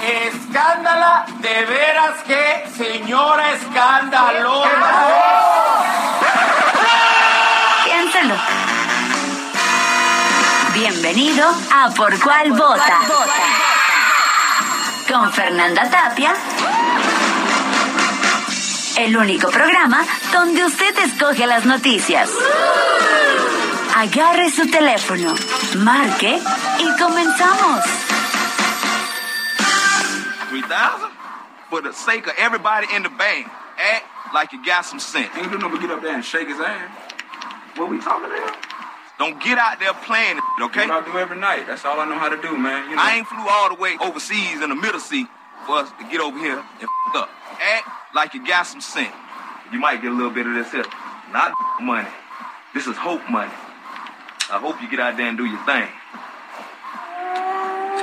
Escándala, 0.00 1.26
de 1.40 1.64
veras 1.64 2.22
que 2.24 2.64
señora 2.76 3.52
escándalo. 3.52 4.62
Piénselo. 7.84 8.34
Bienvenido 10.72 11.52
a 11.74 11.90
Por 11.90 12.16
Cuál 12.20 12.52
Vota. 12.52 13.00
Con 15.08 15.32
Fernanda 15.32 15.90
Tapia. 15.90 16.32
El 18.98 19.16
único 19.16 19.50
programa 19.50 20.04
donde 20.32 20.64
usted 20.64 20.96
escoge 21.00 21.44
las 21.46 21.64
noticias. 21.64 22.30
Agarre 23.96 24.48
su 24.50 24.70
teléfono, 24.70 25.34
marque 25.76 26.40
y 26.78 27.00
comenzamos. 27.00 27.84
3000 30.62 31.10
For 31.70 31.82
the 31.82 31.92
sake 31.92 32.26
of 32.26 32.34
everybody 32.38 32.86
in 32.94 33.02
the 33.02 33.10
bank. 33.10 33.46
act 33.78 34.34
like 34.34 34.52
you 34.52 34.64
got 34.64 34.82
some 34.84 34.98
sense. 34.98 35.30
Ain't 35.36 35.50
do 35.52 35.58
no 35.58 35.68
but 35.68 35.80
get 35.80 35.90
up 35.90 36.02
there 36.02 36.14
and 36.14 36.24
shake 36.24 36.48
his 36.48 36.58
hand. 36.58 36.90
What 37.76 37.90
we 37.90 38.00
talking 38.00 38.26
about? 38.26 38.56
Don't 39.18 39.42
get 39.42 39.58
out 39.58 39.78
there 39.80 39.92
playing, 39.94 40.38
okay? 40.60 40.86
What 40.86 41.02
I 41.02 41.12
do 41.12 41.18
every 41.18 41.38
night. 41.38 41.66
That's 41.66 41.84
all 41.84 41.98
I 41.98 42.06
know 42.06 42.18
how 42.18 42.28
to 42.28 42.40
do, 42.40 42.56
man. 42.56 42.90
You 42.90 42.96
know. 42.96 43.02
I 43.02 43.16
ain't 43.16 43.26
flew 43.26 43.46
all 43.48 43.68
the 43.68 43.80
way 43.80 43.96
overseas 44.00 44.62
in 44.62 44.70
the 44.70 44.76
middle 44.76 45.00
sea 45.00 45.26
for 45.66 45.78
us 45.78 45.90
to 45.98 46.04
get 46.10 46.20
over 46.20 46.38
here 46.38 46.58
and 46.58 46.88
up. 47.14 47.28
Act 47.60 48.14
like 48.14 48.34
you 48.34 48.46
got 48.46 48.62
some 48.62 48.80
sense. 48.80 49.14
You 49.72 49.78
might 49.78 50.02
get 50.02 50.12
a 50.12 50.14
little 50.14 50.30
bit 50.30 50.46
of 50.46 50.54
this 50.54 50.70
here. 50.70 50.86
Not 51.32 51.52
money. 51.80 52.08
This 52.74 52.86
is 52.86 52.96
hope 52.96 53.22
money. 53.28 53.52
I 54.50 54.58
hope 54.58 54.80
you 54.80 54.88
get 54.88 55.00
out 55.00 55.16
there 55.16 55.26
and 55.26 55.36
do 55.36 55.44
your 55.44 55.62
thing. 55.66 55.88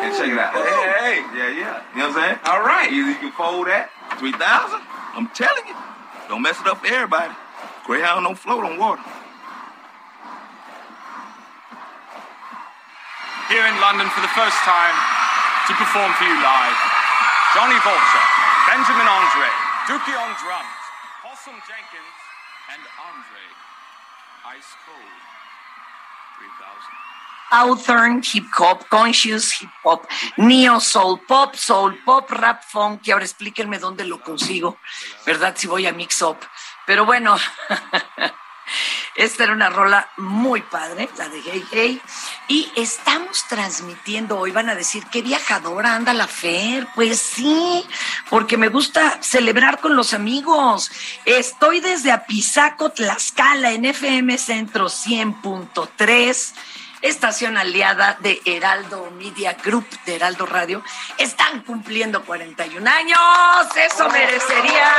And 0.05 0.13
check 0.13 0.29
it 0.29 0.37
out. 0.37 0.53
Hey, 0.53 0.61
hey, 0.61 0.93
hey. 1.01 1.17
Yeah, 1.33 1.49
yeah. 1.49 1.83
You 1.93 1.99
know 1.99 2.09
what 2.09 2.17
I'm 2.17 2.37
saying? 2.37 2.39
All 2.45 2.61
right. 2.61 2.87
Either 2.93 3.09
you 3.09 3.17
can 3.17 3.31
fold 3.33 3.67
that, 3.67 3.89
3000 4.21 4.37
I'm 5.17 5.27
telling 5.33 5.65
you. 5.65 5.75
Don't 6.29 6.41
mess 6.41 6.61
it 6.61 6.67
up 6.67 6.77
for 6.79 6.87
everybody. 6.87 7.33
Greyhound 7.85 8.25
don't 8.25 8.37
float 8.37 8.65
on 8.65 8.77
water. 8.77 9.01
here 13.49 13.61
in 13.61 13.77
London 13.77 14.09
for 14.09 14.21
the 14.25 14.33
first 14.33 14.57
time 14.65 14.95
to 15.69 15.71
perform 15.77 16.09
for 16.17 16.25
you 16.25 16.37
live. 16.41 16.77
Johnny 17.53 17.77
Vulture, 17.85 18.25
Benjamin 18.65 19.05
Andre, 19.05 19.49
Dookie 19.85 20.17
on 20.17 20.33
drums, 20.41 20.81
Possum 21.21 21.55
Jenkins, 21.69 22.17
and 22.73 22.81
Andre 22.99 23.45
Ice 24.57 24.71
Cold 24.83 25.21
3000. 26.41 27.14
Southern 27.49 28.21
hip 28.21 28.47
hop, 28.57 28.87
conscious 28.89 29.61
hip 29.61 29.69
hop, 29.83 30.07
neo 30.37 30.79
soul 30.79 31.19
pop, 31.27 31.55
soul 31.55 31.97
pop, 32.03 32.29
rap 32.31 32.63
funk, 32.63 33.01
y 33.07 33.11
ahora 33.11 33.25
explíquenme 33.25 33.79
dónde 33.79 34.03
lo 34.05 34.21
consigo, 34.21 34.77
¿verdad? 35.25 35.55
Si 35.57 35.67
voy 35.67 35.85
a 35.85 35.93
mix 35.93 36.21
up. 36.21 36.37
Pero 36.85 37.05
bueno, 37.05 37.37
esta 39.15 39.43
era 39.43 39.53
una 39.53 39.69
rola 39.69 40.09
muy 40.17 40.61
padre, 40.61 41.09
la 41.17 41.29
de 41.29 41.41
Hey 41.41 41.65
Hey, 41.71 42.01
y 42.47 42.71
estamos 42.75 43.45
transmitiendo 43.47 44.37
hoy, 44.37 44.51
van 44.51 44.69
a 44.69 44.75
decir, 44.75 45.05
qué 45.11 45.21
viajadora 45.21 45.95
anda 45.95 46.13
la 46.13 46.27
Fer, 46.27 46.87
pues 46.95 47.19
sí, 47.19 47.85
porque 48.29 48.57
me 48.57 48.69
gusta 48.69 49.21
celebrar 49.21 49.79
con 49.79 49.95
los 49.95 50.13
amigos. 50.13 50.91
Estoy 51.25 51.79
desde 51.79 52.11
Apizaco, 52.11 52.89
Tlaxcala, 52.91 53.71
en 53.71 53.85
FM 53.85 54.37
Centro 54.37 54.87
100.3 54.87 56.53
estación 57.07 57.57
aliada 57.57 58.17
de 58.21 58.41
Heraldo 58.45 59.11
Media 59.17 59.53
Group, 59.63 59.85
de 60.05 60.15
Heraldo 60.15 60.45
Radio, 60.45 60.83
están 61.17 61.61
cumpliendo 61.61 62.23
41 62.23 62.89
años. 62.89 63.19
Eso 63.75 64.09
merecería 64.09 64.91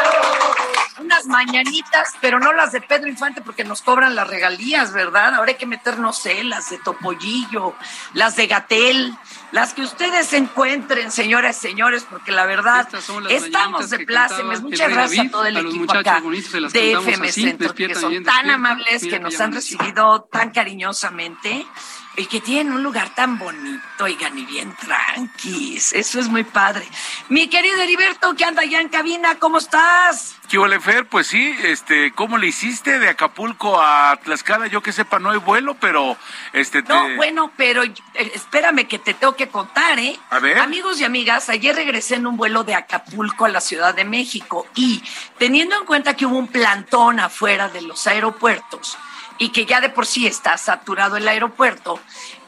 unas 0.99 1.27
mañanitas, 1.27 2.12
pero 2.21 2.39
no 2.39 2.53
las 2.53 2.72
de 2.72 2.81
Pedro 2.81 3.09
Infante 3.09 3.43
porque 3.43 3.65
nos 3.65 3.83
cobran 3.83 4.15
las 4.15 4.28
regalías, 4.28 4.93
¿verdad? 4.93 5.34
Ahora 5.34 5.50
hay 5.50 5.56
que 5.56 5.66
meter, 5.66 5.99
no 5.99 6.12
sé, 6.12 6.45
las 6.45 6.71
de 6.71 6.78
Topollillo, 6.78 7.75
las 8.15 8.37
de 8.37 8.47
Gatel, 8.47 9.16
las 9.53 9.75
que 9.75 9.83
ustedes 9.83 10.33
encuentren, 10.33 11.11
señoras 11.11 11.59
y 11.59 11.69
señores, 11.69 12.06
porque 12.09 12.33
la 12.33 12.47
verdad, 12.47 12.89
estamos 13.28 13.91
de 13.91 14.06
plácemes. 14.06 14.62
Muchas 14.62 14.91
gracias 14.91 15.27
a 15.27 15.31
todo 15.31 15.45
el 15.45 15.56
a 15.56 15.61
equipo 15.61 15.93
acá 15.93 16.22
de 16.72 16.93
FM 16.93 17.28
así, 17.28 17.43
Centro, 17.43 17.75
que 17.75 17.95
son 17.95 18.22
tan 18.25 18.50
amables, 18.50 19.03
Mira 19.03 19.19
que 19.19 19.22
nos 19.22 19.41
han 19.41 19.53
recibido 19.53 20.22
tan 20.31 20.50
cariñosamente 20.50 21.66
y 22.16 22.27
que 22.27 22.41
tienen 22.41 22.72
un 22.72 22.82
lugar 22.82 23.15
tan 23.15 23.38
bonito, 23.38 23.82
oigan, 24.04 24.38
y 24.38 24.44
bien 24.47 24.75
tranquis. 24.77 25.93
Eso 25.93 26.19
es 26.19 26.28
muy 26.28 26.44
padre. 26.44 26.87
Mi 27.28 27.49
querido 27.49 27.81
Heriberto, 27.81 28.34
que 28.34 28.44
anda 28.44 28.62
allá 28.62 28.81
en 28.81 28.88
cabina, 28.88 29.34
¿cómo 29.38 29.59
estás? 29.59 30.37
¿Qué 30.49 30.59
Fer? 30.81 31.06
Pues 31.06 31.27
sí, 31.27 31.56
este, 31.65 32.12
¿cómo 32.12 32.38
le 32.38 32.47
hiciste 32.47 32.99
de 32.99 33.09
Acapulco 33.09 33.81
a 33.81 34.19
Tlaxcala? 34.22 34.69
Yo 34.69 34.82
que 34.82 34.93
sepa, 34.93 35.19
no 35.19 35.31
hay 35.31 35.38
vuelo, 35.38 35.77
pero 35.81 36.16
este 36.53 36.82
te... 36.82 36.93
No, 36.93 37.16
bueno, 37.16 37.53
pero 37.56 37.82
eh, 37.82 37.94
espérame 38.15 38.87
que 38.87 38.98
te 38.98 39.12
tengo 39.15 39.34
que 39.34 39.48
contar, 39.48 39.98
¿eh? 39.98 40.19
A 40.31 40.38
ver. 40.38 40.59
Amigos 40.59 41.00
y 41.00 41.04
amigas, 41.04 41.48
ayer 41.48 41.75
regresé 41.75 42.15
en 42.15 42.27
un 42.27 42.37
vuelo 42.37 42.65
de 42.65 42.75
Acapulco 42.75 43.44
a 43.44 43.48
la 43.48 43.60
Ciudad 43.60 43.94
de 43.94 44.04
México 44.04 44.66
y 44.75 45.03
teniendo 45.38 45.77
en 45.77 45.84
cuenta 45.84 46.15
que 46.15 46.27
hubo 46.27 46.38
un 46.38 46.48
plantón 46.48 47.21
afuera 47.21 47.69
de 47.69 47.83
los 47.83 48.06
aeropuertos 48.06 48.97
y 49.39 49.51
que 49.51 49.67
ya 49.67 49.81
de 49.81 49.89
por 49.89 50.07
sí 50.07 50.27
está 50.27 50.57
saturado 50.59 51.17
el 51.17 51.29
aeropuerto, 51.29 52.01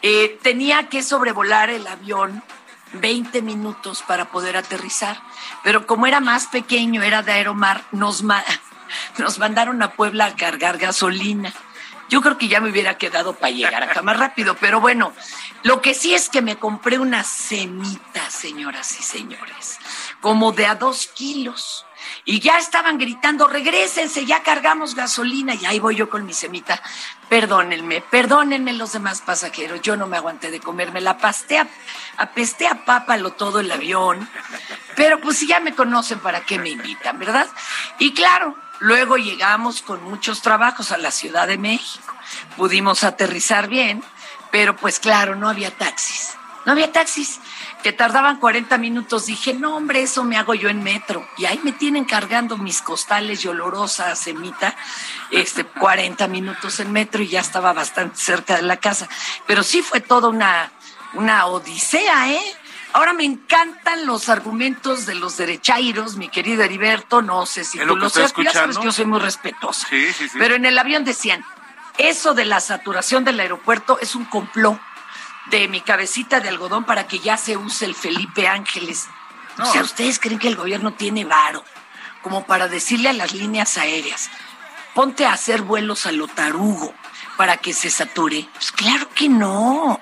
eh, 0.03 0.39
tenía 0.43 0.89
que 0.89 1.03
sobrevolar 1.03 1.71
el 1.71 1.87
avión 1.87 2.43
20 2.95 3.43
minutos 3.43 4.03
para 4.07 4.27
poder 4.27 4.57
aterrizar. 4.57 5.21
Pero 5.63 5.87
como 5.87 6.07
era 6.07 6.21
más 6.21 6.47
pequeño, 6.47 7.03
era 7.03 7.23
de 7.23 7.33
Aeromar, 7.33 7.85
nos, 7.93 8.23
ma- 8.23 8.45
nos 9.19 9.39
mandaron 9.39 9.83
a 9.83 9.93
Puebla 9.93 10.27
a 10.27 10.37
cargar 10.37 10.79
gasolina. 10.79 11.53
Yo 12.09 12.23
creo 12.23 12.39
que 12.39 12.49
ya 12.49 12.61
me 12.63 12.71
hubiera 12.71 12.97
quedado 12.97 13.35
para 13.35 13.51
llegar 13.53 13.83
acá 13.83 14.01
más 14.01 14.17
rápido, 14.19 14.57
pero 14.59 14.81
bueno, 14.81 15.13
lo 15.63 15.83
que 15.83 15.93
sí 15.93 16.15
es 16.15 16.31
que 16.31 16.41
me 16.41 16.57
compré 16.57 16.99
una 16.99 17.23
semita, 17.23 18.31
señoras 18.31 18.99
y 18.99 19.03
señores, 19.03 19.79
como 20.23 20.53
de 20.53 20.65
a 20.65 20.75
dos 20.75 21.07
kilos. 21.15 21.85
Y 22.31 22.41
ya 22.41 22.59
estaban 22.59 22.99
gritando, 22.99 23.49
regresense, 23.49 24.27
ya 24.27 24.43
cargamos 24.43 24.95
gasolina. 24.95 25.55
Y 25.55 25.65
ahí 25.65 25.79
voy 25.79 25.97
yo 25.97 26.11
con 26.11 26.27
mi 26.27 26.35
semita. 26.35 26.79
Perdónenme, 27.31 28.03
perdónenme 28.03 28.75
los 28.75 28.93
demás 28.93 29.23
pasajeros. 29.23 29.81
Yo 29.81 29.97
no 29.97 30.07
me 30.07 30.19
aguanté 30.19 30.51
de 30.51 30.61
comerme. 30.61 31.01
La 31.01 31.17
pasté 31.17 31.59
a, 31.59 31.67
apesté 32.19 32.67
a 32.67 32.85
pápalo 32.85 33.31
todo 33.31 33.61
el 33.61 33.73
avión. 33.73 34.29
Pero 34.95 35.23
pues 35.23 35.39
si 35.39 35.47
ya 35.47 35.59
me 35.61 35.75
conocen, 35.75 36.19
¿para 36.19 36.43
qué 36.43 36.59
me 36.59 36.69
invitan, 36.69 37.19
verdad? 37.19 37.47
Y 37.99 38.13
claro, 38.13 38.55
luego 38.81 39.17
llegamos 39.17 39.81
con 39.81 40.05
muchos 40.05 40.43
trabajos 40.43 40.93
a 40.93 40.99
la 40.99 41.13
Ciudad 41.13 41.49
de 41.49 41.57
México. 41.57 42.15
Pudimos 42.59 43.05
aterrizar 43.05 43.69
bien, 43.69 44.05
pero 44.51 44.77
pues 44.77 45.01
claro, 45.01 45.35
no 45.35 45.49
había 45.49 45.71
taxis. 45.71 46.37
No 46.67 46.73
había 46.73 46.93
taxis 46.93 47.41
que 47.83 47.93
tardaban 47.93 48.39
40 48.39 48.79
minutos. 48.79 49.27
Dije, 49.27 49.55
no, 49.55 49.77
hombre, 49.77 50.03
eso 50.03 50.25
me 50.25 50.37
hago 50.37 50.55
yo 50.55 50.69
en 50.69 50.83
metro. 50.83 51.27
Y 51.37 51.47
ahí 51.47 51.61
me 51.63 51.73
tienen 51.73 52.05
cargando 52.05 52.57
mis 52.57 52.83
costales 52.83 53.45
y 53.45 53.49
olorosa 53.49 54.15
semita, 54.17 54.77
este, 55.31 55.65
40 55.81 56.27
minutos 56.29 56.81
en 56.81 56.93
metro 56.93 57.23
y 57.23 57.29
ya 57.29 57.41
estaba 57.41 57.73
bastante 57.73 58.17
cerca 58.17 58.57
de 58.57 58.63
la 58.63 58.79
casa. 58.79 59.09
Pero 59.47 59.63
sí 59.63 59.83
fue 59.83 60.01
toda 60.01 60.29
una, 60.29 60.73
una 61.15 61.47
odisea, 61.47 62.33
¿eh? 62.33 62.57
Ahora 62.95 63.13
me 63.13 63.25
encantan 63.25 64.07
los 64.07 64.29
argumentos 64.31 65.05
de 65.05 65.15
los 65.15 65.37
derechairos, 65.37 66.17
mi 66.17 66.31
querido 66.31 66.63
Heriberto, 66.63 67.21
no 67.21 67.45
sé 67.45 67.63
si 67.63 67.79
¿Es 67.79 67.87
tú 67.87 67.95
lo 67.95 67.97
lo 67.97 68.09
sabes, 68.09 68.33
ya 68.43 68.51
sabes 68.51 68.79
que 68.79 68.85
yo 68.85 68.93
soy 68.93 69.05
muy 69.05 69.21
respetuosa. 69.21 69.87
Sí, 69.89 70.11
sí, 70.15 70.29
sí. 70.29 70.39
Pero 70.39 70.55
en 70.55 70.65
el 70.65 70.79
avión 70.79 71.05
decían, 71.05 71.45
eso 71.99 72.33
de 72.33 72.47
la 72.47 72.61
saturación 72.61 73.25
del 73.25 73.41
aeropuerto 73.41 73.99
es 74.01 74.15
un 74.15 74.25
complot 74.25 74.81
de 75.51 75.69
mi 75.69 75.81
cabecita 75.81 76.41
de 76.41 76.49
algodón 76.49 76.85
para 76.85 77.07
que 77.07 77.19
ya 77.19 77.37
se 77.37 77.57
use 77.57 77.85
el 77.85 77.95
Felipe 77.95 78.47
Ángeles. 78.49 79.07
O 79.59 79.65
sea, 79.67 79.83
¿ustedes 79.83 80.19
creen 80.19 80.39
que 80.39 80.49
el 80.49 80.57
gobierno 80.57 80.93
tiene 80.93 81.25
varo 81.25 81.65
como 82.23 82.45
para 82.47 82.69
decirle 82.69 83.09
a 83.09 83.13
las 83.13 83.33
líneas 83.35 83.77
aéreas, 83.79 84.31
ponte 84.95 85.25
a 85.27 85.33
hacer 85.33 85.63
vuelos 85.63 86.07
a 86.07 86.13
lo 86.13 86.29
tarugo 86.29 86.95
para 87.37 87.57
que 87.57 87.73
se 87.73 87.91
sature? 87.91 88.49
Pues 88.55 88.71
claro 88.73 89.09
que 89.15 89.29
no. 89.29 90.01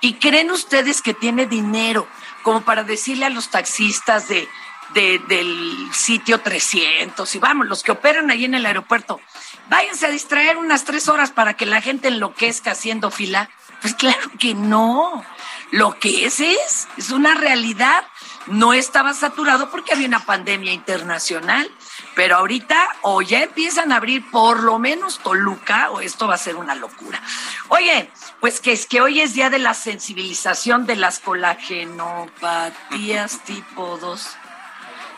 ¿Y 0.00 0.14
creen 0.14 0.50
ustedes 0.50 1.02
que 1.02 1.14
tiene 1.14 1.46
dinero 1.46 2.08
como 2.42 2.62
para 2.62 2.82
decirle 2.84 3.26
a 3.26 3.30
los 3.30 3.48
taxistas 3.50 4.28
de, 4.28 4.48
de- 4.94 5.18
del 5.28 5.88
sitio 5.92 6.40
300 6.40 7.32
y 7.34 7.38
vamos, 7.38 7.66
los 7.66 7.82
que 7.82 7.92
operan 7.92 8.30
ahí 8.30 8.44
en 8.44 8.54
el 8.54 8.66
aeropuerto, 8.66 9.20
váyanse 9.68 10.06
a 10.06 10.10
distraer 10.10 10.56
unas 10.56 10.84
tres 10.84 11.08
horas 11.08 11.30
para 11.32 11.54
que 11.54 11.66
la 11.66 11.80
gente 11.80 12.08
enloquezca 12.08 12.70
haciendo 12.72 13.10
fila? 13.10 13.50
Pues 13.86 13.94
claro 13.94 14.32
que 14.36 14.52
no. 14.52 15.24
Lo 15.70 15.96
que 16.00 16.26
es 16.26 16.40
es, 16.40 16.88
es 16.96 17.12
una 17.12 17.36
realidad. 17.36 18.04
No 18.48 18.72
estaba 18.72 19.14
saturado 19.14 19.70
porque 19.70 19.92
había 19.92 20.08
una 20.08 20.26
pandemia 20.26 20.72
internacional, 20.72 21.70
pero 22.16 22.34
ahorita 22.34 22.76
o 23.02 23.22
ya 23.22 23.44
empiezan 23.44 23.92
a 23.92 23.98
abrir 23.98 24.28
por 24.32 24.64
lo 24.64 24.80
menos 24.80 25.20
Toluca 25.20 25.92
o 25.92 26.00
esto 26.00 26.26
va 26.26 26.34
a 26.34 26.38
ser 26.38 26.56
una 26.56 26.74
locura. 26.74 27.22
Oye, 27.68 28.10
pues 28.40 28.60
que 28.60 28.72
es 28.72 28.86
que 28.86 29.00
hoy 29.00 29.20
es 29.20 29.34
día 29.34 29.50
de 29.50 29.60
la 29.60 29.74
sensibilización 29.74 30.84
de 30.84 30.96
las 30.96 31.20
colagenopatías 31.20 33.38
tipo 33.44 33.98
2. 33.98 34.36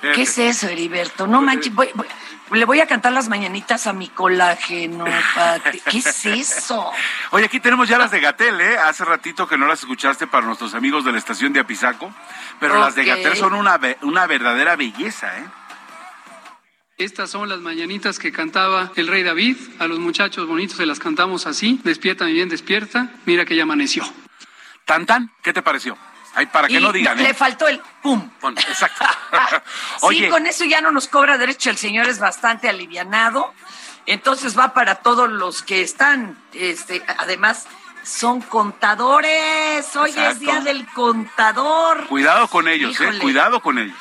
¿Qué 0.00 0.22
es 0.22 0.38
eso, 0.38 0.68
Heriberto? 0.68 1.26
No 1.26 1.40
manches, 1.42 1.74
voy- 1.74 1.90
voy- 1.94 2.06
le 2.52 2.64
voy 2.64 2.80
a 2.80 2.86
cantar 2.86 3.12
las 3.12 3.28
mañanitas 3.28 3.86
a 3.86 3.92
mi 3.92 4.08
colágenopatía. 4.08 5.82
¿Qué 5.90 5.98
es 5.98 6.26
eso? 6.26 6.90
Oye, 7.30 7.44
aquí 7.46 7.60
tenemos 7.60 7.88
ya 7.88 7.98
las 7.98 8.10
de 8.10 8.20
Gatel, 8.20 8.60
¿eh? 8.60 8.78
Hace 8.78 9.04
ratito 9.04 9.46
que 9.46 9.58
no 9.58 9.66
las 9.66 9.80
escuchaste 9.80 10.26
para 10.26 10.46
nuestros 10.46 10.74
amigos 10.74 11.04
de 11.04 11.12
la 11.12 11.18
estación 11.18 11.52
de 11.52 11.60
Apizaco, 11.60 12.12
pero 12.60 12.78
las 12.80 12.94
de. 12.94 13.04
Gatel 13.04 13.36
son 13.36 13.54
una, 13.54 13.78
una 14.02 14.26
verdadera 14.26 14.76
belleza, 14.76 15.36
¿eh? 15.38 15.44
Estas 16.96 17.30
son 17.30 17.48
las 17.48 17.60
mañanitas 17.60 18.18
que 18.18 18.32
cantaba 18.32 18.90
el 18.96 19.06
rey 19.06 19.22
David. 19.22 19.56
A 19.78 19.86
los 19.86 19.98
muchachos 20.00 20.48
bonitos 20.48 20.78
se 20.78 20.86
las 20.86 20.98
cantamos 20.98 21.46
así. 21.46 21.80
Despierta, 21.84 22.24
mi 22.24 22.32
bien, 22.32 22.48
despierta. 22.48 23.08
Mira 23.24 23.44
que 23.44 23.54
ya 23.54 23.62
amaneció. 23.62 24.04
Tan 24.84 25.06
tan, 25.06 25.30
¿qué 25.42 25.52
te 25.52 25.62
pareció? 25.62 25.96
Ay, 26.38 26.46
para 26.46 26.68
que 26.68 26.74
Y 26.74 26.80
no 26.80 26.92
digan, 26.92 27.18
Le 27.18 27.30
¿eh? 27.30 27.34
faltó 27.34 27.66
el 27.66 27.80
pum. 28.00 28.30
Exacto. 28.56 29.04
sí, 30.08 30.28
con 30.30 30.46
eso 30.46 30.64
ya 30.64 30.80
no 30.80 30.92
nos 30.92 31.08
cobra 31.08 31.36
derecho. 31.36 31.68
El 31.68 31.76
señor 31.76 32.08
es 32.08 32.20
bastante 32.20 32.68
alivianado. 32.68 33.52
Entonces 34.06 34.56
va 34.56 34.72
para 34.72 34.96
todos 34.96 35.28
los 35.28 35.62
que 35.62 35.82
están, 35.82 36.38
este, 36.52 37.02
además, 37.18 37.66
son 38.04 38.40
contadores. 38.40 39.96
Hoy 39.96 40.14
es 40.16 40.38
día 40.38 40.60
del 40.60 40.86
contador. 40.92 42.06
cuidado 42.06 42.46
con 42.46 42.68
ellos, 42.68 43.00
¿eh? 43.00 43.18
Cuidado 43.20 43.60
con 43.60 43.78
ellos. 43.78 43.96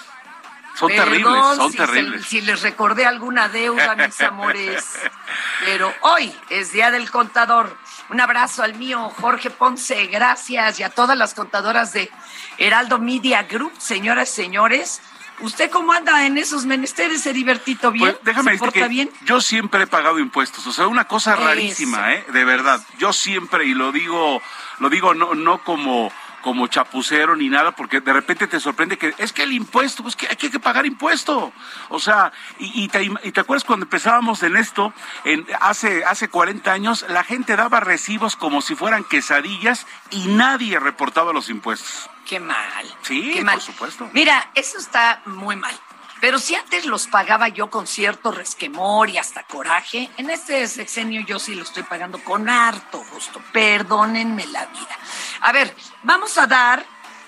Son 0.77 0.89
Perdón 0.89 1.05
terribles, 1.05 1.43
son 1.57 1.71
si 1.71 1.77
se- 1.77 1.85
terribles. 1.85 2.25
si 2.25 2.41
les 2.41 2.61
recordé 2.61 3.05
alguna 3.05 3.49
deuda, 3.49 3.95
mis 3.95 4.19
amores. 4.21 4.85
Pero 5.65 5.93
hoy 6.01 6.33
es 6.49 6.71
Día 6.71 6.91
del 6.91 7.09
Contador. 7.09 7.75
Un 8.09 8.21
abrazo 8.21 8.63
al 8.63 8.75
mío, 8.75 9.11
Jorge 9.19 9.49
Ponce, 9.49 10.05
gracias. 10.07 10.79
Y 10.79 10.83
a 10.83 10.89
todas 10.89 11.17
las 11.17 11.33
contadoras 11.33 11.93
de 11.93 12.09
Heraldo 12.57 12.99
Media 12.99 13.43
Group, 13.43 13.73
señoras 13.79 14.29
y 14.31 14.35
señores. 14.35 15.01
¿Usted 15.39 15.69
cómo 15.69 15.93
anda 15.93 16.25
en 16.25 16.37
esos 16.37 16.65
menesteres, 16.65 17.25
Heribertito? 17.25 17.91
¿Bien? 17.91 18.11
Pues 18.11 18.23
déjame 18.23 18.45
¿Se 18.45 18.51
decirte 18.53 18.65
porta 18.65 18.79
que 18.81 18.87
bien? 18.89 19.11
yo 19.25 19.39
siempre 19.41 19.83
he 19.83 19.87
pagado 19.87 20.17
impuestos, 20.19 20.65
o 20.65 20.71
sea, 20.71 20.87
una 20.87 21.05
cosa 21.05 21.33
Eso. 21.35 21.43
rarísima, 21.45 22.13
¿eh? 22.13 22.25
De 22.29 22.43
verdad. 22.43 22.81
Yo 22.97 23.13
siempre, 23.13 23.65
y 23.65 23.75
lo 23.75 23.91
digo, 23.91 24.41
lo 24.79 24.89
digo 24.89 25.13
no, 25.13 25.35
no 25.35 25.59
como 25.63 26.11
como 26.47 26.67
chapucero 26.67 27.35
ni 27.35 27.49
nada, 27.49 27.73
porque 27.73 27.99
de 27.99 28.13
repente 28.13 28.47
te 28.47 28.61
sorprende 28.61 28.97
que 28.97 29.13
es 29.17 29.33
que 29.33 29.43
el 29.43 29.51
impuesto, 29.51 30.01
pues 30.01 30.15
que 30.15 30.29
hay 30.29 30.37
que 30.37 30.59
pagar 30.61 30.85
impuesto. 30.85 31.51
O 31.89 31.99
sea, 31.99 32.31
y, 32.57 32.85
y 32.85 32.87
te, 32.87 33.03
y 33.03 33.31
te 33.33 33.41
acuerdas 33.41 33.65
cuando 33.65 33.83
empezábamos 33.85 34.41
en 34.43 34.55
esto, 34.55 34.93
en, 35.25 35.45
hace, 35.59 36.05
hace 36.05 36.29
40 36.29 36.71
años, 36.71 37.05
la 37.09 37.25
gente 37.25 37.57
daba 37.57 37.81
recibos 37.81 38.37
como 38.37 38.61
si 38.61 38.75
fueran 38.75 39.03
quesadillas 39.03 39.87
y 40.09 40.27
nadie 40.27 40.79
reportaba 40.79 41.33
los 41.33 41.49
impuestos. 41.49 42.09
Qué 42.25 42.39
mal. 42.39 42.95
Sí, 43.01 43.31
Qué 43.33 43.43
mal. 43.43 43.55
por 43.55 43.63
supuesto. 43.63 44.09
Mira, 44.13 44.49
eso 44.55 44.77
está 44.77 45.21
muy 45.25 45.57
mal. 45.57 45.77
Pero 46.19 46.39
si 46.39 46.55
antes 46.55 46.85
los 46.85 47.07
pagaba 47.07 47.47
yo 47.47 47.69
con 47.69 47.85
cierto 47.85 48.31
resquemor 48.31 49.09
y 49.09 49.17
hasta 49.17 49.43
coraje, 49.43 50.09
en 50.17 50.29
este 50.29 50.67
sexenio 50.67 51.21
yo 51.21 51.37
sí 51.37 51.53
lo 51.53 51.63
estoy 51.63 51.83
pagando 51.83 52.23
con 52.23 52.49
harto 52.49 53.03
gusto. 53.11 53.41
Perdónenme 53.51 54.47
la 54.47 54.65
vida. 54.65 54.97
A 55.41 55.51
ver, 55.51 55.75
vamos 56.03 56.37
a 56.37 56.47
dar 56.47 56.85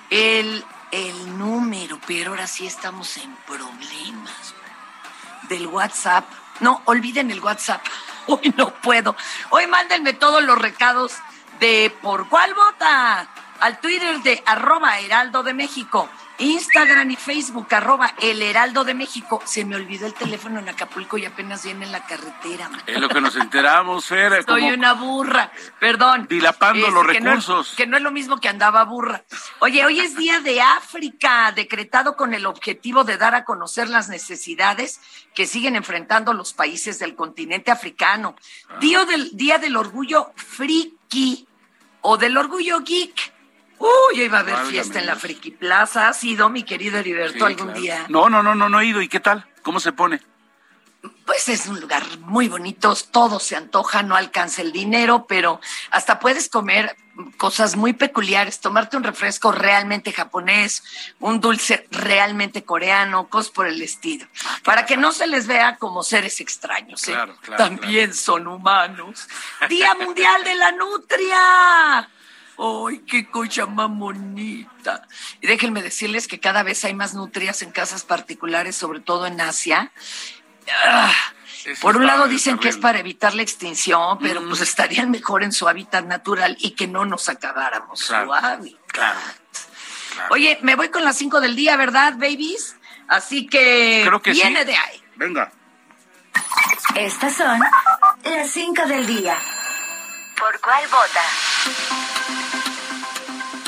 el, 0.09 0.63
el 0.91 1.37
número, 1.37 1.99
pero 2.07 2.31
ahora 2.31 2.47
sí 2.47 2.65
estamos 2.65 3.17
en 3.17 3.35
problemas 3.47 4.55
del 5.49 5.67
WhatsApp. 5.67 6.25
No, 6.59 6.81
olviden 6.85 7.29
el 7.31 7.41
WhatsApp. 7.41 7.85
Hoy 8.27 8.53
no 8.57 8.73
puedo. 8.73 9.15
Hoy 9.49 9.67
mándenme 9.67 10.13
todos 10.13 10.43
los 10.43 10.57
recados 10.57 11.13
de 11.59 11.95
por 12.01 12.27
cuál 12.27 12.53
vota. 12.53 13.27
Al 13.61 13.79
Twitter 13.79 14.19
de 14.21 14.41
arroba 14.45 14.99
Heraldo 14.99 15.43
de 15.43 15.53
México. 15.53 16.09
Instagram 16.37 17.11
y 17.11 17.17
Facebook 17.17 17.67
arroba 17.73 18.13
El 18.21 18.41
Heraldo 18.41 18.85
de 18.85 18.93
México. 18.93 19.41
Se 19.45 19.65
me 19.65 19.75
olvidó 19.75 20.05
el 20.07 20.13
teléfono 20.13 20.59
en 20.59 20.69
Acapulco 20.69 21.17
y 21.17 21.25
apenas 21.25 21.65
viene 21.65 21.85
en 21.85 21.91
la 21.91 22.05
carretera. 22.05 22.69
Es 22.87 22.97
lo 22.97 23.09
que 23.09 23.19
nos 23.19 23.35
enteramos, 23.35 24.05
Fer. 24.05 24.45
Soy 24.45 24.61
como 24.61 24.73
una 24.73 24.93
burra, 24.93 25.51
perdón. 25.81 26.27
Dilapando 26.29 26.87
Este, 26.87 26.91
los 26.93 27.07
que 27.07 27.19
no- 27.19 27.29
recursos. 27.31 27.73
que 27.75 27.87
no 27.87 27.97
es 27.97 28.03
lo 28.03 28.11
mismo 28.11 28.39
que 28.39 28.47
andaba 28.47 28.85
burra. 28.85 29.25
Oye, 29.59 29.85
hoy 29.85 29.99
es 29.99 30.15
Día 30.15 30.39
de 30.39 30.61
África, 30.61 31.51
decretado 31.53 32.15
con 32.15 32.33
el 32.33 32.45
objetivo 32.45 33.03
de 33.03 33.17
dar 33.17 33.35
a 33.35 33.43
conocer 33.43 33.89
las 33.89 34.07
necesidades 34.07 35.01
que 35.35 35.45
siguen 35.45 35.75
enfrentando 35.75 36.31
los 36.31 36.53
países 36.53 36.99
del 36.99 37.15
continente 37.15 37.69
africano. 37.71 38.37
Día 38.79 39.03
del, 39.03 39.35
día 39.35 39.57
del 39.57 39.75
Orgullo 39.75 40.31
Friki 40.37 41.45
o 42.01 42.15
del 42.17 42.37
Orgullo 42.37 42.79
Geek. 42.79 43.33
Uy, 43.79 44.21
iba 44.21 44.37
a 44.37 44.41
haber 44.41 44.53
Válgame 44.55 44.71
fiesta 44.71 44.99
en 44.99 45.05
la. 45.05 45.15
Friki 45.15 45.51
Plaza. 45.51 46.09
¿Ha 46.09 46.13
sido, 46.13 46.49
mi 46.49 46.63
querido 46.63 46.97
Heriberto, 46.99 47.37
Sí, 47.39 47.43
algún 47.43 47.67
claro. 47.67 47.81
día? 47.81 48.05
No, 48.09 48.29
no, 48.29 48.43
no, 48.43 48.53
no, 48.55 48.69
no 48.69 48.79
he 48.81 48.85
ido. 48.85 49.01
¿Y 49.01 49.07
qué 49.07 49.19
tal? 49.19 49.45
¿Cómo 49.63 49.79
se 49.79 49.91
pone? 49.93 50.19
Pues 51.25 51.47
es 51.47 51.67
un 51.67 51.79
lugar 51.79 52.03
muy 52.19 52.49
bonito, 52.49 52.93
todo 53.11 53.39
se 53.39 53.55
antoja, 53.55 54.03
no 54.03 54.15
alcanza 54.17 54.61
el 54.61 54.73
dinero, 54.73 55.25
pero 55.29 55.61
hasta 55.91 56.19
puedes 56.19 56.49
comer 56.49 56.97
cosas 57.37 57.77
muy 57.77 57.93
peculiares, 57.93 58.59
tomarte 58.59 58.97
un 58.97 59.03
refresco 59.03 59.51
realmente 59.53 60.11
japonés, 60.11 60.83
un 61.19 61.39
dulce 61.39 61.87
realmente 61.91 62.65
coreano, 62.65 63.29
cosas 63.29 63.51
por 63.51 63.67
el 63.67 63.81
estilo, 63.81 64.27
para 64.65 64.85
que 64.85 64.97
no 64.97 65.13
se 65.13 65.27
les 65.27 65.47
vea 65.47 65.77
como 65.77 66.03
seres 66.03 66.41
extraños. 66.41 67.07
¿eh? 67.07 67.13
Claro, 67.13 67.37
claro, 67.41 67.63
También 67.63 68.13
son 68.13 68.47
humanos. 68.47 69.27
Día 69.69 69.95
Mundial 69.95 70.43
de 70.43 70.55
la 70.55 70.71
Nutria. 70.73 72.09
¡Ay, 72.61 72.99
qué 73.07 73.29
cosa 73.29 73.65
más 73.67 73.89
bonita! 73.89 75.07
Y 75.41 75.47
déjenme 75.47 75.81
decirles 75.81 76.27
que 76.27 76.39
cada 76.39 76.61
vez 76.63 76.83
hay 76.83 76.93
más 76.93 77.13
nutrias 77.13 77.61
en 77.61 77.71
casas 77.71 78.03
particulares, 78.03 78.75
sobre 78.75 78.99
todo 78.99 79.25
en 79.27 79.39
Asia. 79.39 79.91
Ah, 80.85 81.11
Eso 81.65 81.81
por 81.81 81.95
un 81.97 82.05
lado 82.05 82.27
dicen 82.27 82.57
que 82.57 82.67
es 82.69 82.77
para 82.77 82.99
evitar 82.99 83.33
la 83.33 83.41
extinción, 83.43 84.19
pero 84.19 84.43
pues 84.45 84.59
estarían 84.61 85.09
mejor 85.09 85.43
en 85.43 85.51
su 85.53 85.67
hábitat 85.69 86.05
natural 86.05 86.57
y 86.59 86.71
que 86.71 86.87
no 86.87 87.05
nos 87.05 87.29
acabáramos 87.29 88.01
Claro. 88.03 88.25
su 88.27 88.33
hábitat. 88.33 88.81
Claro. 88.87 89.19
Oye, 90.31 90.59
me 90.61 90.75
voy 90.75 90.89
con 90.89 91.05
las 91.05 91.15
5 91.17 91.39
del 91.39 91.55
día, 91.55 91.77
¿verdad, 91.77 92.13
babies? 92.17 92.75
Así 93.07 93.47
que 93.47 94.03
Creo 94.05 94.21
que 94.21 94.31
viene 94.31 94.59
sí. 94.61 94.65
de 94.65 94.75
ahí. 94.75 95.01
Venga. 95.15 95.51
Estas 96.95 97.35
son 97.35 97.59
las 98.23 98.51
5 98.51 98.85
del 98.85 99.07
día. 99.07 99.37
¿Por 100.39 100.59
cuál 100.61 100.83
vota? 100.87 101.21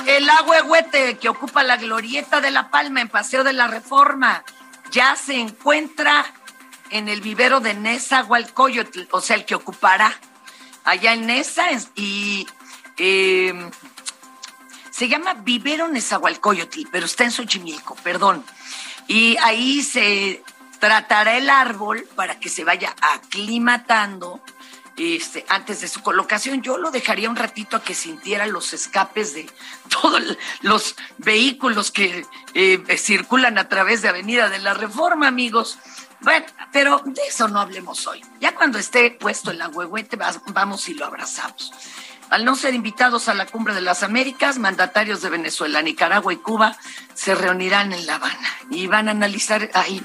El 0.08 0.30
agüehuete 0.30 1.18
que 1.18 1.30
ocupa 1.30 1.64
la 1.64 1.78
glorieta 1.78 2.42
de 2.42 2.52
La 2.52 2.70
Palma 2.70 3.02
en 3.02 3.10
Paseo 3.10 3.44
de 3.44 3.54
la 3.54 3.68
Reforma 3.68 4.44
ya 4.92 5.16
se 5.16 5.36
encuentra 5.36 6.26
en 6.90 7.08
el 7.08 7.22
vivero 7.22 7.60
de 7.60 7.74
Nezahualcóyotl, 7.74 9.02
o 9.12 9.22
sea, 9.22 9.36
el 9.38 9.46
que 9.46 9.56
ocupará 9.56 10.14
allá 10.84 11.14
en 11.14 11.28
Nesa 11.28 11.70
es- 11.70 11.90
y 11.96 12.46
eh, 12.98 13.70
se 14.90 15.08
llama 15.08 15.34
Vivero 15.36 15.88
Nezahualcóyotl, 15.88 16.82
pero 16.92 17.06
está 17.06 17.24
en 17.24 17.32
Xochimilco, 17.32 17.96
perdón. 17.96 18.44
Y 19.08 19.38
ahí 19.42 19.82
se 19.82 20.44
tratará 20.80 21.38
el 21.38 21.50
árbol 21.50 22.08
para 22.16 22.40
que 22.40 22.50
se 22.50 22.64
vaya 22.66 22.94
aclimatando 23.02 24.44
este, 24.98 25.46
antes 25.50 25.82
de 25.82 25.88
su 25.88 26.02
colocación. 26.02 26.62
Yo 26.62 26.78
lo 26.78 26.92
dejaría 26.92 27.30
un 27.30 27.36
ratito 27.36 27.78
a 27.78 27.84
que 27.84 27.96
sintiera 27.96 28.46
los 28.46 28.74
escapes 28.74 29.34
de 29.34 29.50
todos 29.90 30.22
los 30.62 30.96
vehículos 31.18 31.92
que 31.92 32.26
eh, 32.54 32.84
circulan 32.98 33.58
a 33.58 33.68
través 33.68 34.02
de 34.02 34.10
Avenida 34.10 34.50
de 34.50 34.60
la 34.60 34.74
Reforma, 34.74 35.28
amigos. 35.28 35.80
Bueno, 36.22 36.46
pero 36.72 37.02
de 37.06 37.22
eso 37.28 37.48
no 37.48 37.60
hablemos 37.60 38.06
hoy. 38.08 38.24
Ya 38.40 38.54
cuando 38.54 38.78
esté 38.78 39.12
puesto 39.12 39.52
el 39.52 39.62
agüehuete, 39.62 40.18
vamos 40.48 40.88
y 40.88 40.94
lo 40.94 41.06
abrazamos. 41.06 41.72
Al 42.30 42.46
no 42.46 42.56
ser 42.56 42.74
invitados 42.74 43.28
a 43.28 43.34
la 43.34 43.46
Cumbre 43.46 43.74
de 43.74 43.82
las 43.82 44.04
Américas, 44.04 44.58
mandatarios 44.58 45.22
de 45.22 45.30
Venezuela, 45.30 45.82
Nicaragua 45.82 46.32
y 46.32 46.38
Cuba 46.38 46.78
se 47.14 47.36
reunirán 47.36 47.92
en 47.92 48.06
La 48.06 48.16
Habana 48.16 48.50
y 48.70 48.88
van 48.88 49.10
a 49.10 49.12
analizar, 49.12 49.70
ay, 49.74 50.02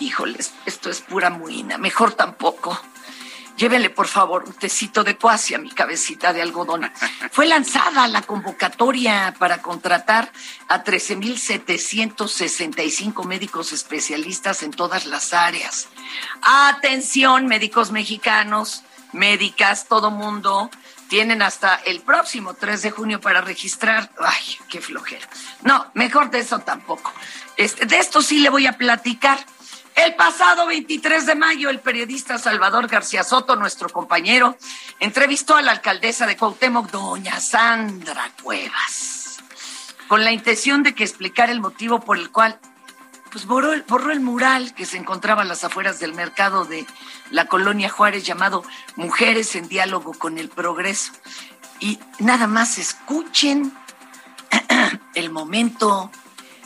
híjoles, 0.00 0.52
esto 0.66 0.90
es 0.90 1.00
pura 1.00 1.30
muina, 1.30 1.78
mejor 1.78 2.14
tampoco. 2.14 2.80
Llévenle, 3.56 3.90
por 3.90 4.08
favor, 4.08 4.42
un 4.46 4.54
tecito 4.54 5.04
de 5.04 5.16
cuasi 5.16 5.54
a 5.54 5.58
mi 5.58 5.70
cabecita 5.70 6.32
de 6.32 6.42
algodón. 6.42 6.90
Fue 7.30 7.46
lanzada 7.46 8.08
la 8.08 8.22
convocatoria 8.22 9.32
para 9.38 9.62
contratar 9.62 10.32
a 10.68 10.82
13.765 10.82 13.24
médicos 13.24 13.72
especialistas 13.72 14.64
en 14.64 14.72
todas 14.72 15.06
las 15.06 15.32
áreas. 15.32 15.86
Atención, 16.42 17.46
médicos 17.46 17.92
mexicanos, 17.92 18.82
médicas, 19.12 19.86
todo 19.88 20.10
mundo 20.10 20.68
tienen 21.08 21.42
hasta 21.42 21.76
el 21.76 22.00
próximo 22.00 22.54
3 22.54 22.82
de 22.82 22.90
junio 22.90 23.20
para 23.20 23.40
registrar. 23.40 24.10
Ay, 24.18 24.58
qué 24.68 24.80
flojera. 24.80 25.28
No, 25.62 25.86
mejor 25.94 26.30
de 26.30 26.40
eso 26.40 26.58
tampoco. 26.60 27.12
Este, 27.56 27.86
de 27.86 27.98
esto 27.98 28.20
sí 28.20 28.40
le 28.40 28.50
voy 28.50 28.66
a 28.66 28.72
platicar. 28.72 29.38
El 29.96 30.16
pasado 30.16 30.66
23 30.66 31.24
de 31.24 31.34
mayo, 31.36 31.70
el 31.70 31.78
periodista 31.78 32.36
Salvador 32.38 32.88
García 32.88 33.22
Soto, 33.22 33.54
nuestro 33.54 33.88
compañero, 33.88 34.56
entrevistó 34.98 35.54
a 35.54 35.62
la 35.62 35.70
alcaldesa 35.70 36.26
de 36.26 36.36
Cuauhtémoc, 36.36 36.90
doña 36.90 37.40
Sandra 37.40 38.30
Cuevas, 38.42 39.38
con 40.08 40.24
la 40.24 40.32
intención 40.32 40.82
de 40.82 40.94
que 40.94 41.04
explicara 41.04 41.52
el 41.52 41.60
motivo 41.60 42.00
por 42.00 42.18
el 42.18 42.30
cual 42.30 42.58
pues 43.30 43.46
borró, 43.46 43.72
borró 43.88 44.12
el 44.12 44.20
mural 44.20 44.74
que 44.74 44.84
se 44.84 44.96
encontraba 44.96 45.42
a 45.42 45.44
las 45.44 45.62
afueras 45.64 46.00
del 46.00 46.12
mercado 46.12 46.64
de 46.64 46.86
la 47.30 47.46
colonia 47.46 47.88
Juárez 47.88 48.24
llamado 48.24 48.64
Mujeres 48.96 49.54
en 49.54 49.68
Diálogo 49.68 50.12
con 50.14 50.38
el 50.38 50.48
Progreso. 50.48 51.12
Y 51.78 51.98
nada 52.18 52.46
más 52.46 52.78
escuchen 52.78 53.72
el 55.14 55.30
momento 55.30 56.10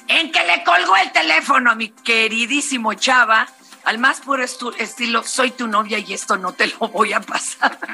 en 0.08 0.32
que 0.32 0.40
le 0.44 0.64
colgó 0.64 0.96
el 0.96 1.12
teléfono 1.12 1.70
a 1.70 1.74
mi 1.74 1.90
queridísimo 1.90 2.94
Chava, 2.94 3.46
al 3.84 3.98
más 3.98 4.20
puro 4.20 4.42
estilo, 4.42 5.22
soy 5.22 5.50
tu 5.52 5.66
novia 5.66 5.98
y 5.98 6.12
esto 6.12 6.36
no 6.36 6.52
te 6.52 6.66
lo 6.66 6.88
voy 6.88 7.12
a 7.12 7.20
pasar. 7.20 7.78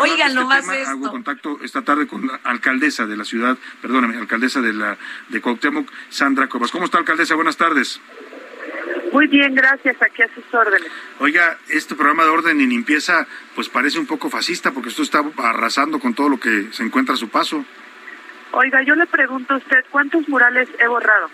Oigan, 0.00 0.34
lo 0.34 0.42
este 0.42 0.54
más 0.54 0.68
esto. 0.68 0.90
Hago 0.90 1.10
contacto 1.10 1.58
esta 1.62 1.82
tarde 1.82 2.06
con 2.06 2.26
la 2.26 2.40
alcaldesa 2.44 3.06
de 3.06 3.16
la 3.16 3.24
ciudad, 3.24 3.56
perdóname, 3.80 4.18
alcaldesa 4.18 4.60
de 4.60 4.72
la 4.72 4.98
de 5.28 5.40
Cuauhtémoc, 5.40 5.90
Sandra 6.10 6.48
Cobas. 6.48 6.70
¿Cómo 6.70 6.84
está, 6.84 6.98
alcaldesa? 6.98 7.34
Buenas 7.34 7.56
tardes. 7.56 8.00
Muy 9.12 9.26
bien, 9.26 9.54
gracias. 9.54 9.96
Aquí 10.02 10.22
a 10.22 10.34
sus 10.34 10.44
órdenes. 10.52 10.90
Oiga, 11.20 11.58
este 11.68 11.94
programa 11.94 12.24
de 12.24 12.30
orden 12.30 12.60
y 12.60 12.66
limpieza, 12.66 13.26
pues 13.54 13.68
parece 13.68 13.98
un 13.98 14.06
poco 14.06 14.28
fascista, 14.28 14.72
porque 14.72 14.90
esto 14.90 15.02
está 15.02 15.24
arrasando 15.38 15.98
con 15.98 16.14
todo 16.14 16.28
lo 16.28 16.38
que 16.38 16.68
se 16.72 16.82
encuentra 16.82 17.14
a 17.14 17.18
su 17.18 17.28
paso. 17.28 17.64
Oiga, 18.52 18.82
yo 18.82 18.94
le 18.94 19.06
pregunto 19.06 19.54
a 19.54 19.56
usted, 19.58 19.84
¿cuántos 19.90 20.28
murales 20.28 20.68
he 20.78 20.86
borrado? 20.86 21.30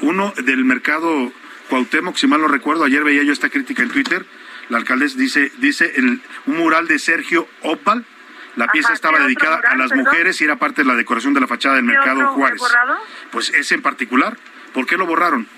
Uno 0.00 0.32
del 0.44 0.64
mercado 0.64 1.32
Cuauhtémoc, 1.68 2.16
si 2.16 2.26
mal 2.26 2.40
no 2.40 2.48
recuerdo, 2.48 2.84
ayer 2.84 3.02
veía 3.04 3.22
yo 3.22 3.32
esta 3.32 3.48
crítica 3.48 3.82
en 3.82 3.90
Twitter, 3.90 4.24
la 4.68 4.78
alcaldesa 4.78 5.18
dice, 5.18 5.52
dice 5.58 5.92
el, 5.96 6.20
un 6.46 6.56
mural 6.56 6.86
de 6.86 6.98
Sergio 6.98 7.48
Opal, 7.62 8.04
la 8.56 8.68
pieza 8.68 8.92
estaba 8.92 9.18
dedicada 9.18 9.60
a 9.68 9.74
las 9.74 9.92
mujeres 9.94 10.40
y 10.40 10.44
era 10.44 10.56
parte 10.56 10.82
de 10.82 10.88
la 10.88 10.94
decoración 10.94 11.34
de 11.34 11.40
la 11.40 11.46
fachada 11.46 11.76
del 11.76 11.84
mercado 11.84 12.28
Juárez. 12.28 12.60
Borrado? 12.60 12.98
Pues 13.32 13.50
ese 13.50 13.74
en 13.74 13.82
particular, 13.82 14.36
¿por 14.72 14.86
qué 14.86 14.96
lo 14.96 15.06
borraron? 15.06 15.48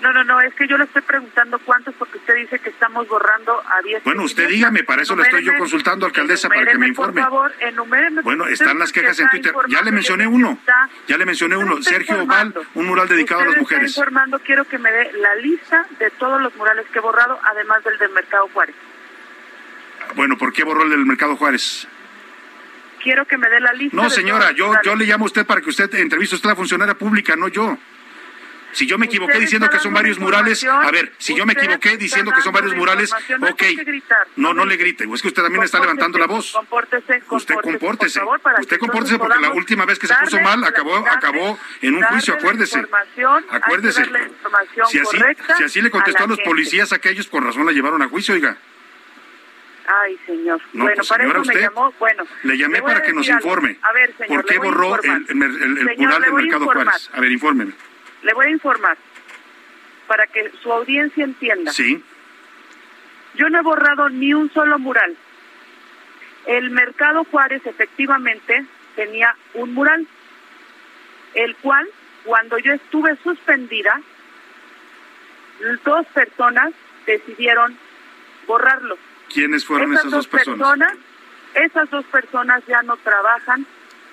No, 0.00 0.12
no, 0.12 0.24
no, 0.24 0.40
es 0.40 0.54
que 0.54 0.66
yo 0.66 0.78
le 0.78 0.84
estoy 0.84 1.02
preguntando 1.02 1.58
cuántos 1.58 1.94
porque 1.94 2.18
usted 2.18 2.34
dice 2.36 2.58
que 2.58 2.70
estamos 2.70 3.06
borrando 3.06 3.60
a 3.60 3.82
10. 3.82 4.04
Bueno, 4.04 4.22
usted 4.24 4.48
dígame, 4.48 4.82
para 4.82 5.02
eso 5.02 5.14
le 5.14 5.22
estoy 5.22 5.44
yo 5.44 5.52
consultando, 5.58 6.06
alcaldesa, 6.06 6.48
para 6.48 6.64
que 6.66 6.78
me 6.78 6.88
informe. 6.88 7.20
Por 7.20 7.30
favor, 7.30 7.52
enuméreme. 7.60 8.22
Bueno, 8.22 8.46
están 8.46 8.78
las 8.78 8.92
quejas 8.92 9.18
en 9.20 9.28
Twitter. 9.28 9.52
Ya 9.68 9.82
le 9.82 9.92
mencioné 9.92 10.26
uno. 10.26 10.58
Ya 11.06 11.16
le 11.16 11.26
mencioné 11.26 11.56
uno. 11.56 11.82
Sergio 11.82 12.22
Oval, 12.22 12.54
un 12.74 12.86
mural 12.86 13.08
dedicado 13.08 13.42
a 13.42 13.46
las 13.46 13.56
mujeres. 13.56 13.90
Está 13.90 14.00
informando, 14.00 14.38
quiero 14.40 14.64
que 14.64 14.78
me 14.78 14.90
dé 14.90 15.12
la 15.14 15.34
lista 15.36 15.86
de 15.98 16.10
todos 16.10 16.40
los 16.40 16.54
murales 16.56 16.86
que 16.92 16.98
he 16.98 17.02
borrado, 17.02 17.38
además 17.50 17.84
del 17.84 17.98
del 17.98 18.10
Mercado 18.10 18.48
Juárez. 18.52 18.74
Bueno, 20.14 20.36
¿por 20.36 20.52
qué 20.52 20.64
borró 20.64 20.82
el 20.82 20.90
del 20.90 21.06
Mercado 21.06 21.36
Juárez? 21.36 21.86
Quiero 23.02 23.26
que 23.26 23.38
me 23.38 23.48
dé 23.48 23.60
la 23.60 23.72
lista. 23.72 23.96
No, 23.96 24.10
señora, 24.10 24.52
yo, 24.52 24.72
yo 24.82 24.94
le 24.94 25.06
llamo 25.06 25.24
a 25.24 25.26
usted 25.26 25.46
para 25.46 25.60
que 25.60 25.70
usted 25.70 25.94
entreviste. 25.94 26.36
Usted 26.36 26.48
la 26.48 26.56
funcionaria 26.56 26.94
pública, 26.94 27.36
no 27.36 27.48
yo. 27.48 27.78
Si 28.72 28.86
yo 28.86 28.98
me 28.98 29.06
equivoqué 29.06 29.38
diciendo 29.38 29.68
que 29.68 29.78
son 29.78 29.92
varios 29.92 30.18
murales, 30.18 30.64
a 30.64 30.90
ver, 30.90 31.12
si 31.18 31.34
yo 31.34 31.46
me 31.46 31.52
equivoqué 31.54 31.96
diciendo 31.96 32.32
que 32.32 32.40
son 32.40 32.52
varios 32.52 32.74
murales, 32.74 33.12
ok. 33.12 33.62
No, 34.36 34.54
no 34.54 34.64
le 34.64 34.76
grite, 34.76 35.04
es 35.12 35.22
que 35.22 35.28
usted 35.28 35.42
también 35.42 35.64
está 35.64 35.80
levantando 35.80 36.18
la 36.18 36.26
voz. 36.26 36.54
Usted 37.30 37.54
compórtese. 37.60 38.20
Usted 38.60 38.78
compórtese 38.78 39.18
porque 39.18 39.40
la 39.40 39.52
última 39.52 39.84
vez 39.84 39.98
que 39.98 40.06
se 40.06 40.14
puso 40.14 40.40
mal 40.40 40.62
acabó 40.64 40.96
acabó 40.96 41.58
en 41.80 41.94
un 41.94 42.02
juicio, 42.02 42.34
acuérdese. 42.34 42.84
Acuérdese. 43.50 44.04
Si 44.88 44.98
así, 44.98 45.18
si 45.56 45.64
así 45.64 45.82
le 45.82 45.90
contestó 45.90 46.24
a, 46.24 46.26
los 46.26 46.40
policías 46.40 46.92
aquellos, 46.92 47.26
por 47.26 47.44
razón 47.44 47.66
la 47.66 47.72
llevaron 47.72 48.02
a 48.02 48.08
juicio, 48.08 48.34
oiga. 48.34 48.56
Ay, 49.86 50.18
señor. 50.24 50.60
bueno, 50.72 50.94
pues, 50.96 51.08
para 51.08 51.26
eso 51.26 51.44
me 51.44 51.54
llamó. 51.54 51.92
Bueno, 51.98 52.24
le 52.44 52.56
llamé 52.56 52.82
para 52.82 53.02
que 53.02 53.12
nos 53.12 53.26
informe. 53.28 53.76
A 53.82 53.92
ver, 53.92 54.14
señor, 54.16 54.42
¿Por 54.42 54.44
qué 54.44 54.58
borró 54.58 55.02
el, 55.02 55.26
el, 55.28 55.96
mural 55.96 56.22
del 56.22 56.32
Mercado 56.32 56.64
Juárez? 56.66 57.10
A 57.12 57.20
ver, 57.20 57.32
infórmeme. 57.32 57.72
Le 58.22 58.34
voy 58.34 58.46
a 58.46 58.50
informar 58.50 58.96
para 60.06 60.26
que 60.26 60.50
su 60.62 60.72
audiencia 60.72 61.24
entienda. 61.24 61.72
Sí. 61.72 62.02
Yo 63.34 63.48
no 63.48 63.60
he 63.60 63.62
borrado 63.62 64.08
ni 64.08 64.34
un 64.34 64.52
solo 64.52 64.78
mural. 64.78 65.16
El 66.46 66.70
Mercado 66.70 67.24
Juárez 67.30 67.64
efectivamente 67.64 68.64
tenía 68.96 69.36
un 69.54 69.72
mural, 69.72 70.06
el 71.34 71.54
cual, 71.56 71.88
cuando 72.24 72.58
yo 72.58 72.72
estuve 72.72 73.16
suspendida, 73.22 74.00
dos 75.84 76.06
personas 76.08 76.72
decidieron 77.06 77.76
borrarlo. 78.46 78.98
¿Quiénes 79.32 79.64
fueron 79.64 79.92
esas, 79.92 80.10
dos 80.10 80.26
personas? 80.26 80.96
Esas 81.54 81.90
dos 81.90 82.04
personas 82.06 82.62
ya 82.66 82.82
no 82.82 82.96
trabajan 82.96 83.66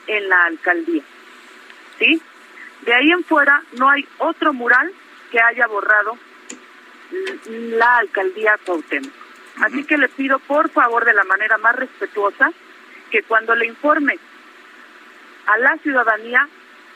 en 0.07 0.29
la 0.29 0.43
alcaldía. 0.45 1.03
¿Sí? 1.97 2.21
De 2.87 2.93
ahí 2.93 3.11
en 3.11 3.23
fuera 3.25 3.61
no 3.73 3.89
hay 3.89 4.07
otro 4.17 4.53
mural 4.53 4.89
que 5.29 5.41
haya 5.41 5.67
borrado 5.67 6.17
la 7.51 7.97
alcaldía 7.97 8.57
Cuauhtémoc. 8.65 9.11
Así 9.61 9.83
que 9.83 9.97
le 9.97 10.07
pido 10.07 10.39
por 10.39 10.69
favor 10.69 11.03
de 11.03 11.13
la 11.13 11.25
manera 11.25 11.57
más 11.57 11.75
respetuosa 11.75 12.51
que 13.11 13.23
cuando 13.23 13.55
le 13.55 13.65
informe 13.65 14.17
a 15.47 15.57
la 15.57 15.77
ciudadanía 15.79 16.47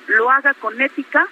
lo 0.07 0.31
haga 0.31 0.53
con 0.53 0.79
ética, 0.79 1.27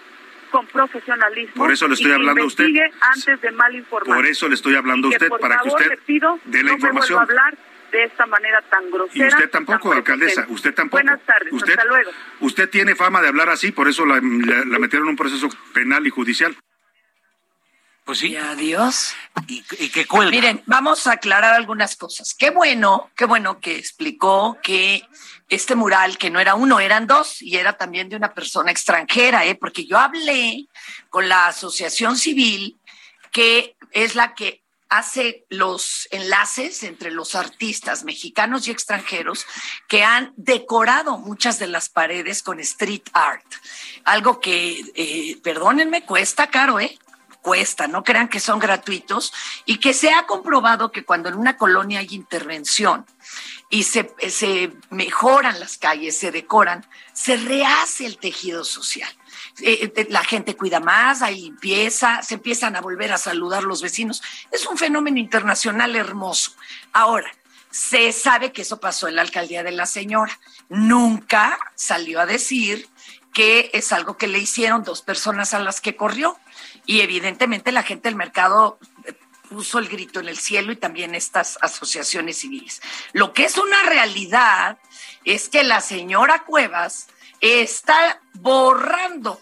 con 0.51 0.67
profesionalismo. 0.67 1.55
Por 1.55 1.71
eso 1.71 1.87
le 1.87 1.93
estoy 1.93 2.11
hablando 2.11 2.43
a 2.43 2.45
usted. 2.45 2.67
antes 2.99 3.41
de 3.41 3.51
mal 3.51 3.73
informar. 3.73 4.17
Por 4.17 4.25
eso 4.25 4.49
le 4.49 4.55
estoy 4.55 4.75
hablando 4.75 5.07
a 5.07 5.11
usted 5.11 5.29
para 5.39 5.59
que 5.59 5.69
usted 5.69 5.99
dé 6.45 6.63
la 6.63 6.73
información. 6.73 7.21
hablar 7.21 7.57
de 7.91 8.03
esta 8.03 8.25
manera 8.25 8.61
tan 8.69 8.89
grosera. 8.91 9.25
Y 9.25 9.27
usted 9.27 9.49
tampoco, 9.49 9.91
alcaldesa, 9.91 10.45
usted 10.49 10.73
tampoco. 10.73 11.03
Buenas 11.03 11.25
tardes, 11.25 11.53
usted, 11.53 11.73
hasta 11.73 11.85
luego. 11.85 12.11
Usted 12.41 12.69
tiene 12.69 12.95
fama 12.95 13.21
de 13.21 13.27
hablar 13.27 13.49
así, 13.49 13.71
por 13.71 13.87
eso 13.87 14.05
la, 14.05 14.21
metieron 14.21 15.07
en 15.07 15.09
un 15.09 15.15
proceso 15.15 15.49
penal 15.73 16.05
y 16.05 16.09
judicial. 16.09 16.55
Pues 18.05 18.19
sí. 18.19 18.29
Y 18.29 18.37
adiós. 18.37 19.15
Y, 19.47 19.63
y 19.77 19.89
que 19.89 20.05
cuelga. 20.05 20.31
Miren, 20.31 20.63
vamos 20.65 21.05
a 21.05 21.13
aclarar 21.13 21.53
algunas 21.53 21.95
cosas. 21.95 22.33
Qué 22.33 22.49
bueno, 22.49 23.11
qué 23.15 23.25
bueno 23.25 23.59
que 23.59 23.77
explicó 23.77 24.57
que 24.63 25.03
este 25.49 25.75
mural, 25.75 26.17
que 26.17 26.29
no 26.29 26.39
era 26.39 26.55
uno, 26.55 26.79
eran 26.79 27.07
dos, 27.07 27.41
y 27.41 27.57
era 27.57 27.73
también 27.73 28.09
de 28.09 28.15
una 28.15 28.33
persona 28.33 28.71
extranjera, 28.71 29.45
¿eh? 29.45 29.55
porque 29.55 29.85
yo 29.85 29.97
hablé 29.97 30.67
con 31.09 31.27
la 31.27 31.47
asociación 31.47 32.17
civil, 32.17 32.79
que 33.31 33.75
es 33.91 34.15
la 34.15 34.35
que 34.35 34.63
hace 34.89 35.45
los 35.49 36.07
enlaces 36.11 36.83
entre 36.83 37.11
los 37.11 37.35
artistas 37.35 38.03
mexicanos 38.03 38.67
y 38.67 38.71
extranjeros 38.71 39.45
que 39.87 40.03
han 40.03 40.33
decorado 40.35 41.19
muchas 41.19 41.59
de 41.59 41.67
las 41.67 41.89
paredes 41.89 42.41
con 42.41 42.59
street 42.59 43.03
art. 43.13 43.45
Algo 44.03 44.41
que, 44.41 44.83
eh, 44.95 45.37
perdónenme, 45.43 46.05
cuesta 46.05 46.49
caro, 46.49 46.79
¿eh? 46.79 46.97
Cuesta, 47.41 47.87
no 47.87 48.03
crean 48.03 48.27
que 48.27 48.41
son 48.41 48.59
gratuitos 48.59 49.31
y 49.65 49.77
que 49.77 49.93
se 49.93 50.11
ha 50.11 50.25
comprobado 50.25 50.91
que 50.91 51.05
cuando 51.05 51.29
en 51.29 51.35
una 51.35 51.55
colonia 51.55 51.99
hay 51.99 52.09
intervención 52.11 53.05
y 53.69 53.83
se, 53.83 54.13
se 54.29 54.73
mejoran 54.89 55.59
las 55.59 55.77
calles, 55.77 56.17
se 56.17 56.31
decoran, 56.31 56.85
se 57.13 57.37
rehace 57.37 58.05
el 58.05 58.17
tejido 58.17 58.65
social 58.65 59.09
eh, 59.61 59.91
eh, 59.95 60.07
la 60.09 60.23
gente 60.23 60.55
cuida 60.55 60.79
más, 60.79 61.21
hay 61.21 61.41
limpieza, 61.41 62.21
se 62.21 62.35
empiezan 62.35 62.75
a 62.75 62.81
volver 62.81 63.11
a 63.11 63.17
saludar 63.17 63.63
los 63.63 63.81
vecinos. 63.81 64.21
Es 64.51 64.65
un 64.65 64.77
fenómeno 64.77 65.17
internacional 65.17 65.95
hermoso. 65.95 66.53
Ahora, 66.93 67.31
se 67.71 68.11
sabe 68.11 68.51
que 68.51 68.63
eso 68.63 68.79
pasó 68.79 69.07
en 69.07 69.15
la 69.15 69.21
alcaldía 69.21 69.63
de 69.63 69.71
la 69.71 69.85
señora. 69.85 70.39
Nunca 70.69 71.59
salió 71.75 72.19
a 72.19 72.25
decir 72.25 72.87
que 73.33 73.69
es 73.73 73.91
algo 73.91 74.17
que 74.17 74.27
le 74.27 74.39
hicieron 74.39 74.83
dos 74.83 75.01
personas 75.01 75.53
a 75.53 75.59
las 75.59 75.81
que 75.81 75.95
corrió. 75.95 76.37
Y 76.85 77.01
evidentemente 77.01 77.71
la 77.71 77.83
gente 77.83 78.09
del 78.09 78.15
mercado 78.15 78.79
eh, 79.05 79.13
puso 79.49 79.79
el 79.79 79.87
grito 79.87 80.19
en 80.19 80.29
el 80.29 80.37
cielo 80.37 80.71
y 80.71 80.77
también 80.77 81.15
estas 81.15 81.57
asociaciones 81.61 82.39
civiles. 82.39 82.81
Lo 83.13 83.33
que 83.33 83.45
es 83.45 83.57
una 83.57 83.83
realidad 83.83 84.79
es 85.25 85.49
que 85.49 85.63
la 85.63 85.81
señora 85.81 86.43
Cuevas 86.43 87.07
está 87.41 88.21
borrando 88.33 89.39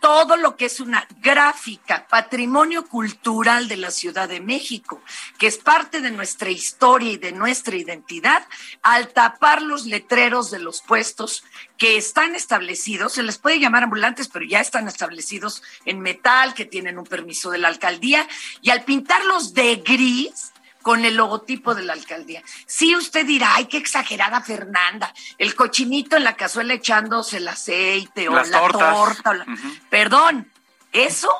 todo 0.00 0.36
lo 0.36 0.56
que 0.56 0.64
es 0.64 0.80
una 0.80 1.06
gráfica, 1.20 2.06
patrimonio 2.08 2.86
cultural 2.86 3.68
de 3.68 3.76
la 3.76 3.90
Ciudad 3.90 4.28
de 4.28 4.40
México, 4.40 5.02
que 5.38 5.46
es 5.46 5.58
parte 5.58 6.00
de 6.00 6.10
nuestra 6.10 6.50
historia 6.50 7.12
y 7.12 7.18
de 7.18 7.32
nuestra 7.32 7.76
identidad, 7.76 8.46
al 8.82 9.12
tapar 9.12 9.62
los 9.62 9.86
letreros 9.86 10.50
de 10.50 10.58
los 10.58 10.80
puestos 10.82 11.44
que 11.76 11.96
están 11.96 12.34
establecidos, 12.34 13.12
se 13.12 13.22
les 13.22 13.38
puede 13.38 13.60
llamar 13.60 13.84
ambulantes, 13.84 14.28
pero 14.28 14.44
ya 14.44 14.60
están 14.60 14.88
establecidos 14.88 15.62
en 15.84 16.00
metal, 16.00 16.54
que 16.54 16.64
tienen 16.64 16.98
un 16.98 17.06
permiso 17.06 17.50
de 17.50 17.58
la 17.58 17.68
alcaldía, 17.68 18.28
y 18.60 18.70
al 18.70 18.84
pintarlos 18.84 19.54
de 19.54 19.76
gris, 19.76 20.49
con 20.82 21.04
el 21.04 21.16
logotipo 21.16 21.74
de 21.74 21.82
la 21.82 21.92
alcaldía. 21.92 22.42
Sí, 22.66 22.94
usted 22.96 23.26
dirá, 23.26 23.54
ay, 23.56 23.66
qué 23.66 23.76
exagerada 23.76 24.40
Fernanda, 24.40 25.12
el 25.38 25.54
cochinito 25.54 26.16
en 26.16 26.24
la 26.24 26.36
cazuela 26.36 26.74
echándose 26.74 27.38
el 27.38 27.48
aceite 27.48 28.28
o 28.28 28.34
la 28.34 28.50
torta. 28.50 29.46
Perdón, 29.88 30.50
eso, 30.92 31.30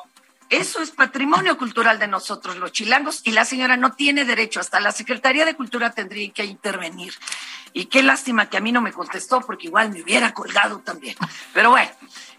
eso 0.49 0.81
es 0.81 0.91
patrimonio 0.91 1.57
cultural 1.57 1.99
de 1.99 2.07
nosotros 2.07 2.57
los 2.57 2.71
chilangos 2.71 3.21
y 3.23 3.31
la 3.31 3.45
señora 3.45 3.77
no 3.77 3.93
tiene 3.93 4.25
derecho, 4.25 4.59
hasta 4.59 4.79
la 4.79 4.91
Secretaría 4.91 5.45
de 5.45 5.55
Cultura 5.55 5.91
tendría 5.91 6.31
que 6.31 6.45
intervenir. 6.45 7.13
Y 7.73 7.85
qué 7.85 8.03
lástima 8.03 8.49
que 8.49 8.57
a 8.57 8.61
mí 8.61 8.71
no 8.71 8.81
me 8.81 8.91
contestó 8.91 9.41
porque 9.41 9.67
igual 9.67 9.91
me 9.91 10.01
hubiera 10.01 10.33
colgado 10.33 10.79
también. 10.79 11.15
Pero 11.53 11.69
bueno, 11.69 11.89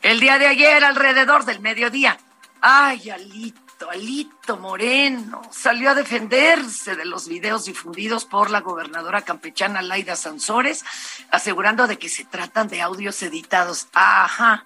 el 0.03 0.21
día 0.21 0.39
de 0.39 0.47
ayer 0.47 0.85
alrededor 0.85 1.47
del 1.47 1.61
mediodía, 1.61 2.19
ay, 2.61 3.09
Alito 3.09 3.72
Alito 3.91 4.57
Moreno 4.57 5.43
salió 5.51 5.91
a 5.91 5.95
defenderse 5.95 6.97
de 6.97 7.05
los 7.05 7.29
videos 7.29 7.65
difundidos 7.65 8.25
por 8.25 8.51
la 8.51 8.61
gobernadora 8.61 9.23
campechana 9.23 9.83
Laida 9.83 10.17
Sansores, 10.17 10.85
asegurando 11.31 11.87
de 11.87 11.99
que 11.99 12.09
se 12.09 12.25
tratan 12.25 12.69
de 12.69 12.83
audios 12.83 13.23
editados. 13.23 13.89
Ajá. 13.93 14.65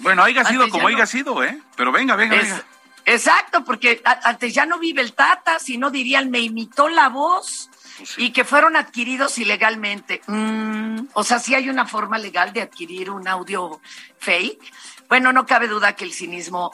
Bueno, 0.00 0.22
haya 0.22 0.44
sido 0.44 0.68
como 0.68 0.88
haya 0.88 1.06
sido, 1.06 1.42
¿eh? 1.42 1.60
Pero 1.76 1.90
venga, 1.92 2.16
venga, 2.16 2.36
venga. 2.36 2.64
Exacto, 3.06 3.64
porque 3.64 4.02
antes 4.04 4.52
ya 4.52 4.66
no 4.66 4.78
vive 4.78 5.00
el 5.00 5.12
Tata, 5.12 5.60
si 5.60 5.78
no 5.78 5.90
dirían 5.90 6.30
me 6.30 6.40
imitó 6.40 6.88
la 6.88 7.08
voz. 7.08 7.70
Y 8.18 8.30
que 8.30 8.44
fueron 8.44 8.76
adquiridos 8.76 9.38
ilegalmente. 9.38 10.20
Mm, 10.26 11.06
o 11.14 11.24
sea, 11.24 11.38
sí 11.38 11.54
hay 11.54 11.70
una 11.70 11.86
forma 11.86 12.18
legal 12.18 12.52
de 12.52 12.60
adquirir 12.60 13.10
un 13.10 13.26
audio 13.26 13.80
fake. 14.18 14.60
Bueno, 15.08 15.32
no 15.32 15.46
cabe 15.46 15.66
duda 15.66 15.94
que 15.96 16.04
el 16.04 16.12
cinismo 16.12 16.72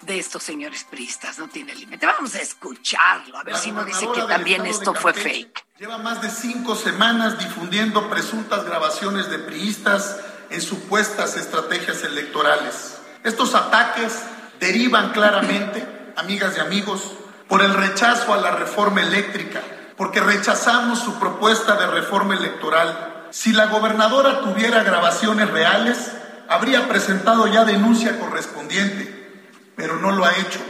de 0.00 0.18
estos 0.18 0.42
señores 0.42 0.82
pristas 0.82 1.38
no 1.38 1.48
tiene 1.48 1.76
límite. 1.76 2.06
Vamos 2.06 2.34
a 2.34 2.40
escucharlo, 2.40 3.38
a 3.38 3.44
ver 3.44 3.56
si 3.56 3.70
no 3.70 3.84
dice 3.84 4.08
que 4.12 4.22
también 4.22 4.66
esto 4.66 4.94
fue 4.94 5.14
fake. 5.14 5.64
Lleva 5.78 5.98
más 5.98 6.20
de 6.22 6.30
cinco 6.30 6.74
semanas 6.74 7.38
difundiendo 7.38 8.10
presuntas 8.10 8.64
grabaciones 8.64 9.30
de 9.30 9.38
priistas 9.38 10.18
en 10.50 10.60
supuestas 10.60 11.36
estrategias 11.36 12.02
electorales. 12.02 12.98
Estos 13.22 13.54
ataques 13.54 14.22
derivan 14.60 15.12
claramente, 15.12 15.86
amigas 16.16 16.54
y 16.56 16.60
amigos, 16.60 17.12
por 17.48 17.62
el 17.62 17.74
rechazo 17.74 18.32
a 18.32 18.38
la 18.38 18.52
reforma 18.52 19.02
eléctrica, 19.02 19.60
porque 19.96 20.20
rechazamos 20.20 20.98
su 20.98 21.18
propuesta 21.18 21.76
de 21.76 21.86
reforma 21.86 22.34
electoral. 22.34 23.26
Si 23.30 23.52
la 23.52 23.66
gobernadora 23.66 24.40
tuviera 24.40 24.82
grabaciones 24.82 25.50
reales, 25.50 26.12
habría 26.48 26.88
presentado 26.88 27.46
ya 27.46 27.64
denuncia 27.64 28.18
correspondiente, 28.18 29.32
pero 29.76 29.98
no 29.98 30.12
lo 30.12 30.24
ha 30.24 30.32
hecho. 30.32 30.60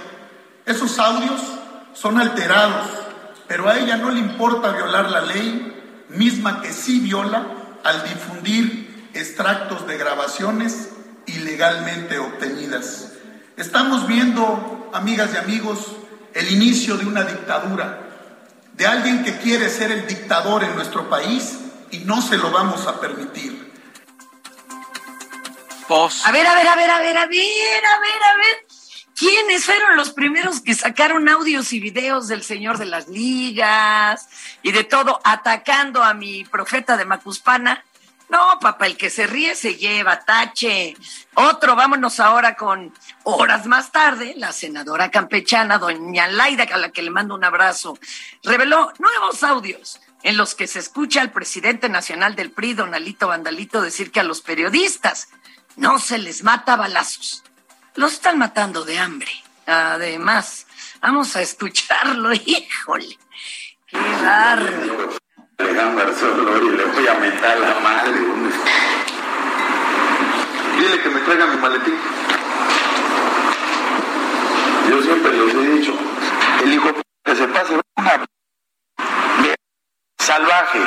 Esos 0.66 0.98
audios 0.98 1.40
son 1.92 2.20
alterados, 2.20 2.86
pero 3.46 3.68
a 3.68 3.78
ella 3.78 3.96
no 3.96 4.10
le 4.10 4.20
importa 4.20 4.72
violar 4.72 5.10
la 5.10 5.20
ley, 5.20 6.04
misma 6.08 6.60
que 6.60 6.72
sí 6.72 7.00
viola 7.00 7.46
al 7.82 8.02
difundir 8.04 9.10
extractos 9.14 9.86
de 9.86 9.96
grabaciones 9.96 10.90
ilegalmente 11.26 12.18
obtenidas. 12.18 13.13
Estamos 13.56 14.08
viendo, 14.08 14.90
amigas 14.92 15.30
y 15.32 15.36
amigos, 15.36 15.92
el 16.34 16.50
inicio 16.50 16.96
de 16.96 17.06
una 17.06 17.22
dictadura, 17.22 18.00
de 18.72 18.84
alguien 18.84 19.22
que 19.22 19.38
quiere 19.38 19.70
ser 19.70 19.92
el 19.92 20.08
dictador 20.08 20.64
en 20.64 20.74
nuestro 20.74 21.08
país 21.08 21.60
y 21.92 21.98
no 21.98 22.20
se 22.20 22.36
lo 22.36 22.50
vamos 22.50 22.84
a 22.88 23.00
permitir. 23.00 23.72
A 26.26 26.32
ver, 26.32 26.44
a 26.44 26.54
ver, 26.54 26.66
a 26.66 26.74
ver, 26.74 26.90
a 26.90 26.98
ver, 26.98 27.16
a 27.16 27.26
ver, 27.26 27.84
a 27.84 28.00
ver, 28.00 28.22
a 28.22 28.36
ver. 28.36 28.66
¿Quiénes 29.16 29.64
fueron 29.64 29.96
los 29.96 30.10
primeros 30.10 30.60
que 30.60 30.74
sacaron 30.74 31.28
audios 31.28 31.72
y 31.72 31.78
videos 31.78 32.26
del 32.26 32.42
Señor 32.42 32.78
de 32.78 32.86
las 32.86 33.06
Ligas 33.06 34.28
y 34.64 34.72
de 34.72 34.82
todo, 34.82 35.20
atacando 35.22 36.02
a 36.02 36.12
mi 36.12 36.44
profeta 36.44 36.96
de 36.96 37.04
Macuspana? 37.04 37.84
No, 38.28 38.58
papá, 38.60 38.86
el 38.86 38.96
que 38.96 39.10
se 39.10 39.26
ríe 39.26 39.54
se 39.54 39.76
lleva, 39.76 40.20
tache. 40.20 40.96
Otro, 41.34 41.76
vámonos 41.76 42.20
ahora 42.20 42.56
con 42.56 42.92
horas 43.24 43.66
más 43.66 43.92
tarde, 43.92 44.34
la 44.36 44.52
senadora 44.52 45.10
campechana, 45.10 45.78
doña 45.78 46.26
Laida, 46.28 46.64
a 46.64 46.78
la 46.78 46.90
que 46.90 47.02
le 47.02 47.10
mando 47.10 47.34
un 47.34 47.44
abrazo, 47.44 47.98
reveló 48.42 48.92
nuevos 48.98 49.42
audios 49.42 50.00
en 50.22 50.38
los 50.38 50.54
que 50.54 50.66
se 50.66 50.78
escucha 50.78 51.20
al 51.20 51.32
presidente 51.32 51.88
nacional 51.88 52.34
del 52.34 52.50
PRI, 52.50 52.74
don 52.74 52.94
Alito 52.94 53.28
Vandalito, 53.28 53.82
decir 53.82 54.10
que 54.10 54.20
a 54.20 54.24
los 54.24 54.40
periodistas 54.40 55.28
no 55.76 55.98
se 55.98 56.18
les 56.18 56.42
mata 56.42 56.76
balazos. 56.76 57.44
Los 57.94 58.14
están 58.14 58.38
matando 58.38 58.84
de 58.84 58.98
hambre. 58.98 59.30
Además, 59.66 60.66
vamos 61.00 61.36
a 61.36 61.42
escucharlo, 61.42 62.32
híjole. 62.46 63.18
Qué 63.86 63.98
bárbaro. 63.98 65.23
Y 65.58 66.76
le 66.76 66.84
voy 66.84 67.06
a 67.06 67.14
meter 67.14 67.58
la 67.60 67.80
madre. 67.80 68.12
Dile 70.78 71.00
que 71.00 71.08
me 71.10 71.20
traiga 71.20 71.46
mi 71.46 71.56
maletín. 71.58 71.94
Yo 74.90 75.02
siempre 75.02 75.32
les 75.32 75.54
he 75.54 75.70
dicho, 75.78 75.94
el 76.64 76.74
hijo 76.74 76.88
que 77.24 77.36
se 77.36 77.46
pase 77.48 77.74
una 77.74 78.26
salvaje. 80.18 80.80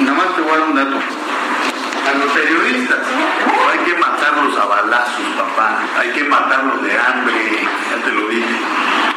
Nada 0.00 0.16
más 0.16 0.36
te 0.36 0.42
voy 0.42 0.52
a 0.52 0.58
dar 0.58 0.68
un 0.68 0.74
dato 0.76 0.96
a 0.96 2.18
los 2.18 2.32
periodistas. 2.32 2.98
hay 3.70 3.78
que 3.80 3.94
matarlos 3.98 4.56
a 4.58 4.64
balazos, 4.64 5.26
papá. 5.36 5.80
Hay 5.98 6.10
que 6.10 6.24
matarlos 6.24 6.82
de 6.82 6.98
hambre. 6.98 7.68
Ya 7.90 8.04
te 8.04 8.12
lo 8.12 8.28
dije. 8.28 9.15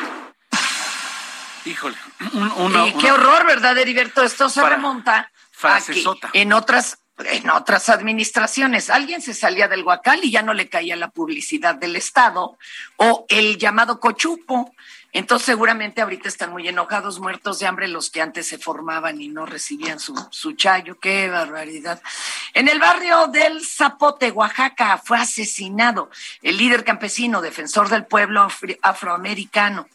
Híjole, 1.66 1.98
qué 3.00 3.12
horror, 3.12 3.46
¿verdad, 3.46 3.78
Heriberto? 3.78 4.24
Esto 4.24 4.50
se 4.50 4.68
remonta 4.68 5.32
a 5.64 5.82
que 5.82 6.04
en 6.34 6.54
otras 6.54 7.00
en 7.18 7.50
otras 7.50 7.90
administraciones 7.90 8.90
alguien 8.90 9.22
se 9.22 9.34
salía 9.34 9.68
del 9.68 9.84
guacal 9.84 10.24
y 10.24 10.32
ya 10.32 10.42
no 10.42 10.54
le 10.54 10.70
caía 10.70 10.96
la 10.96 11.10
publicidad 11.10 11.76
del 11.76 11.98
Estado 11.98 12.58
o 12.96 13.26
el 13.28 13.58
llamado 13.58 14.00
cochupo 14.00 14.74
entonces 15.12 15.48
seguramente 15.48 16.02
ahorita 16.02 16.30
están 16.30 16.52
muy 16.52 16.68
enojados, 16.68 17.20
muertos 17.20 17.60
de 17.60 17.66
hambre 17.66 17.88
los 17.88 18.12
que 18.12 18.22
antes 18.22 18.48
se 18.48 18.60
formaban 18.60 19.20
y 19.20 19.28
no 19.28 19.46
recibían 19.46 20.00
su, 20.00 20.16
su 20.30 20.54
chayo. 20.54 21.00
¡Qué 21.00 21.30
barbaridad! 21.30 22.00
En 22.54 22.68
el 22.68 22.80
barrio 22.80 23.28
del 23.28 23.66
Zapote, 23.66 24.32
Oaxaca, 24.32 25.02
fue 25.04 25.18
asesinado 25.18 26.12
el 26.44 26.58
líder 26.58 26.84
campesino, 26.84 27.42
defensor 27.42 27.90
del 27.90 28.06
pueblo 28.06 28.48
afroamericano 28.82 29.88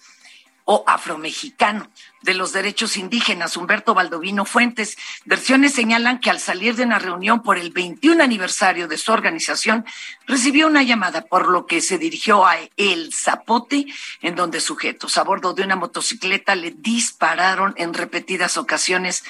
o 0.64 0.83
afromexicano 0.87 1.90
de 2.22 2.35
los 2.35 2.53
derechos 2.53 2.96
indígenas, 2.96 3.57
Humberto 3.57 3.92
Baldovino 3.92 4.46
Fuentes. 4.46 4.96
Versiones 5.27 5.74
señalan 5.74 6.20
que 6.20 6.31
al 6.31 6.40
salir 6.40 6.74
de 6.74 6.85
una 6.85 6.98
reunión 6.98 7.42
por 7.42 7.59
el 7.59 7.70
21 7.70 8.22
aniversario 8.22 8.88
de 8.88 8.96
su 8.96 9.12
organización, 9.12 9.85
recibió 10.27 10.66
una 10.66 10.83
llamada, 10.83 11.22
por 11.22 11.48
lo 11.48 11.66
que 11.66 11.83
se 11.83 11.98
dirigió 11.98 12.46
a 12.46 12.57
El 12.77 13.12
Zapote, 13.12 13.87
en 14.22 14.35
donde 14.35 14.61
sujetos 14.61 15.18
a 15.18 15.22
bordo 15.22 15.53
de 15.53 15.64
una 15.64 15.77
motocicleta 15.77 16.55
le 16.55 16.70
dispararon 16.70 17.74
en 17.77 17.92
repetidas 17.92 18.57
ocasiones, 18.57 19.22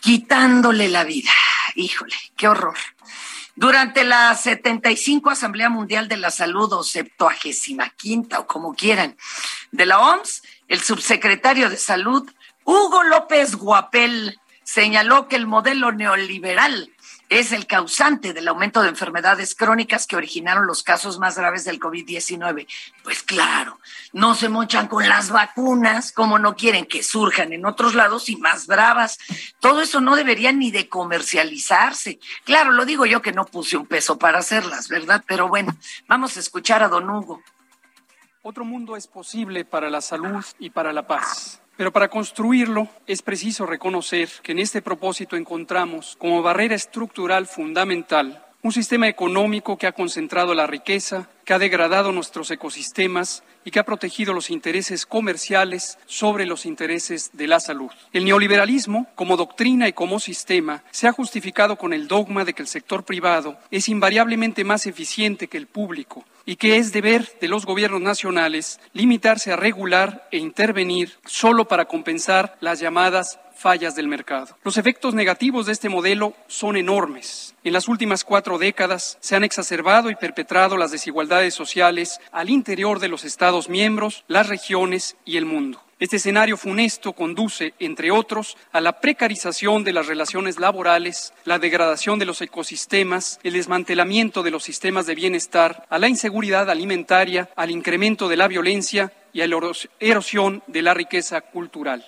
quitándole 0.00 0.88
la 0.88 1.04
vida. 1.04 1.30
Híjole, 1.76 2.16
qué 2.36 2.48
horror. 2.48 2.76
Durante 3.54 4.02
la 4.02 4.34
75 4.34 5.30
Asamblea 5.30 5.68
Mundial 5.68 6.08
de 6.08 6.16
la 6.16 6.30
Salud 6.30 6.72
o 6.72 6.82
75 6.82 8.38
o 8.38 8.46
como 8.46 8.74
quieran 8.74 9.16
de 9.72 9.86
la 9.86 9.98
OMS, 9.98 10.42
el 10.68 10.80
subsecretario 10.80 11.68
de 11.68 11.76
Salud, 11.76 12.30
Hugo 12.64 13.02
López 13.02 13.56
Guapel, 13.56 14.38
señaló 14.62 15.26
que 15.26 15.36
el 15.36 15.46
modelo 15.46 15.90
neoliberal 15.90 16.92
es 17.38 17.52
el 17.52 17.66
causante 17.66 18.34
del 18.34 18.46
aumento 18.46 18.82
de 18.82 18.90
enfermedades 18.90 19.54
crónicas 19.54 20.06
que 20.06 20.16
originaron 20.16 20.66
los 20.66 20.82
casos 20.82 21.18
más 21.18 21.36
graves 21.36 21.64
del 21.64 21.80
COVID-19. 21.80 22.66
Pues 23.02 23.22
claro, 23.22 23.80
no 24.12 24.34
se 24.34 24.50
mochan 24.50 24.86
con 24.86 25.08
las 25.08 25.30
vacunas 25.30 26.12
como 26.12 26.38
no 26.38 26.56
quieren 26.56 26.84
que 26.84 27.02
surjan 27.02 27.54
en 27.54 27.64
otros 27.64 27.94
lados 27.94 28.28
y 28.28 28.36
más 28.36 28.66
bravas. 28.66 29.18
Todo 29.60 29.80
eso 29.80 30.02
no 30.02 30.14
debería 30.14 30.52
ni 30.52 30.70
de 30.70 30.90
comercializarse. 30.90 32.20
Claro, 32.44 32.72
lo 32.72 32.84
digo 32.84 33.06
yo 33.06 33.22
que 33.22 33.32
no 33.32 33.46
puse 33.46 33.78
un 33.78 33.86
peso 33.86 34.18
para 34.18 34.40
hacerlas, 34.40 34.88
¿verdad? 34.88 35.24
Pero 35.26 35.48
bueno, 35.48 35.74
vamos 36.06 36.36
a 36.36 36.40
escuchar 36.40 36.82
a 36.82 36.88
don 36.88 37.08
Hugo. 37.08 37.42
Otro 38.44 38.64
mundo 38.64 38.96
es 38.96 39.06
posible 39.06 39.64
para 39.64 39.88
la 39.88 40.00
salud 40.00 40.44
y 40.58 40.70
para 40.70 40.92
la 40.92 41.06
paz. 41.06 41.60
Pero 41.76 41.92
para 41.92 42.08
construirlo 42.08 42.88
es 43.06 43.22
preciso 43.22 43.66
reconocer 43.66 44.28
que 44.42 44.50
en 44.50 44.58
este 44.58 44.82
propósito 44.82 45.36
encontramos 45.36 46.16
como 46.18 46.42
barrera 46.42 46.74
estructural 46.74 47.46
fundamental 47.46 48.44
un 48.64 48.72
sistema 48.72 49.08
económico 49.08 49.76
que 49.76 49.86
ha 49.86 49.92
concentrado 49.92 50.54
la 50.54 50.66
riqueza, 50.66 51.28
que 51.44 51.52
ha 51.52 51.58
degradado 51.58 52.10
nuestros 52.10 52.50
ecosistemas 52.50 53.44
y 53.64 53.70
que 53.70 53.80
ha 53.80 53.84
protegido 53.84 54.32
los 54.32 54.50
intereses 54.50 55.06
comerciales 55.06 55.98
sobre 56.06 56.46
los 56.46 56.66
intereses 56.66 57.30
de 57.32 57.48
la 57.48 57.60
salud. 57.60 57.90
El 58.12 58.24
neoliberalismo, 58.24 59.08
como 59.16 59.36
doctrina 59.36 59.86
y 59.88 59.92
como 59.92 60.20
sistema, 60.20 60.82
se 60.90 61.08
ha 61.08 61.12
justificado 61.12 61.76
con 61.76 61.92
el 61.92 62.06
dogma 62.06 62.44
de 62.44 62.54
que 62.54 62.62
el 62.62 62.68
sector 62.68 63.04
privado 63.04 63.56
es 63.70 63.88
invariablemente 63.88 64.62
más 64.62 64.86
eficiente 64.86 65.48
que 65.48 65.58
el 65.58 65.66
público 65.66 66.24
y 66.44 66.56
que 66.56 66.76
es 66.76 66.92
deber 66.92 67.38
de 67.40 67.48
los 67.48 67.66
gobiernos 67.66 68.00
nacionales 68.00 68.80
limitarse 68.92 69.52
a 69.52 69.56
regular 69.56 70.28
e 70.30 70.38
intervenir 70.38 71.12
solo 71.24 71.66
para 71.66 71.86
compensar 71.86 72.56
las 72.60 72.80
llamadas 72.80 73.38
fallas 73.54 73.94
del 73.94 74.08
mercado. 74.08 74.56
Los 74.64 74.76
efectos 74.76 75.14
negativos 75.14 75.66
de 75.66 75.72
este 75.72 75.88
modelo 75.88 76.34
son 76.48 76.76
enormes. 76.76 77.54
En 77.62 77.72
las 77.72 77.86
últimas 77.86 78.24
cuatro 78.24 78.58
décadas 78.58 79.18
se 79.20 79.36
han 79.36 79.44
exacerbado 79.44 80.10
y 80.10 80.16
perpetrado 80.16 80.76
las 80.76 80.90
desigualdades 80.90 81.54
sociales 81.54 82.18
al 82.32 82.50
interior 82.50 82.98
de 82.98 83.08
los 83.08 83.24
Estados 83.24 83.68
miembros, 83.68 84.24
las 84.26 84.48
regiones 84.48 85.16
y 85.24 85.36
el 85.36 85.46
mundo. 85.46 85.80
Este 86.02 86.16
escenario 86.16 86.56
funesto 86.56 87.12
conduce, 87.12 87.74
entre 87.78 88.10
otros, 88.10 88.56
a 88.72 88.80
la 88.80 88.98
precarización 88.98 89.84
de 89.84 89.92
las 89.92 90.08
relaciones 90.08 90.58
laborales, 90.58 91.32
la 91.44 91.60
degradación 91.60 92.18
de 92.18 92.24
los 92.24 92.42
ecosistemas, 92.42 93.38
el 93.44 93.52
desmantelamiento 93.52 94.42
de 94.42 94.50
los 94.50 94.64
sistemas 94.64 95.06
de 95.06 95.14
bienestar, 95.14 95.86
a 95.88 96.00
la 96.00 96.08
inseguridad 96.08 96.68
alimentaria, 96.70 97.50
al 97.54 97.70
incremento 97.70 98.26
de 98.26 98.36
la 98.36 98.48
violencia 98.48 99.12
y 99.32 99.42
a 99.42 99.46
la 99.46 99.56
erosión 100.00 100.64
de 100.66 100.82
la 100.82 100.92
riqueza 100.92 101.40
cultural. 101.40 102.04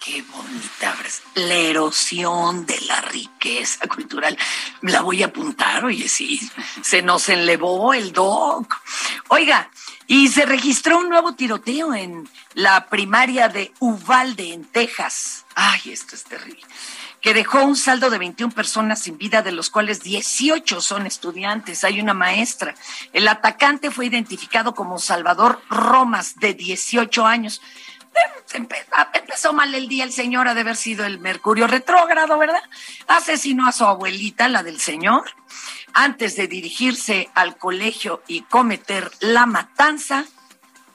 Qué 0.00 0.22
bonita 0.22 0.96
La 1.34 1.54
erosión 1.54 2.64
de 2.64 2.80
la 2.88 3.02
riqueza 3.02 3.86
cultural. 3.86 4.36
La 4.80 5.02
voy 5.02 5.22
a 5.22 5.26
apuntar, 5.26 5.84
oye, 5.84 6.08
sí. 6.08 6.40
Se 6.80 7.02
nos 7.02 7.28
enlevó 7.28 7.92
el 7.92 8.10
doc. 8.10 8.74
Oiga, 9.28 9.70
y 10.06 10.28
se 10.28 10.46
registró 10.46 10.98
un 10.98 11.10
nuevo 11.10 11.34
tiroteo 11.34 11.92
en 11.92 12.26
la 12.54 12.86
primaria 12.88 13.50
de 13.50 13.74
Uvalde, 13.78 14.54
en 14.54 14.64
Texas. 14.64 15.44
Ay, 15.54 15.92
esto 15.92 16.16
es 16.16 16.24
terrible. 16.24 16.64
Que 17.20 17.34
dejó 17.34 17.62
un 17.62 17.76
saldo 17.76 18.08
de 18.08 18.16
21 18.16 18.54
personas 18.54 19.02
sin 19.02 19.18
vida, 19.18 19.42
de 19.42 19.52
los 19.52 19.68
cuales 19.68 20.02
18 20.02 20.80
son 20.80 21.06
estudiantes. 21.06 21.84
Hay 21.84 22.00
una 22.00 22.14
maestra. 22.14 22.74
El 23.12 23.28
atacante 23.28 23.90
fue 23.90 24.06
identificado 24.06 24.74
como 24.74 24.98
Salvador 24.98 25.60
Romas, 25.68 26.36
de 26.36 26.54
18 26.54 27.26
años. 27.26 27.60
Empezó 29.12 29.52
mal 29.52 29.74
el 29.74 29.88
día 29.88 30.04
el 30.04 30.12
señor, 30.12 30.48
ha 30.48 30.54
de 30.54 30.60
haber 30.60 30.76
sido 30.76 31.04
el 31.04 31.18
Mercurio 31.18 31.66
retrógrado, 31.66 32.38
¿verdad? 32.38 32.62
Asesinó 33.06 33.66
a 33.66 33.72
su 33.72 33.84
abuelita, 33.84 34.48
la 34.48 34.62
del 34.62 34.80
señor, 34.80 35.24
antes 35.92 36.36
de 36.36 36.48
dirigirse 36.48 37.30
al 37.34 37.56
colegio 37.56 38.22
y 38.26 38.42
cometer 38.42 39.10
la 39.20 39.46
matanza, 39.46 40.24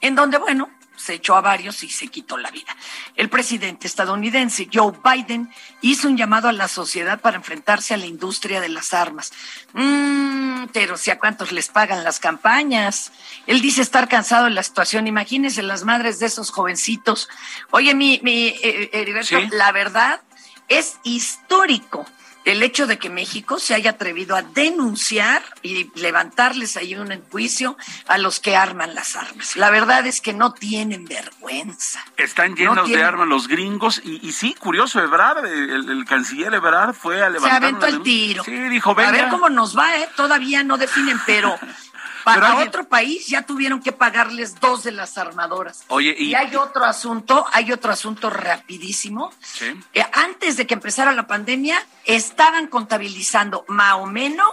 en 0.00 0.14
donde, 0.14 0.38
bueno, 0.38 0.70
se 0.96 1.14
echó 1.14 1.36
a 1.36 1.40
varios 1.40 1.82
y 1.82 1.88
se 1.88 2.08
quitó 2.08 2.36
la 2.36 2.50
vida. 2.50 2.76
El 3.14 3.28
presidente 3.28 3.86
estadounidense 3.86 4.68
Joe 4.72 4.92
Biden 5.04 5.50
hizo 5.82 6.08
un 6.08 6.16
llamado 6.16 6.48
a 6.48 6.52
la 6.52 6.68
sociedad 6.68 7.20
para 7.20 7.36
enfrentarse 7.36 7.94
a 7.94 7.96
la 7.96 8.06
industria 8.06 8.60
de 8.60 8.68
las 8.68 8.94
armas. 8.94 9.32
Mm, 9.72 10.66
pero 10.72 10.96
si 10.96 11.10
a 11.10 11.18
cuántos 11.18 11.52
les 11.52 11.68
pagan 11.68 12.04
las 12.04 12.20
campañas. 12.20 13.12
Él 13.46 13.60
dice 13.60 13.82
estar 13.82 14.08
cansado 14.08 14.44
de 14.44 14.50
la 14.50 14.62
situación. 14.62 15.06
Imagínense 15.06 15.62
las 15.62 15.84
madres 15.84 16.18
de 16.18 16.26
esos 16.26 16.50
jovencitos. 16.50 17.28
Oye, 17.70 17.94
mi, 17.94 18.20
mi 18.22 18.54
eh, 18.62 19.48
la 19.52 19.72
verdad 19.72 20.20
es 20.68 20.98
histórico 21.04 22.06
el 22.46 22.62
hecho 22.62 22.86
de 22.86 22.96
que 22.98 23.10
México 23.10 23.58
se 23.58 23.74
haya 23.74 23.90
atrevido 23.90 24.36
a 24.36 24.42
denunciar 24.42 25.42
y 25.62 25.90
levantarles 25.98 26.76
ahí 26.76 26.94
un 26.94 27.12
juicio 27.28 27.76
a 28.06 28.18
los 28.18 28.38
que 28.38 28.56
arman 28.56 28.94
las 28.94 29.16
armas. 29.16 29.56
La 29.56 29.68
verdad 29.68 30.06
es 30.06 30.20
que 30.20 30.32
no 30.32 30.52
tienen 30.52 31.06
vergüenza. 31.06 32.04
Están 32.16 32.54
llenos 32.54 32.88
de 32.88 33.02
armas 33.02 33.26
los 33.26 33.48
gringos 33.48 34.00
y, 34.04 34.32
sí, 34.32 34.54
curioso, 34.54 35.00
Ebrard, 35.00 35.44
el, 35.44 36.04
canciller 36.06 36.54
Ebrard 36.54 36.94
fue 36.94 37.20
a 37.20 37.28
levantar... 37.28 37.60
Se 37.60 37.66
aventó 37.66 37.86
el 37.86 38.02
tiro. 38.02 38.44
Sí, 38.44 38.52
dijo, 38.52 38.94
venga. 38.94 39.08
A 39.08 39.12
ver 39.12 39.28
cómo 39.28 39.48
nos 39.48 39.76
va, 39.76 39.96
¿eh? 39.96 40.08
Todavía 40.14 40.62
no 40.62 40.78
definen, 40.78 41.20
pero 41.26 41.58
para 42.26 42.56
otro 42.56 42.88
país 42.88 43.28
ya 43.28 43.42
tuvieron 43.42 43.80
que 43.80 43.92
pagarles 43.92 44.58
dos 44.58 44.82
de 44.82 44.90
las 44.90 45.16
armadoras. 45.16 45.84
Oye, 45.86 46.12
y, 46.18 46.34
hay 46.34 46.56
otro 46.56 46.84
asunto, 46.84 47.46
hay 47.52 47.70
otro 47.70 47.92
asunto 47.92 48.30
rapidísimo. 48.30 49.32
¿Sí? 49.40 49.66
Eh, 49.94 50.04
antes 50.12 50.56
de 50.56 50.66
que 50.66 50.74
empezara 50.74 51.12
la 51.12 51.28
pandemia, 51.28 51.78
estaban 52.04 52.66
contabilizando 52.66 53.64
más 53.68 53.94
o 53.94 54.06
menos 54.06 54.48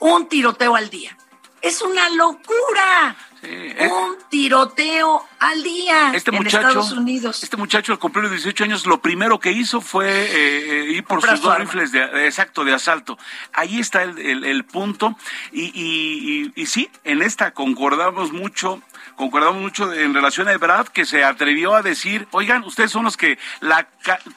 un 0.00 0.28
tiroteo 0.28 0.74
al 0.74 0.90
día. 0.90 1.16
Es 1.62 1.80
una 1.80 2.08
locura. 2.08 3.16
Un 3.42 4.18
tiroteo 4.28 5.24
al 5.40 5.62
día 5.62 6.12
este 6.14 6.30
en 6.30 6.36
muchacho, 6.36 6.68
Estados 6.68 6.92
Unidos. 6.92 7.42
Este 7.42 7.56
muchacho 7.56 7.92
al 7.92 7.98
cumplir 7.98 8.24
los 8.24 8.32
18 8.32 8.64
años, 8.64 8.86
lo 8.86 9.00
primero 9.00 9.40
que 9.40 9.50
hizo 9.50 9.80
fue 9.80 10.06
eh, 10.06 10.28
eh, 10.32 10.92
ir 10.92 11.04
por 11.04 11.22
sus 11.22 11.40
dos 11.40 11.58
rifles 11.58 11.92
de, 11.92 12.26
exacto 12.26 12.62
de 12.64 12.74
asalto. 12.74 13.18
Ahí 13.52 13.80
está 13.80 14.02
el, 14.02 14.44
el, 14.44 14.64
punto. 14.64 15.16
Y, 15.50 15.72
y, 15.74 16.52
y, 16.54 16.66
sí, 16.66 16.90
en 17.04 17.22
esta 17.22 17.52
concordamos 17.52 18.32
mucho 18.32 18.82
concordamos 19.20 19.60
mucho 19.60 19.92
en 19.92 20.14
relación 20.14 20.48
a 20.48 20.52
Ebrard, 20.52 20.88
que 20.88 21.04
se 21.04 21.24
atrevió 21.24 21.74
a 21.74 21.82
decir, 21.82 22.26
oigan, 22.30 22.64
ustedes 22.64 22.90
son 22.90 23.04
los 23.04 23.18
que 23.18 23.38
la 23.60 23.86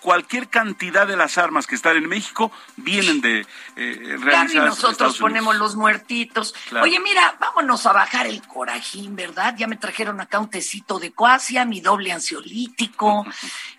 cualquier 0.02 0.50
cantidad 0.50 1.08
de 1.08 1.16
las 1.16 1.38
armas 1.38 1.68
que 1.68 1.76
están 1.76 1.96
en 1.96 2.10
México 2.10 2.52
vienen 2.76 3.22
de 3.22 3.46
eh, 3.78 4.18
y 4.52 4.58
nosotros 4.58 5.18
ponemos 5.20 5.56
los 5.56 5.78
muertitos. 5.78 6.54
Oye, 6.82 7.00
mira, 7.00 7.38
vámonos 7.40 7.86
a 7.86 7.94
bajar 7.94 8.28
el 8.28 8.46
corajín, 8.46 9.16
¿verdad? 9.16 9.56
Ya 9.58 9.68
me 9.68 9.78
trajeron 9.78 10.20
acá 10.20 10.40
un 10.40 10.50
tecito 10.50 10.93
de 11.00 11.12
cuasia, 11.12 11.66
mi 11.66 11.82
doble 11.82 12.12
ansiolítico, 12.12 13.26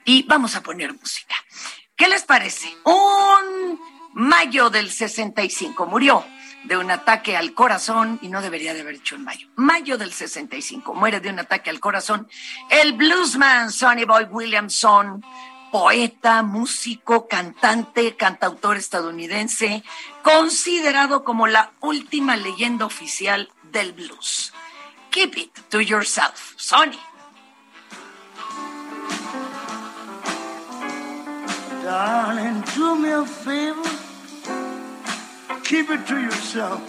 y 0.04 0.22
vamos 0.24 0.56
a 0.56 0.62
poner 0.62 0.92
música. 0.92 1.34
¿Qué 1.96 2.08
les 2.08 2.22
parece? 2.22 2.68
Un 2.84 3.80
mayo 4.14 4.70
del 4.70 4.90
65 4.90 5.86
murió 5.86 6.24
de 6.64 6.76
un 6.76 6.90
ataque 6.90 7.36
al 7.36 7.52
corazón 7.54 8.18
y 8.22 8.28
no 8.28 8.40
debería 8.42 8.74
de 8.74 8.80
haber 8.80 8.96
hecho 8.96 9.16
en 9.16 9.24
mayo. 9.24 9.48
Mayo 9.56 9.98
del 9.98 10.12
65, 10.12 10.94
muere 10.94 11.20
de 11.20 11.30
un 11.30 11.38
ataque 11.38 11.70
al 11.70 11.80
corazón 11.80 12.28
el 12.70 12.94
bluesman 12.94 13.70
Sonny 13.70 14.04
Boy 14.04 14.24
Williamson, 14.24 15.22
poeta, 15.70 16.42
músico, 16.42 17.28
cantante, 17.28 18.16
cantautor 18.16 18.76
estadounidense, 18.76 19.82
considerado 20.22 21.24
como 21.24 21.46
la 21.46 21.72
última 21.80 22.36
leyenda 22.36 22.86
oficial 22.86 23.50
del 23.72 23.92
blues. 23.92 24.52
Keep 25.14 25.38
it 25.38 25.50
to 25.70 25.78
yourself, 25.78 26.54
Sonny. 26.56 26.98
Darling, 31.84 32.64
do 32.74 32.98
me 32.98 33.12
a 33.12 33.24
favor. 33.24 33.90
Keep 35.62 35.90
it 35.90 36.06
to 36.08 36.20
yourself. 36.20 36.82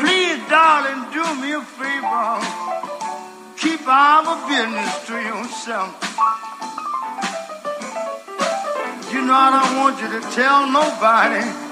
Please, 0.00 0.40
darling, 0.50 1.02
do 1.14 1.24
me 1.40 1.52
a 1.52 1.62
favor. 1.62 2.30
Keep 3.58 3.86
our 3.86 4.48
business 4.48 5.06
to 5.06 5.14
yourself. 5.22 5.94
You 9.12 9.22
know 9.22 9.34
I 9.34 9.50
don't 9.54 9.76
want 9.78 10.00
you 10.02 10.08
to 10.18 10.20
tell 10.34 10.68
nobody. 10.68 11.69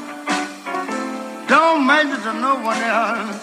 Don't 1.79 1.87
mention 1.87 2.21
to 2.23 2.33
no 2.41 2.57
one 2.57 2.83
else. 2.83 3.39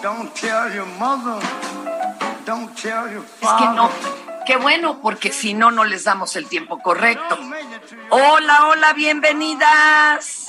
Don't 0.00 0.32
tell 0.32 0.72
your 0.72 0.86
mother. 0.86 1.40
Don't 2.44 2.70
tell 2.76 3.10
your 3.10 3.22
father. 3.22 3.90
Qué 4.46 4.56
bueno, 4.58 5.00
porque 5.02 5.32
si 5.32 5.54
no, 5.54 5.72
no 5.72 5.84
les 5.84 6.04
damos 6.04 6.36
el 6.36 6.46
tiempo 6.46 6.78
correcto. 6.78 7.36
Hola, 8.10 8.66
hola, 8.68 8.92
bienvenidas. 8.92 10.46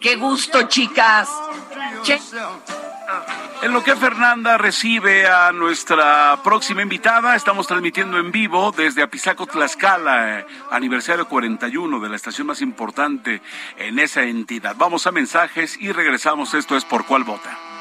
Qué 0.00 0.16
gusto, 0.16 0.62
chicas. 0.64 1.28
En 3.64 3.72
lo 3.72 3.82
que 3.82 3.96
Fernanda 3.96 4.58
recibe 4.58 5.26
a 5.26 5.50
nuestra 5.50 6.38
próxima 6.44 6.82
invitada, 6.82 7.34
estamos 7.34 7.66
transmitiendo 7.66 8.18
en 8.18 8.30
vivo 8.30 8.72
desde 8.72 9.02
Apizaco, 9.02 9.46
Tlaxcala, 9.46 10.40
eh, 10.40 10.46
aniversario 10.70 11.26
41 11.26 11.98
de 11.98 12.08
la 12.10 12.16
estación 12.16 12.46
más 12.46 12.60
importante 12.60 13.40
en 13.78 13.98
esa 13.98 14.22
entidad. 14.24 14.76
Vamos 14.76 15.06
a 15.06 15.12
mensajes 15.12 15.78
y 15.80 15.92
regresamos. 15.92 16.52
Esto 16.52 16.76
es 16.76 16.84
Por 16.84 17.06
Cuál 17.06 17.24
Vota. 17.24 17.73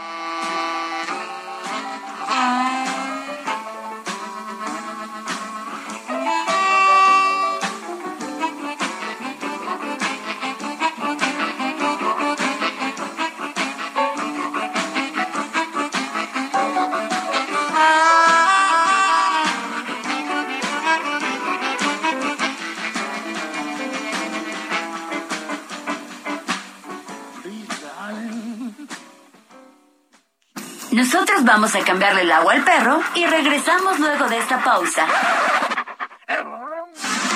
Vamos 31.63 31.81
a 31.81 31.85
cambiarle 31.85 32.23
el 32.23 32.31
agua 32.33 32.51
al 32.51 32.63
perro 32.65 33.01
y 33.15 33.25
regresamos 33.25 33.97
luego 33.97 34.27
de 34.27 34.37
esta 34.37 34.61
pausa. 34.61 35.07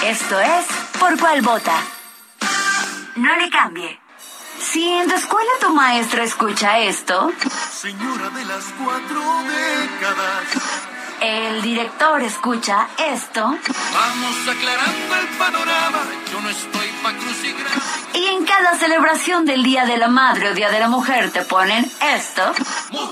Esto 0.04 0.38
es 0.42 0.66
Por 1.00 1.18
cuál 1.18 1.42
vota. 1.42 1.72
No 3.16 3.34
le 3.38 3.50
cambie. 3.50 3.98
Si 4.60 4.86
en 4.86 5.08
tu 5.08 5.16
escuela 5.16 5.50
tu 5.62 5.74
maestra 5.74 6.26
escucha 6.26 6.78
esto, 6.80 7.32
Señora 7.72 8.30
de 8.32 8.44
las 8.44 8.66
cuatro 8.84 9.22
décadas. 9.48 10.44
el 11.22 11.62
director 11.62 12.22
escucha 12.22 12.90
esto 12.98 13.44
Vamos 13.44 14.48
aclarando 14.50 15.16
el 15.22 15.28
panorama. 15.38 16.00
Yo 16.34 16.42
no 16.42 16.50
estoy 16.50 16.90
pa' 17.02 17.14
y 18.18 18.26
en 18.26 18.46
cada 18.46 18.76
celebración 18.76 19.46
del 19.46 19.62
Día 19.64 19.86
de 19.86 19.98
la 19.98 20.08
Madre 20.08 20.50
o 20.50 20.54
Día 20.56 20.72
de 20.72 20.80
la 20.80 20.88
Mujer 20.88 21.32
te 21.32 21.44
ponen 21.44 21.90
esto, 22.02 22.52
Lo 22.92 23.12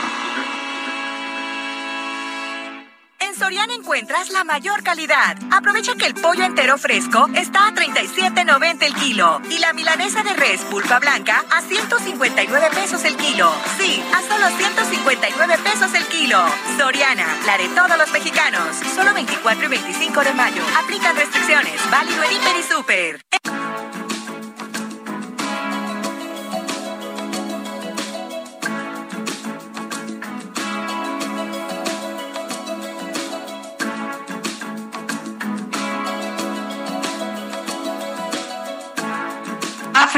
Soriana 3.41 3.73
encuentras 3.73 4.29
la 4.29 4.43
mayor 4.43 4.83
calidad. 4.83 5.35
Aprovecha 5.49 5.95
que 5.95 6.05
el 6.05 6.13
pollo 6.13 6.43
entero 6.43 6.77
fresco 6.77 7.27
está 7.33 7.69
a 7.69 7.73
37.90 7.73 8.83
el 8.83 8.93
kilo 8.93 9.41
y 9.49 9.57
la 9.57 9.73
milanesa 9.73 10.21
de 10.21 10.35
res 10.35 10.61
pulpa 10.65 10.99
blanca 10.99 11.43
a 11.49 11.59
159 11.61 12.69
pesos 12.75 13.03
el 13.03 13.17
kilo. 13.17 13.51
Sí, 13.79 13.99
a 14.13 14.21
solo 14.21 14.47
159 14.55 15.57
pesos 15.63 15.91
el 15.95 16.05
kilo. 16.05 16.37
Soriana, 16.77 17.25
la 17.47 17.57
de 17.57 17.67
todos 17.69 17.97
los 17.97 18.11
mexicanos. 18.11 18.75
Solo 18.93 19.11
24 19.15 19.65
y 19.65 19.69
25 19.69 20.23
de 20.23 20.33
mayo. 20.35 20.61
Aplican 20.77 21.15
restricciones. 21.15 21.81
Válido 21.89 22.21
en 22.21 22.31
Hiper 22.33 22.55
y 22.59 22.63
Super. 22.71 23.70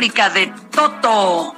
De 0.03 0.53
Toto. 0.69 1.55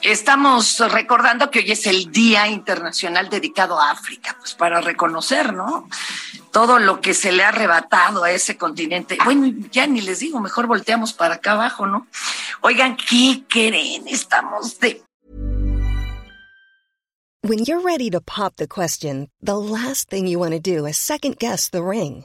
Estamos 0.00 0.78
recordando 0.90 1.50
que 1.50 1.58
hoy 1.58 1.72
es 1.72 1.86
el 1.86 2.10
Día 2.10 2.48
Internacional 2.48 3.28
dedicado 3.28 3.78
a 3.78 3.90
África, 3.90 4.34
pues 4.38 4.54
para 4.54 4.80
reconocer, 4.80 5.52
¿no? 5.52 5.90
Todo 6.52 6.78
lo 6.78 7.02
que 7.02 7.12
se 7.12 7.32
le 7.32 7.44
ha 7.44 7.48
arrebatado 7.48 8.24
a 8.24 8.30
ese 8.30 8.56
continente. 8.56 9.18
Bueno, 9.22 9.46
ya 9.70 9.86
ni 9.86 10.00
les 10.00 10.20
digo, 10.20 10.40
mejor 10.40 10.66
volteamos 10.68 11.12
para 11.12 11.34
acá 11.34 11.52
abajo, 11.52 11.86
¿no? 11.86 12.06
Oigan, 12.62 12.96
¿qué 12.96 13.44
creen? 13.46 14.08
Estamos 14.08 14.80
de 14.80 15.02
When 17.42 17.64
you're 17.64 17.82
ready 17.84 18.08
to 18.08 18.22
pop 18.22 18.56
the 18.56 18.66
question, 18.66 19.28
the 19.42 19.58
last 19.58 20.08
thing 20.08 20.26
you 20.26 20.38
want 20.38 20.52
to 20.52 20.60
do 20.60 20.86
is 20.86 20.96
second 20.96 21.38
guess 21.38 21.68
the 21.68 21.82
ring. 21.82 22.24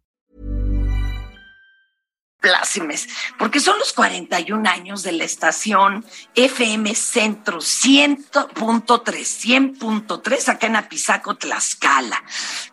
Plácimes, 2.41 3.07
porque 3.37 3.61
son 3.61 3.79
los 3.79 3.93
41 3.93 4.69
años 4.69 5.03
de 5.03 5.13
la 5.13 5.23
estación 5.23 6.03
FM 6.35 6.93
Centro 6.95 7.59
100.3, 7.59 8.49
100.3 8.49 10.49
acá 10.49 10.67
en 10.67 10.75
Apizaco, 10.75 11.35
Tlaxcala. 11.35 12.21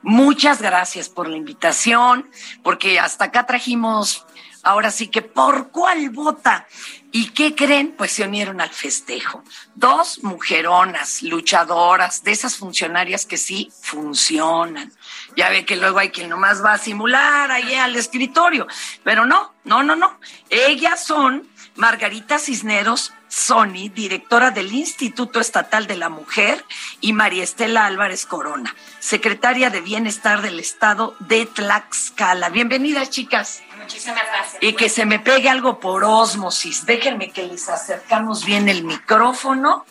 Muchas 0.02 0.60
gracias 0.60 1.08
por 1.08 1.28
la 1.28 1.36
invitación, 1.36 2.28
porque 2.64 2.98
hasta 2.98 3.26
acá 3.26 3.46
trajimos, 3.46 4.26
ahora 4.68 4.90
sí 4.90 5.08
que, 5.08 5.22
¿por 5.22 5.70
cuál 5.70 6.10
vota? 6.10 6.66
¿Y 7.10 7.30
qué 7.30 7.54
creen? 7.54 7.94
Pues 7.96 8.12
se 8.12 8.24
unieron 8.24 8.60
al 8.60 8.68
festejo. 8.68 9.42
Dos 9.74 10.22
mujeronas, 10.22 11.22
luchadoras, 11.22 12.22
de 12.22 12.32
esas 12.32 12.56
funcionarias 12.56 13.24
que 13.24 13.38
sí 13.38 13.72
funcionan. 13.80 14.92
Ya 15.36 15.48
ve 15.48 15.64
que 15.64 15.76
luego 15.76 15.98
hay 15.98 16.10
quien 16.10 16.28
nomás 16.28 16.62
va 16.62 16.74
a 16.74 16.78
simular 16.78 17.50
ahí 17.50 17.74
al 17.76 17.96
escritorio, 17.96 18.66
pero 19.04 19.24
no, 19.24 19.54
no, 19.64 19.82
no, 19.82 19.96
no. 19.96 20.20
Ellas 20.50 21.02
son 21.02 21.48
Margarita 21.76 22.38
Cisneros 22.38 23.14
Sony, 23.28 23.88
directora 23.94 24.50
del 24.50 24.72
Instituto 24.72 25.40
Estatal 25.40 25.86
de 25.86 25.96
la 25.96 26.08
Mujer, 26.08 26.64
y 27.00 27.12
María 27.14 27.44
Estela 27.44 27.86
Álvarez 27.86 28.26
Corona, 28.26 28.74
secretaria 28.98 29.70
de 29.70 29.80
Bienestar 29.80 30.42
del 30.42 30.60
Estado 30.60 31.14
de 31.20 31.46
Tlaxcala. 31.46 32.48
Bienvenidas, 32.50 33.10
chicas. 33.10 33.62
Muchísimas 33.88 34.26
gracias. 34.26 34.62
Y 34.62 34.74
que 34.74 34.90
se 34.90 35.06
me 35.06 35.18
pegue 35.18 35.48
algo 35.48 35.80
por 35.80 36.04
ósmosis. 36.04 36.84
Déjenme 36.84 37.30
que 37.30 37.46
les 37.46 37.70
acercamos 37.70 38.44
bien 38.44 38.68
el 38.68 38.84
micrófono. 38.84 39.86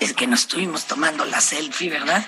Es 0.00 0.14
que 0.14 0.26
no 0.26 0.34
estuvimos 0.34 0.86
tomando 0.86 1.24
la 1.24 1.40
selfie, 1.40 1.90
¿verdad? 1.90 2.26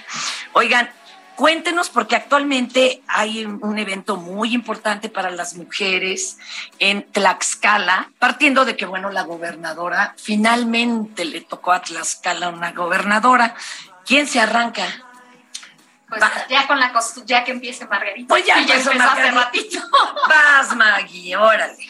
Oigan, 0.53 0.89
cuéntenos 1.35 1.91
porque 1.91 2.15
actualmente 2.15 3.03
hay 3.09 3.45
un 3.45 3.79
evento 3.81 4.17
muy 4.17 4.55
importante 4.55 5.09
para 5.09 5.31
las 5.31 5.57
mujeres 5.57 6.39
en 6.79 7.03
Tlaxcala, 7.11 8.13
partiendo 8.21 8.65
de 8.65 8.77
que, 8.77 8.87
bueno, 8.87 9.11
la 9.11 9.25
gobernadora, 9.25 10.15
finalmente 10.23 11.25
le 11.25 11.41
tocó 11.41 11.73
a 11.73 11.83
Tlaxcala 11.83 12.49
una 12.49 12.71
gobernadora. 12.71 13.57
¿Quién 14.07 14.29
se 14.29 14.39
arranca? 14.39 14.85
Pues 16.19 16.31
ya 16.49 16.67
con 16.67 16.79
la 16.79 16.93
ya 17.25 17.43
que 17.43 17.53
empiece 17.53 17.87
Margarita. 17.87 18.29
Pues 18.29 18.45
ya 18.45 18.59
Y 18.59 18.63
empezó 18.63 18.91
hace 18.91 19.31
ratito. 19.31 19.79
Vas, 20.29 20.77
Maggie, 20.77 21.37
órale. 21.37 21.87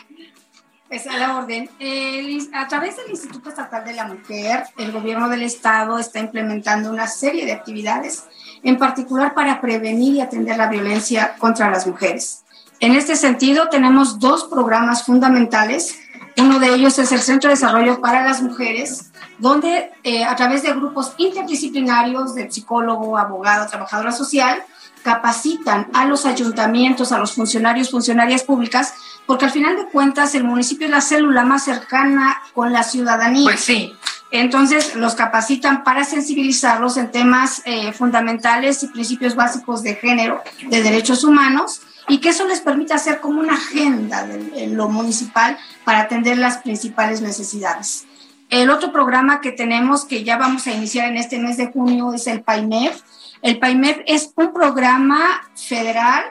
Pues 0.89 1.07
a 1.07 1.17
la 1.17 1.39
orden. 1.39 1.71
El 1.79 2.49
a 2.55 2.69
través 2.69 2.97
del 2.99 3.11
Instituto 3.11 3.49
Estatal 3.49 3.85
de 3.85 3.95
la 3.95 4.05
Mujer, 4.05 4.65
el 4.77 4.93
gobierno 4.93 5.29
del 5.29 5.43
estado 5.43 5.99
está 5.99 6.21
implementando 6.21 6.91
una 6.91 7.07
serie 7.07 7.47
de 7.47 7.53
actividades, 7.53 8.25
en 8.63 8.79
particular 8.79 9.35
para 9.35 9.61
prevenir 9.61 10.15
y 10.17 10.21
atender 10.21 10.57
la 10.57 10.69
violencia 10.69 11.35
contra 11.39 11.71
las 11.71 11.87
mujeres. 11.87 12.45
En 12.79 12.95
este 12.95 13.17
sentido, 13.17 13.69
tenemos 13.71 14.19
dos 14.19 14.45
programas 14.45 15.05
fundamentales. 15.05 15.99
Uno 16.37 16.59
de 16.59 16.75
ellos 16.75 16.99
es 16.99 17.11
el 17.11 17.21
Centro 17.21 17.49
de 17.49 17.55
Desarrollo 17.55 18.01
para 18.01 18.23
las 18.23 18.43
Mujeres, 18.43 19.12
donde 19.43 19.91
eh, 20.05 20.23
a 20.23 20.37
través 20.37 20.63
de 20.63 20.73
grupos 20.73 21.15
interdisciplinarios 21.19 22.37
de 22.37 22.49
psicólogo, 22.49 23.19
abogado, 23.19 23.67
trabajadora 23.67 24.13
social, 24.13 24.63
capacitan 25.03 25.89
a 25.95 26.05
los 26.05 26.27
ayuntamientos, 26.27 27.11
a 27.11 27.19
los 27.19 27.33
funcionarios, 27.33 27.91
funcionarias 27.91 28.45
públicas, 28.45 28.95
porque 29.27 29.47
al 29.47 29.51
final 29.51 29.75
de 29.75 29.87
cuentas 29.87 30.37
el 30.37 30.45
municipio 30.45 30.87
es 30.87 30.93
la 30.93 31.01
célula 31.01 31.43
más 31.43 31.65
cercana 31.65 32.41
con 32.55 32.73
la 32.73 32.85
ciudadanía. 32.85 33.43
Pues 33.43 33.59
sí. 33.59 33.93
Entonces 34.31 34.95
los 34.95 35.17
capacitan 35.17 35.83
para 35.83 36.05
sensibilizarlos 36.05 36.97
en 36.97 37.11
temas 37.11 37.63
eh, 37.65 37.93
fundamentales 37.93 38.85
y 38.85 38.87
principios 38.87 39.35
básicos 39.35 39.83
de 39.83 39.97
género, 39.97 40.41
de 40.71 40.83
derechos 40.85 41.25
humanos, 41.25 41.83
y 42.07 42.19
que 42.19 42.29
eso 42.29 42.47
les 42.47 42.61
permite 42.61 42.95
hacer 42.95 43.19
como 43.19 43.41
una 43.41 43.55
agenda 43.55 44.25
de, 44.25 44.69
lo 44.69 44.89
municipal 44.89 45.59
para 45.85 46.03
atender 46.03 46.39
las 46.39 46.59
principales 46.59 47.21
necesidades. 47.21 48.07
El 48.53 48.69
otro 48.69 48.93
programa 48.93 49.41
que 49.41 49.51
tenemos 49.51 50.05
que 50.05 50.25
ya 50.25 50.37
vamos 50.37 50.67
a 50.67 50.73
iniciar 50.73 51.09
en 51.09 51.17
este 51.17 51.39
mes 51.39 51.57
de 51.57 51.73
junio 51.73 52.13
es 52.13 52.27
el 52.27 52.43
PAIMEF. 52.43 53.01
El 53.41 53.59
PAIMEF 53.59 54.01
es 54.07 54.31
un 54.37 54.53
programa 54.53 55.41
federal 55.57 56.23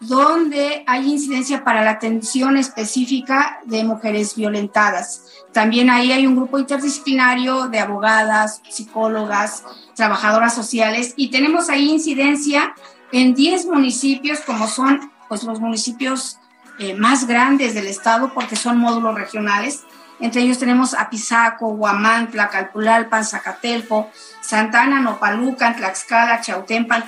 donde 0.00 0.82
hay 0.86 1.12
incidencia 1.12 1.62
para 1.62 1.84
la 1.84 1.90
atención 1.90 2.56
específica 2.56 3.60
de 3.66 3.84
mujeres 3.84 4.36
violentadas. 4.36 5.26
También 5.52 5.90
ahí 5.90 6.12
hay 6.12 6.26
un 6.26 6.34
grupo 6.34 6.58
interdisciplinario 6.58 7.68
de 7.68 7.80
abogadas, 7.80 8.62
psicólogas, 8.70 9.62
trabajadoras 9.94 10.54
sociales 10.54 11.12
y 11.14 11.28
tenemos 11.28 11.68
ahí 11.68 11.90
incidencia 11.90 12.74
en 13.12 13.34
10 13.34 13.66
municipios 13.66 14.40
como 14.40 14.66
son 14.66 15.12
pues 15.28 15.42
los 15.42 15.60
municipios 15.60 16.38
eh, 16.78 16.94
más 16.94 17.26
grandes 17.26 17.74
del 17.74 17.86
estado 17.86 18.32
porque 18.32 18.56
son 18.56 18.78
módulos 18.78 19.14
regionales. 19.14 19.84
Entre 20.20 20.42
ellos 20.42 20.58
tenemos 20.58 20.94
Apizaco, 20.94 21.68
Huamán, 21.68 22.30
Tlacalpulalpan, 22.30 23.24
Zacatelco, 23.24 24.10
Santana, 24.42 25.00
Nopalucan, 25.00 25.76
Tlaxcala, 25.76 26.40
Chautempan, 26.40 27.04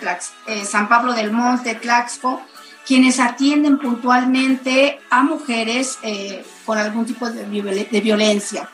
eh, 0.46 0.64
San 0.64 0.88
Pablo 0.88 1.12
del 1.12 1.30
Monte, 1.30 1.74
Tlaxco, 1.74 2.42
quienes 2.86 3.20
atienden 3.20 3.78
puntualmente 3.78 5.00
a 5.10 5.22
mujeres 5.22 5.98
eh, 6.02 6.44
con 6.64 6.78
algún 6.78 7.04
tipo 7.04 7.28
de, 7.28 7.44
de 7.44 8.00
violencia. 8.00 8.68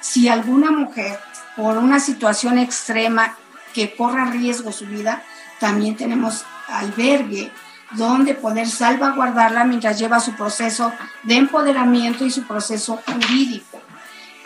Si 0.00 0.28
alguna 0.28 0.70
mujer 0.70 1.18
por 1.56 1.78
una 1.78 2.00
situación 2.00 2.58
extrema 2.58 3.36
que 3.72 3.94
corra 3.94 4.26
riesgo 4.26 4.72
su 4.72 4.86
vida, 4.86 5.22
también 5.60 5.96
tenemos 5.96 6.44
albergue 6.68 7.50
donde 7.92 8.34
poder 8.34 8.68
salvaguardarla 8.68 9.64
mientras 9.64 9.98
lleva 9.98 10.20
su 10.20 10.34
proceso 10.34 10.92
de 11.22 11.36
empoderamiento 11.36 12.24
y 12.24 12.30
su 12.30 12.44
proceso 12.44 13.00
jurídico. 13.06 13.75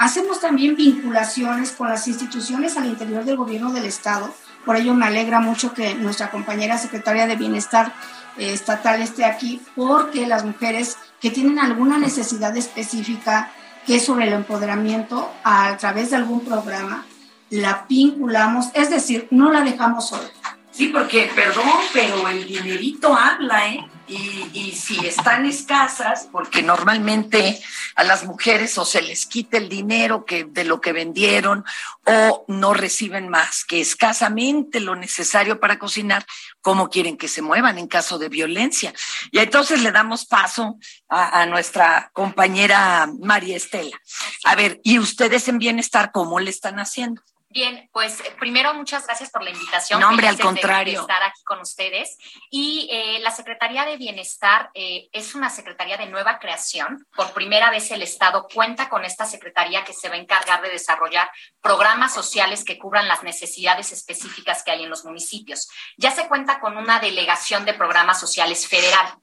Hacemos 0.00 0.40
también 0.40 0.76
vinculaciones 0.76 1.72
con 1.72 1.90
las 1.90 2.08
instituciones 2.08 2.78
al 2.78 2.86
interior 2.86 3.22
del 3.26 3.36
gobierno 3.36 3.70
del 3.70 3.84
Estado. 3.84 4.34
Por 4.64 4.76
ello 4.76 4.94
me 4.94 5.04
alegra 5.04 5.40
mucho 5.40 5.74
que 5.74 5.94
nuestra 5.94 6.30
compañera 6.30 6.78
secretaria 6.78 7.26
de 7.26 7.36
Bienestar 7.36 7.92
eh, 8.38 8.54
Estatal 8.54 9.02
esté 9.02 9.26
aquí, 9.26 9.60
porque 9.76 10.26
las 10.26 10.42
mujeres 10.42 10.96
que 11.20 11.30
tienen 11.30 11.58
alguna 11.58 11.98
necesidad 11.98 12.56
específica 12.56 13.52
que 13.86 13.96
es 13.96 14.06
sobre 14.06 14.26
el 14.26 14.32
empoderamiento 14.32 15.30
a 15.44 15.76
través 15.76 16.08
de 16.08 16.16
algún 16.16 16.46
programa, 16.46 17.04
la 17.50 17.84
vinculamos, 17.86 18.70
es 18.72 18.88
decir, 18.88 19.28
no 19.30 19.52
la 19.52 19.60
dejamos 19.60 20.08
sola 20.08 20.30
Sí, 20.70 20.86
porque, 20.86 21.30
perdón, 21.34 21.68
pero 21.92 22.26
el 22.26 22.46
dinerito 22.46 23.14
habla, 23.14 23.68
¿eh? 23.68 23.86
Y, 24.10 24.72
si 24.72 25.06
están 25.06 25.46
escasas, 25.46 26.28
porque 26.32 26.64
normalmente 26.64 27.62
a 27.94 28.02
las 28.02 28.24
mujeres 28.24 28.76
o 28.76 28.84
se 28.84 29.02
les 29.02 29.24
quita 29.24 29.56
el 29.56 29.68
dinero 29.68 30.24
que, 30.24 30.44
de 30.44 30.64
lo 30.64 30.80
que 30.80 30.92
vendieron 30.92 31.64
o 32.04 32.44
no 32.48 32.74
reciben 32.74 33.28
más 33.28 33.64
que 33.64 33.80
escasamente 33.80 34.80
lo 34.80 34.96
necesario 34.96 35.60
para 35.60 35.78
cocinar, 35.78 36.26
¿cómo 36.60 36.90
quieren 36.90 37.16
que 37.16 37.28
se 37.28 37.40
muevan 37.40 37.78
en 37.78 37.86
caso 37.86 38.18
de 38.18 38.28
violencia? 38.28 38.92
Y 39.30 39.38
entonces 39.38 39.80
le 39.80 39.92
damos 39.92 40.26
paso 40.26 40.76
a, 41.08 41.42
a 41.42 41.46
nuestra 41.46 42.10
compañera 42.12 43.08
María 43.20 43.56
Estela. 43.56 43.96
A 44.44 44.56
ver, 44.56 44.80
¿y 44.82 44.98
ustedes 44.98 45.46
en 45.46 45.58
bienestar 45.58 46.10
cómo 46.10 46.40
le 46.40 46.50
están 46.50 46.80
haciendo? 46.80 47.22
Bien, 47.52 47.90
pues 47.92 48.20
eh, 48.20 48.32
primero 48.38 48.72
muchas 48.74 49.04
gracias 49.06 49.28
por 49.28 49.42
la 49.42 49.50
invitación. 49.50 49.98
No, 49.98 50.08
hombre, 50.08 50.28
al 50.28 50.38
contrario. 50.38 51.00
estar 51.00 51.20
aquí 51.24 51.42
con 51.42 51.58
ustedes. 51.58 52.16
Y 52.48 52.88
eh, 52.92 53.18
la 53.18 53.32
Secretaría 53.32 53.84
de 53.84 53.96
Bienestar 53.96 54.70
eh, 54.72 55.08
es 55.10 55.34
una 55.34 55.50
secretaría 55.50 55.96
de 55.96 56.06
nueva 56.06 56.38
creación. 56.38 57.04
Por 57.16 57.32
primera 57.32 57.68
vez 57.70 57.90
el 57.90 58.02
Estado 58.02 58.46
cuenta 58.54 58.88
con 58.88 59.04
esta 59.04 59.26
secretaría 59.26 59.82
que 59.82 59.92
se 59.92 60.08
va 60.08 60.14
a 60.14 60.18
encargar 60.18 60.62
de 60.62 60.70
desarrollar 60.70 61.28
programas 61.60 62.14
sociales 62.14 62.62
que 62.62 62.78
cubran 62.78 63.08
las 63.08 63.24
necesidades 63.24 63.90
específicas 63.90 64.62
que 64.62 64.70
hay 64.70 64.84
en 64.84 64.90
los 64.90 65.04
municipios. 65.04 65.68
Ya 65.96 66.12
se 66.12 66.28
cuenta 66.28 66.60
con 66.60 66.76
una 66.76 67.00
delegación 67.00 67.64
de 67.64 67.74
programas 67.74 68.20
sociales 68.20 68.68
federal. 68.68 69.19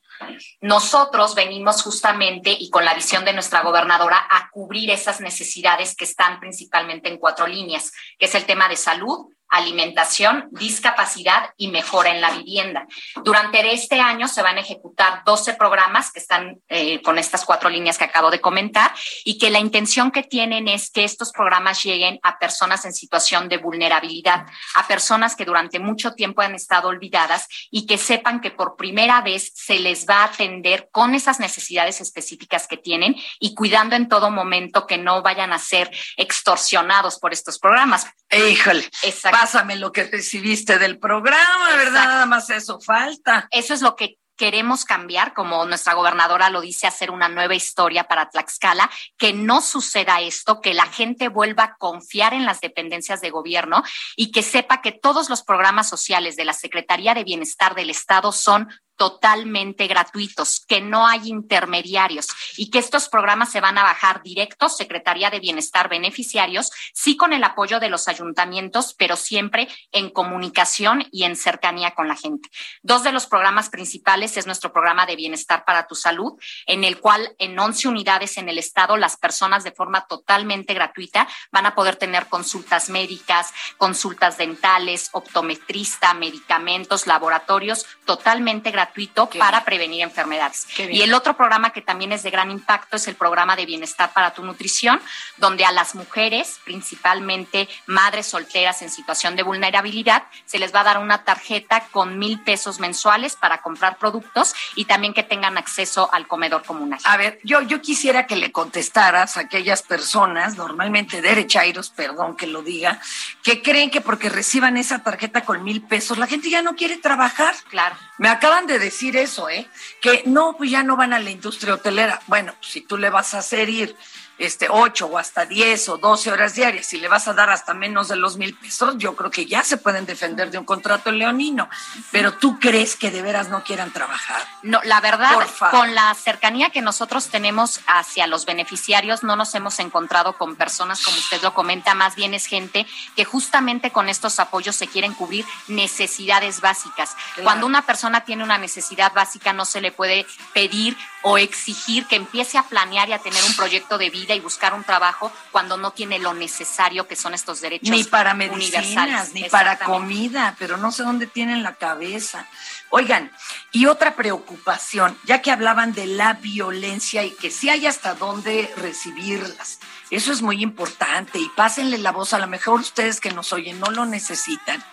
Nosotros 0.61 1.35
venimos 1.35 1.81
justamente 1.81 2.55
y 2.57 2.69
con 2.69 2.85
la 2.85 2.93
visión 2.93 3.25
de 3.25 3.33
nuestra 3.33 3.61
gobernadora 3.61 4.27
a 4.29 4.49
cubrir 4.49 4.89
esas 4.91 5.21
necesidades 5.21 5.95
que 5.95 6.05
están 6.05 6.39
principalmente 6.39 7.09
en 7.09 7.17
cuatro 7.17 7.47
líneas, 7.47 7.91
que 8.17 8.25
es 8.25 8.35
el 8.35 8.45
tema 8.45 8.67
de 8.69 8.75
salud, 8.75 9.27
alimentación, 9.49 10.49
discapacidad 10.51 11.53
y 11.57 11.69
mejora 11.69 12.11
en 12.11 12.21
la 12.21 12.31
vivienda. 12.31 12.85
Durante 13.23 13.73
este 13.73 13.99
año 13.99 14.27
se 14.27 14.41
van 14.41 14.57
a 14.57 14.61
ejecutar 14.61 15.23
12 15.25 15.53
programas 15.53 16.11
que 16.11 16.19
están 16.19 16.59
eh, 16.67 17.01
con 17.01 17.17
estas 17.17 17.45
cuatro 17.45 17.69
líneas 17.69 17.97
que 17.97 18.03
acabo 18.03 18.29
de 18.29 18.41
comentar 18.41 18.93
y 19.23 19.37
que 19.37 19.49
la 19.49 19.59
intención 19.59 20.11
que 20.11 20.23
tienen 20.23 20.67
es 20.67 20.91
que 20.91 21.03
estos 21.03 21.31
programas 21.31 21.83
lleguen 21.83 22.19
a 22.23 22.37
personas 22.39 22.83
en 22.85 22.93
situación 22.93 23.47
de 23.47 23.57
vulnerabilidad, 23.57 24.45
a 24.75 24.87
personas 24.87 25.35
que 25.35 25.45
durante 25.45 25.79
mucho 25.79 26.13
tiempo 26.13 26.41
han 26.41 26.55
estado 26.55 26.89
olvidadas 26.89 27.47
y 27.71 27.85
que 27.85 27.97
sepan 27.97 28.41
que 28.41 28.51
por 28.51 28.75
primera 28.75 29.21
vez 29.21 29.51
se 29.55 29.79
les 29.79 30.05
va 30.07 30.21
a 30.21 30.25
atender 30.25 30.89
con 30.91 31.15
esas 31.15 31.39
necesidades 31.39 32.01
específicas 32.01 32.67
que 32.67 32.77
tienen 32.77 33.15
y 33.39 33.55
cuidando 33.55 33.95
en 33.95 34.09
todo 34.09 34.29
momento 34.29 34.85
que 34.85 34.97
no 34.97 35.21
vayan 35.21 35.53
a 35.53 35.59
ser 35.59 35.89
extorsionados 36.17 37.17
por 37.19 37.31
estos 37.31 37.59
programas. 37.59 38.07
Híjole. 38.29 38.83
Exacto 39.03 39.36
pásame 39.39 39.75
lo 39.75 39.91
que 39.91 40.03
recibiste 40.03 40.79
del 40.79 40.99
programa, 40.99 41.75
¿verdad? 41.75 42.05
Nada 42.05 42.25
más 42.25 42.49
eso 42.49 42.79
falta. 42.79 43.47
Eso 43.51 43.73
es 43.73 43.81
lo 43.81 43.95
que 43.95 44.17
queremos 44.35 44.85
cambiar, 44.85 45.33
como 45.33 45.65
nuestra 45.65 45.95
gobernadora 45.95 46.49
lo 46.49 46.61
dice, 46.61 46.87
hacer 46.87 47.11
una 47.11 47.27
nueva 47.27 47.55
historia 47.55 48.05
para 48.05 48.29
Tlaxcala, 48.29 48.89
que 49.17 49.33
no 49.33 49.61
suceda 49.61 50.21
esto, 50.21 50.61
que 50.61 50.73
la 50.73 50.85
gente 50.85 51.27
vuelva 51.27 51.63
a 51.63 51.75
confiar 51.75 52.33
en 52.33 52.45
las 52.45 52.61
dependencias 52.61 53.19
de 53.19 53.31
gobierno 53.31 53.83
y 54.15 54.31
que 54.31 54.43
sepa 54.43 54.81
que 54.81 54.91
todos 54.91 55.29
los 55.29 55.43
programas 55.43 55.89
sociales 55.89 56.35
de 56.35 56.45
la 56.45 56.53
Secretaría 56.53 57.13
de 57.15 57.23
Bienestar 57.23 57.73
del 57.75 57.89
Estado 57.89 58.31
son 58.31 58.69
totalmente 58.97 59.87
gratuitos, 59.87 60.65
que 60.67 60.81
no 60.81 61.07
hay 61.07 61.29
intermediarios 61.29 62.27
y 62.57 62.71
que 62.71 62.79
estos 62.79 63.07
programas 63.07 63.51
se 63.51 63.61
van 63.61 63.77
a 63.77 63.83
bajar 63.83 64.23
directos, 64.23 64.75
Secretaría 64.75 65.29
de 65.29 65.39
Bienestar 65.39 65.87
Beneficiarios, 65.87 66.71
sí 66.93 67.15
con 67.15 67.31
el 67.31 67.43
apoyo 67.43 67.79
de 67.79 67.89
los 67.89 68.07
ayuntamientos, 68.07 68.95
pero 68.97 69.15
siempre 69.15 69.67
en 69.91 70.09
comunicación 70.09 71.05
y 71.11 71.23
en 71.23 71.35
cercanía 71.35 71.91
con 71.91 72.07
la 72.07 72.15
gente. 72.15 72.49
Dos 72.81 73.03
de 73.03 73.11
los 73.11 73.27
programas 73.27 73.69
principales 73.69 74.35
es 74.35 74.47
nuestro 74.47 74.73
programa 74.73 75.05
de 75.05 75.15
Bienestar 75.15 75.63
para 75.63 75.87
tu 75.87 75.95
Salud, 75.95 76.33
en 76.65 76.83
el 76.83 76.99
cual 76.99 77.35
en 77.37 77.57
11 77.57 77.87
unidades 77.87 78.37
en 78.37 78.49
el 78.49 78.57
estado 78.57 78.97
las 78.97 79.17
personas 79.17 79.63
de 79.63 79.71
forma 79.71 80.07
totalmente 80.07 80.73
gratuita 80.73 81.27
van 81.51 81.67
a 81.67 81.75
poder 81.75 81.97
tener 81.97 82.25
consultas 82.27 82.89
médicas, 82.89 83.53
consultas 83.77 84.37
dentales, 84.37 85.09
optometrista, 85.11 86.15
medicamentos, 86.15 87.05
laboratorios 87.05 87.85
totalmente 88.05 88.71
gratuitos 88.71 88.86
gratuito 88.87 89.29
para 89.29 89.63
prevenir 89.63 90.01
enfermedades. 90.01 90.67
Y 90.77 91.01
el 91.01 91.13
otro 91.13 91.35
programa 91.35 91.71
que 91.71 91.81
también 91.81 92.11
es 92.11 92.23
de 92.23 92.31
gran 92.31 92.51
impacto 92.51 92.97
es 92.97 93.07
el 93.07 93.15
programa 93.15 93.55
de 93.55 93.65
bienestar 93.65 94.13
para 94.13 94.33
tu 94.33 94.43
nutrición, 94.43 95.01
donde 95.37 95.65
a 95.65 95.71
las 95.71 95.95
mujeres, 95.95 96.59
principalmente 96.63 97.67
madres 97.85 98.27
solteras 98.27 98.81
en 98.81 98.89
situación 98.89 99.35
de 99.35 99.43
vulnerabilidad, 99.43 100.23
se 100.45 100.59
les 100.59 100.73
va 100.73 100.81
a 100.81 100.83
dar 100.83 100.97
una 100.99 101.23
tarjeta 101.23 101.87
con 101.91 102.17
mil 102.17 102.39
pesos 102.41 102.79
mensuales 102.79 103.35
para 103.35 103.61
comprar 103.61 103.97
productos 103.97 104.53
y 104.75 104.85
también 104.85 105.13
que 105.13 105.23
tengan 105.23 105.57
acceso 105.57 106.09
al 106.13 106.27
comedor 106.27 106.63
comunal. 106.63 106.99
A 107.03 107.17
ver, 107.17 107.39
yo, 107.43 107.61
yo 107.61 107.81
quisiera 107.81 108.27
que 108.27 108.35
le 108.35 108.51
contestaras 108.51 109.37
a 109.37 109.41
aquellas 109.41 109.81
personas, 109.81 110.55
normalmente 110.57 111.21
derechairos, 111.21 111.89
perdón 111.89 112.35
que 112.35 112.47
lo 112.47 112.61
diga, 112.61 112.99
que 113.43 113.61
creen 113.61 113.89
que 113.89 114.01
porque 114.01 114.29
reciban 114.29 114.77
esa 114.77 115.03
tarjeta 115.03 115.41
con 115.41 115.63
mil 115.63 115.81
pesos, 115.81 116.17
la 116.17 116.27
gente 116.27 116.49
ya 116.49 116.61
no 116.61 116.75
quiere 116.75 116.97
trabajar. 116.97 117.55
Claro. 117.69 117.95
Me 118.17 118.29
acaban 118.29 118.65
de 118.65 118.76
decir 118.79 119.17
eso, 119.17 119.49
¿eh? 119.49 119.67
Que 120.01 120.23
no, 120.25 120.55
pues 120.57 120.71
ya 120.71 120.83
no 120.83 120.95
van 120.95 121.13
a 121.13 121.19
la 121.19 121.29
industria 121.29 121.75
hotelera. 121.75 122.21
Bueno, 122.27 122.55
si 122.61 122.81
tú 122.81 122.97
le 122.97 123.09
vas 123.09 123.33
a 123.33 123.39
hacer 123.39 123.69
ir 123.69 123.95
este, 124.37 124.67
8 124.69 125.05
o 125.05 125.17
hasta 125.17 125.45
10 125.45 125.89
o 125.89 125.97
12 125.97 126.31
horas 126.31 126.55
diarias, 126.55 126.85
si 126.85 126.97
le 126.97 127.07
vas 127.07 127.27
a 127.27 127.33
dar 127.33 127.49
hasta 127.49 127.73
menos 127.73 128.07
de 128.07 128.15
los 128.15 128.37
mil 128.37 128.55
pesos, 128.55 128.95
yo 128.97 129.15
creo 129.15 129.31
que 129.31 129.45
ya 129.45 129.63
se 129.63 129.77
pueden 129.77 130.05
defender 130.05 130.51
de 130.51 130.57
un 130.57 130.65
contrato 130.65 131.11
leonino. 131.11 131.69
Pero 132.11 132.33
tú 132.33 132.59
crees 132.59 132.95
que 132.95 133.11
de 133.11 133.21
veras 133.21 133.49
no 133.49 133.63
quieran 133.63 133.91
trabajar. 133.91 134.41
No, 134.63 134.79
la 134.83 135.01
verdad, 135.01 135.35
con 135.71 135.95
la 135.95 136.13
cercanía 136.15 136.69
que 136.69 136.81
nosotros 136.81 137.29
tenemos 137.29 137.81
hacia 137.87 138.27
los 138.27 138.45
beneficiarios, 138.45 139.23
no 139.23 139.35
nos 139.35 139.53
hemos 139.55 139.79
encontrado 139.79 140.33
con 140.33 140.55
personas, 140.55 141.03
como 141.03 141.17
usted 141.17 141.41
lo 141.41 141.53
comenta, 141.53 141.95
más 141.95 142.15
bien 142.15 142.33
es 142.33 142.45
gente 142.45 142.85
que 143.15 143.25
justamente 143.25 143.91
con 143.91 144.09
estos 144.09 144.39
apoyos 144.39 144.75
se 144.75 144.87
quieren 144.87 145.13
cubrir 145.13 145.45
necesidades 145.67 146.61
básicas. 146.61 147.15
Cuando 147.43 147.65
una 147.65 147.85
persona 147.85 148.21
tiene 148.25 148.43
una 148.43 148.57
necesidad 148.57 149.13
básica, 149.13 149.53
no 149.53 149.65
se 149.65 149.81
le 149.81 149.91
puede 149.91 150.25
pedir 150.53 150.97
o 151.23 151.37
exigir 151.37 152.05
que 152.05 152.15
empiece 152.15 152.57
a 152.57 152.63
planear 152.63 153.09
y 153.09 153.13
a 153.13 153.19
tener 153.19 153.43
un 153.43 153.55
proyecto 153.55 153.97
de 153.97 154.09
vida 154.09 154.26
y 154.35 154.39
buscar 154.39 154.73
un 154.73 154.83
trabajo 154.83 155.31
cuando 155.51 155.77
no 155.77 155.91
tiene 155.91 156.19
lo 156.19 156.33
necesario 156.33 157.07
que 157.07 157.15
son 157.15 157.33
estos 157.33 157.61
derechos 157.61 157.89
ni 157.89 158.03
para 158.03 158.33
medicinas, 158.33 159.33
ni 159.33 159.43
para 159.45 159.77
comida, 159.79 160.55
pero 160.59 160.77
no 160.77 160.91
sé 160.91 161.03
dónde 161.03 161.27
tienen 161.27 161.63
la 161.63 161.75
cabeza. 161.75 162.47
Oigan, 162.89 163.31
y 163.71 163.85
otra 163.85 164.15
preocupación, 164.15 165.17
ya 165.25 165.41
que 165.41 165.51
hablaban 165.51 165.93
de 165.93 166.07
la 166.07 166.33
violencia 166.33 167.23
y 167.23 167.31
que 167.31 167.51
si 167.51 167.69
hay 167.69 167.85
hasta 167.85 168.15
dónde 168.15 168.73
recibirlas. 168.77 169.79
Eso 170.09 170.31
es 170.31 170.41
muy 170.41 170.63
importante 170.63 171.37
y 171.37 171.49
pásenle 171.49 171.97
la 171.97 172.11
voz, 172.11 172.33
a 172.33 172.39
lo 172.39 172.47
mejor 172.47 172.79
ustedes 172.79 173.19
que 173.19 173.31
nos 173.31 173.51
oyen 173.51 173.79
no 173.79 173.91
lo 173.91 174.05
necesitan, 174.05 174.83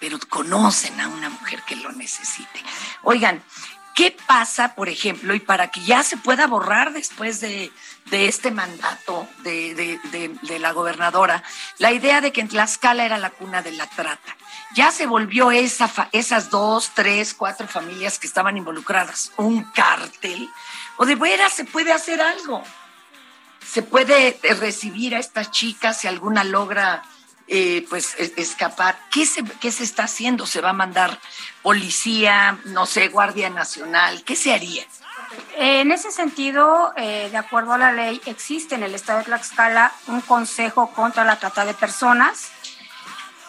pero 0.00 0.18
conocen 0.28 0.98
a 1.00 1.08
una 1.08 1.28
mujer 1.28 1.62
que 1.66 1.76
lo 1.76 1.92
necesite. 1.92 2.62
Oigan, 3.02 3.42
¿Qué 3.94 4.16
pasa, 4.26 4.74
por 4.74 4.88
ejemplo, 4.88 5.34
y 5.34 5.40
para 5.40 5.70
que 5.70 5.82
ya 5.82 6.02
se 6.02 6.16
pueda 6.16 6.46
borrar 6.46 6.92
después 6.92 7.40
de, 7.40 7.70
este 8.10 8.50
mandato 8.50 9.28
de, 9.38 9.98
la 10.58 10.72
gobernadora, 10.72 11.42
la 11.78 11.92
idea 11.92 12.20
de 12.20 12.32
que 12.32 12.40
en 12.40 12.48
Tlaxcala 12.48 13.04
era 13.04 13.18
la 13.18 13.30
cuna 13.30 13.62
de 13.62 13.72
la 13.72 13.86
trata? 13.86 14.36
Ya 14.74 14.90
se 14.90 15.06
volvió 15.06 15.50
esa, 15.50 15.90
esas 16.12 16.50
dos, 16.50 16.92
tres, 16.94 17.34
cuatro 17.34 17.68
familias 17.68 18.18
que 18.18 18.26
estaban 18.26 18.56
involucradas, 18.56 19.32
un 19.36 19.64
cártel, 19.64 20.48
o 20.96 21.06
de 21.06 21.14
veras 21.14 21.52
se 21.52 21.64
puede 21.64 21.92
hacer 21.92 22.20
algo. 22.20 22.62
Se 23.66 23.82
puede 23.82 24.38
recibir 24.60 25.14
a 25.14 25.18
estas 25.18 25.50
chicas 25.50 26.00
si 26.00 26.08
alguna 26.08 26.44
logra 26.44 27.02
eh, 27.48 27.84
pues 27.88 28.14
escapar. 28.18 28.98
¿Qué 29.10 29.26
se, 29.26 29.44
¿Qué 29.44 29.72
se 29.72 29.84
está 29.84 30.04
haciendo? 30.04 30.46
¿Se 30.46 30.60
va 30.60 30.70
a 30.70 30.74
mandar 30.74 31.18
policía, 31.62 32.58
no 32.66 32.86
sé, 32.86 33.08
Guardia 33.08 33.50
Nacional? 33.50 34.24
¿Qué 34.24 34.36
se 34.36 34.52
haría? 34.52 34.86
En 35.56 35.92
ese 35.92 36.10
sentido, 36.10 36.92
eh, 36.96 37.28
de 37.30 37.36
acuerdo 37.36 37.72
a 37.72 37.78
la 37.78 37.92
ley, 37.92 38.20
existe 38.26 38.74
en 38.74 38.82
el 38.82 38.94
estado 38.94 39.18
de 39.18 39.24
Tlaxcala 39.26 39.92
un 40.08 40.20
consejo 40.20 40.90
contra 40.92 41.24
la 41.24 41.36
trata 41.36 41.64
de 41.64 41.74
personas 41.74 42.50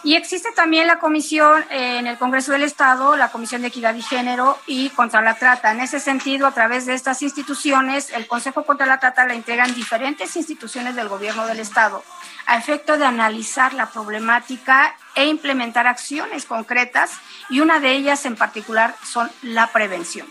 y 0.04 0.16
existe 0.16 0.52
también 0.52 0.86
la 0.86 0.98
comisión 0.98 1.64
eh, 1.70 1.98
en 1.98 2.06
el 2.06 2.18
Congreso 2.18 2.52
del 2.52 2.62
Estado, 2.62 3.16
la 3.16 3.30
Comisión 3.30 3.62
de 3.62 3.68
Equidad 3.68 3.94
y 3.94 4.02
Género 4.02 4.58
y 4.66 4.90
contra 4.90 5.22
la 5.22 5.34
trata. 5.34 5.72
En 5.72 5.80
ese 5.80 5.98
sentido, 5.98 6.46
a 6.46 6.52
través 6.52 6.84
de 6.84 6.92
estas 6.92 7.22
instituciones, 7.22 8.10
el 8.10 8.26
Consejo 8.26 8.64
contra 8.66 8.84
la 8.84 9.00
Trata 9.00 9.26
la 9.26 9.32
entregan 9.32 9.74
diferentes 9.74 10.36
instituciones 10.36 10.94
del 10.94 11.08
gobierno 11.08 11.46
del 11.46 11.58
Estado 11.58 12.04
a 12.44 12.58
efecto 12.58 12.98
de 12.98 13.06
analizar 13.06 13.72
la 13.72 13.86
problemática 13.86 14.94
e 15.14 15.24
implementar 15.24 15.86
acciones 15.86 16.44
concretas 16.44 17.12
y 17.48 17.60
una 17.60 17.80
de 17.80 17.92
ellas 17.92 18.26
en 18.26 18.36
particular 18.36 18.94
son 19.02 19.30
la 19.40 19.68
prevención. 19.68 20.26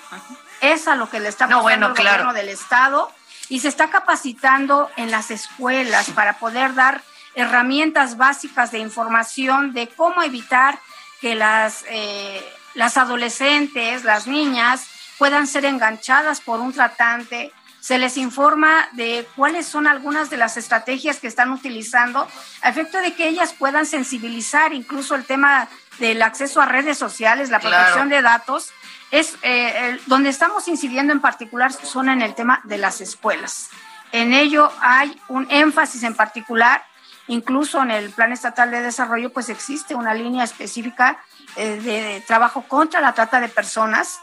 Es 0.63 0.87
a 0.87 0.95
lo 0.95 1.09
que 1.09 1.19
le 1.19 1.27
está 1.27 1.47
pasando 1.47 1.87
el 1.87 1.93
gobierno 1.93 2.33
del 2.33 2.47
Estado 2.47 3.11
y 3.49 3.59
se 3.59 3.67
está 3.67 3.89
capacitando 3.89 4.89
en 4.95 5.11
las 5.11 5.29
escuelas 5.29 6.09
para 6.11 6.39
poder 6.39 6.73
dar 6.73 7.03
herramientas 7.35 8.15
básicas 8.15 8.71
de 8.71 8.79
información 8.79 9.73
de 9.73 9.89
cómo 9.89 10.23
evitar 10.23 10.79
que 11.19 11.35
las, 11.35 11.83
eh, 11.89 12.41
las 12.75 12.97
adolescentes, 12.97 14.05
las 14.05 14.25
niñas, 14.25 14.87
puedan 15.17 15.47
ser 15.47 15.65
enganchadas 15.65 16.39
por 16.39 16.59
un 16.61 16.73
tratante. 16.73 17.51
Se 17.79 17.97
les 17.97 18.15
informa 18.15 18.87
de 18.93 19.27
cuáles 19.35 19.65
son 19.65 19.87
algunas 19.87 20.29
de 20.29 20.37
las 20.37 20.55
estrategias 20.55 21.19
que 21.19 21.27
están 21.27 21.51
utilizando 21.51 22.25
a 22.61 22.69
efecto 22.69 22.99
de 22.99 23.13
que 23.13 23.27
ellas 23.27 23.53
puedan 23.53 23.85
sensibilizar 23.85 24.73
incluso 24.73 25.15
el 25.15 25.25
tema 25.25 25.67
del 25.99 26.21
acceso 26.21 26.61
a 26.61 26.65
redes 26.65 26.97
sociales, 26.97 27.49
la 27.49 27.59
protección 27.59 28.07
de 28.09 28.21
datos. 28.21 28.71
Es 29.13 29.37
eh, 29.43 29.97
donde 30.07 30.29
estamos 30.29 30.67
incidiendo 30.67 31.13
en 31.13 31.21
particular 31.21 31.71
son 31.71 32.09
en 32.09 32.21
el 32.21 32.35
tema 32.35 32.61
de 32.63 32.77
las 32.77 32.99
escuelas. 32.99 33.69
En 34.11 34.33
ello 34.33 34.71
hay 34.81 35.19
un 35.29 35.47
énfasis 35.49 36.03
en 36.03 36.15
particular 36.15 36.83
Incluso 37.27 37.81
en 37.81 37.91
el 37.91 38.09
Plan 38.09 38.33
Estatal 38.33 38.69
de 38.69 38.81
Desarrollo, 38.81 39.31
pues 39.31 39.47
existe 39.47 39.95
una 39.95 40.13
línea 40.13 40.43
específica 40.43 41.19
eh, 41.55 41.79
de 41.79 42.23
trabajo 42.27 42.63
contra 42.67 42.99
la 42.99 43.13
trata 43.13 43.39
de 43.39 43.47
personas 43.47 44.19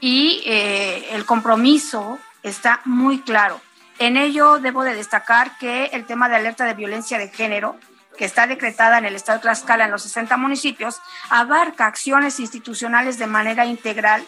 y 0.00 0.42
eh, 0.46 1.08
el 1.12 1.26
compromiso 1.26 2.18
está 2.42 2.80
muy 2.86 3.20
claro. 3.20 3.60
En 3.98 4.16
ello 4.16 4.58
debo 4.58 4.84
de 4.84 4.94
destacar 4.94 5.58
que 5.58 5.86
el 5.92 6.06
tema 6.06 6.30
de 6.30 6.36
alerta 6.36 6.64
de 6.64 6.72
violencia 6.72 7.18
de 7.18 7.28
género, 7.28 7.76
que 8.16 8.24
está 8.24 8.46
decretada 8.46 8.98
en 8.98 9.04
el 9.04 9.14
estado 9.14 9.38
de 9.38 9.42
Tlaxcala 9.42 9.84
en 9.84 9.90
los 9.90 10.02
60 10.02 10.36
municipios, 10.36 11.00
abarca 11.30 11.86
acciones 11.86 12.40
institucionales 12.40 13.18
de 13.18 13.26
manera 13.26 13.64
integral 13.64 14.26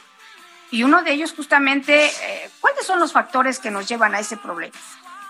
y 0.70 0.85
uno 0.85 1.03
de 1.03 1.12
ellos 1.12 1.35
justamente, 1.35 2.07
eh, 2.07 2.51
¿cuáles 2.61 2.87
son 2.87 2.99
los 2.99 3.12
factores 3.12 3.59
que 3.59 3.70
nos 3.70 3.87
llevan 3.89 4.14
a 4.14 4.20
ese 4.20 4.37
problema? 4.37 4.76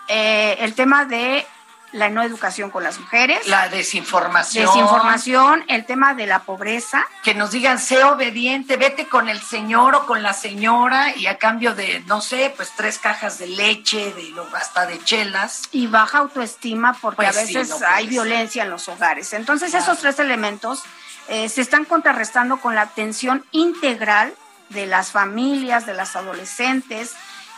el 0.08 0.74
tema 0.74 1.06
de 1.06 1.46
la 1.92 2.08
no 2.08 2.22
educación 2.22 2.70
con 2.70 2.82
las 2.82 2.98
mujeres. 2.98 3.46
La 3.46 3.68
desinformación. 3.68 4.66
Desinformación, 4.66 5.64
el 5.68 5.84
tema 5.84 6.14
de 6.14 6.26
la 6.26 6.40
pobreza. 6.40 7.06
Que 7.22 7.34
nos 7.34 7.50
digan, 7.50 7.78
sé 7.78 8.02
obediente, 8.02 8.76
vete 8.76 9.06
con 9.06 9.28
el 9.28 9.40
señor 9.40 9.94
o 9.94 10.06
con 10.06 10.22
la 10.22 10.32
señora 10.32 11.14
y 11.14 11.26
a 11.26 11.38
cambio 11.38 11.74
de, 11.74 12.00
no 12.06 12.20
sé, 12.20 12.52
pues 12.56 12.72
tres 12.76 12.98
cajas 12.98 13.38
de 13.38 13.46
leche, 13.46 14.12
de 14.14 14.32
hasta 14.54 14.86
de 14.86 15.02
chelas. 15.04 15.62
Y 15.72 15.86
baja 15.86 16.18
autoestima 16.18 16.94
porque 17.00 17.16
pues 17.16 17.36
a 17.36 17.40
veces 17.40 17.82
hay 17.82 18.06
violencia 18.06 18.64
en 18.64 18.70
los 18.70 18.88
hogares. 18.88 19.32
Entonces 19.34 19.74
esos 19.74 19.98
tres 19.98 20.18
elementos 20.18 20.82
eh, 21.28 21.48
se 21.48 21.60
están 21.60 21.84
contrarrestando 21.84 22.58
con 22.58 22.74
la 22.74 22.82
atención 22.82 23.44
integral 23.52 24.34
de 24.70 24.86
las 24.86 25.10
familias, 25.10 25.84
de 25.84 25.92
las 25.92 26.16
adolescentes, 26.16 27.14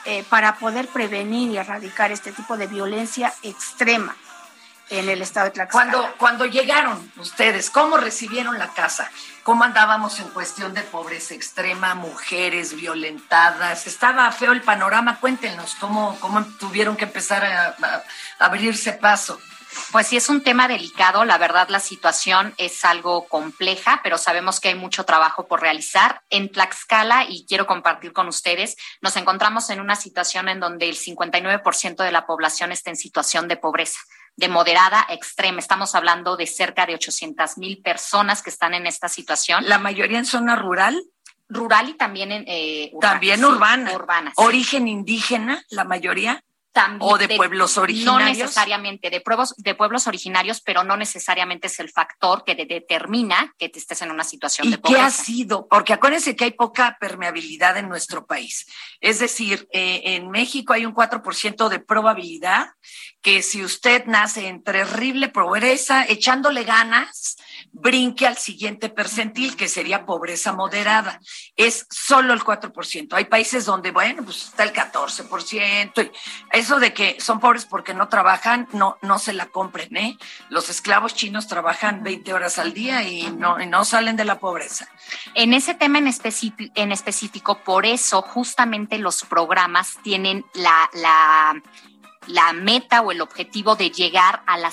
eh, 0.07 0.25
para 0.29 0.57
poder 0.57 0.89
prevenir 0.89 1.51
y 1.51 1.57
erradicar 1.57 2.11
este 2.11 2.33
tipo 2.33 2.57
de 2.57 2.67
violencia 2.67 3.33
extrema 3.43 4.17
en 4.99 5.09
el 5.09 5.23
estado 5.23 5.47
de 5.47 5.53
Tlaxcala. 5.53 5.91
Cuando, 5.91 6.15
cuando 6.17 6.47
llegaron 6.47 7.13
ustedes, 7.17 7.71
¿cómo 7.71 7.97
recibieron 7.97 8.59
la 8.59 8.69
casa? 8.69 9.11
¿Cómo 9.43 9.65
andábamos 9.65 10.21
en 10.21 10.29
cuestión 10.31 10.73
de 10.73 10.83
pobreza 10.83 11.35
extrema, 11.35 11.95
mujeres 11.95 12.75
violentadas? 12.75 13.87
Estaba 13.87 14.33
feo 14.33 14.53
el 14.53 14.63
panorama, 14.63 15.21
cuéntenos 15.21 15.75
cómo, 15.75 16.19
cómo 16.21 16.45
tuvieron 16.59 16.97
que 16.97 17.05
empezar 17.05 17.45
a, 17.45 18.03
abrirse 18.39 18.93
paso. 18.93 19.39
Pues 19.91 20.07
sí, 20.07 20.17
es 20.17 20.29
un 20.29 20.43
tema 20.43 20.69
delicado. 20.69 21.25
La 21.25 21.37
verdad, 21.37 21.69
la 21.69 21.81
situación 21.81 22.55
es 22.57 22.85
algo 22.85 23.27
compleja, 23.29 24.01
pero 24.03 24.17
sabemos 24.17 24.61
que 24.61 24.69
hay 24.69 24.77
mucho 24.77 25.05
trabajo 25.05 25.47
por 25.47 25.61
realizar. 25.61 26.23
En 26.31 26.51
Tlaxcala, 26.51 27.25
y 27.29 27.45
quiero 27.47 27.67
compartir 27.67 28.13
con 28.13 28.29
ustedes, 28.29 28.77
nos 29.03 29.17
encontramos 29.17 29.69
en 29.71 29.81
una 29.81 29.97
situación 29.97 30.49
en 30.49 30.61
donde 30.61 30.89
el 30.89 30.97
59% 30.97 31.97
de 31.97 32.13
la 32.13 32.25
población 32.25 32.73
está 32.73 32.91
en 32.91 32.97
situación 32.97 33.49
de 33.49 33.57
pobreza 33.57 33.99
de 34.37 34.49
moderada 34.49 35.07
extrema. 35.09 35.59
Estamos 35.59 35.95
hablando 35.95 36.37
de 36.37 36.47
cerca 36.47 36.87
de 36.87 36.95
800 36.95 37.59
mil 37.59 37.81
personas 37.83 38.43
que 38.43 38.51
están 38.51 38.75
en 38.75 38.87
esta 38.87 39.09
situación. 39.09 39.65
¿La 39.69 39.79
mayoría 39.79 40.19
en 40.19 40.27
zona 40.27 40.57
rural? 40.57 41.03
Rural 41.49 41.89
y 41.91 41.95
también 41.95 42.33
en 42.33 42.45
eh, 42.47 42.93
También 43.01 43.45
urbana. 43.45 43.93
urbana 43.93 44.33
Origen 44.37 44.89
indígena, 44.89 45.63
la 45.71 45.85
mayoría 45.85 46.44
o 47.01 47.19
de, 47.19 47.29
pueblos 47.29 47.79
originarios. 47.79 48.39
No 48.39 48.45
necesariamente 48.45 49.11
de 49.11 49.21
pueblos, 49.21 49.55
de 49.57 49.75
pueblos 49.75 50.07
originarios, 50.07 50.61
pero 50.61 50.85
no 50.85 50.97
necesariamente 50.97 51.69
es 51.69 51.79
el 51.81 51.91
factor 51.91 52.45
que 52.45 52.55
determina 52.55 53.55
que 53.59 53.69
te 53.69 53.79
estés 53.79 54.03
en 54.03 54.11
una 54.11 54.25
situación 54.25 54.71
de 54.71 54.79
pobreza. 54.79 55.01
¿Qué 55.01 55.07
ha 55.07 55.11
sido? 55.11 55.69
Porque 55.69 55.93
acuérdense 55.93 56.37
que 56.37 56.45
hay 56.45 56.53
poca 56.53 56.97
permeabilidad 57.01 57.77
en 57.77 57.89
nuestro 57.89 58.27
país. 58.27 58.67
Es 59.01 59.19
decir, 59.19 59.69
eh, 59.73 60.03
en 60.05 60.31
México 60.31 60.73
hay 60.73 60.87
un 60.87 60.95
4% 60.95 61.69
de 61.69 61.79
probabilidad 61.79 62.69
que 63.23 63.43
si 63.43 63.65
usted 63.65 64.05
nace 64.07 64.49
en 64.49 64.63
terrible 64.63 65.29
pobreza, 65.29 66.05
echándole 66.07 66.65
ganas, 66.65 67.37
brinque 67.75 68.27
al 68.27 68.39
siguiente 68.39 68.89
percentil, 68.89 69.57
que 69.57 69.69
sería 69.69 70.07
pobreza 70.07 70.53
moderada. 70.53 71.21
Es 71.57 71.87
solo 71.91 72.33
el 72.33 72.41
4%. 72.41 73.13
Hay 73.13 73.25
países 73.27 73.67
donde, 73.67 73.91
bueno, 73.91 74.25
pues 74.25 74.45
está 74.45 74.63
el 74.63 74.73
14%. 74.73 76.11
eso 76.53 76.79
de 76.79 76.95
que 76.95 77.21
son 77.21 77.41
pobres 77.41 77.67
porque 77.67 77.93
no 77.93 78.09
trabajan, 78.09 78.69
no, 78.73 78.97
no 79.03 79.19
se 79.19 79.33
la 79.33 79.47
compren, 79.47 79.97
¿eh? 79.97 80.17
Los 80.49 80.71
esclavos 80.71 81.15
chinos 81.15 81.49
trabajan 81.49 82.03
20 82.05 82.33
horas 82.33 82.59
al 82.59 82.73
día 82.73 83.03
y 83.03 83.31
no, 83.33 83.59
no 83.59 83.85
salen 83.85 84.17
de 84.17 84.25
la 84.25 84.39
pobreza. 84.39 84.89
En 85.35 85.53
ese 85.53 85.75
tema 85.75 85.99
en, 85.99 86.11
en 86.75 86.93
específico, 86.93 87.59
por 87.65 87.87
eso 87.87 88.23
justamente 88.23 88.99
los 88.99 89.25
programas 89.25 89.99
tienen 90.03 90.45
la 90.55 91.61
la 92.27 92.53
meta 92.53 93.01
o 93.03 93.13
el 93.13 93.21
objetivo 93.21 93.77
de 93.77 93.91
llegar 93.91 94.43
a 94.47 94.59
la 94.59 94.73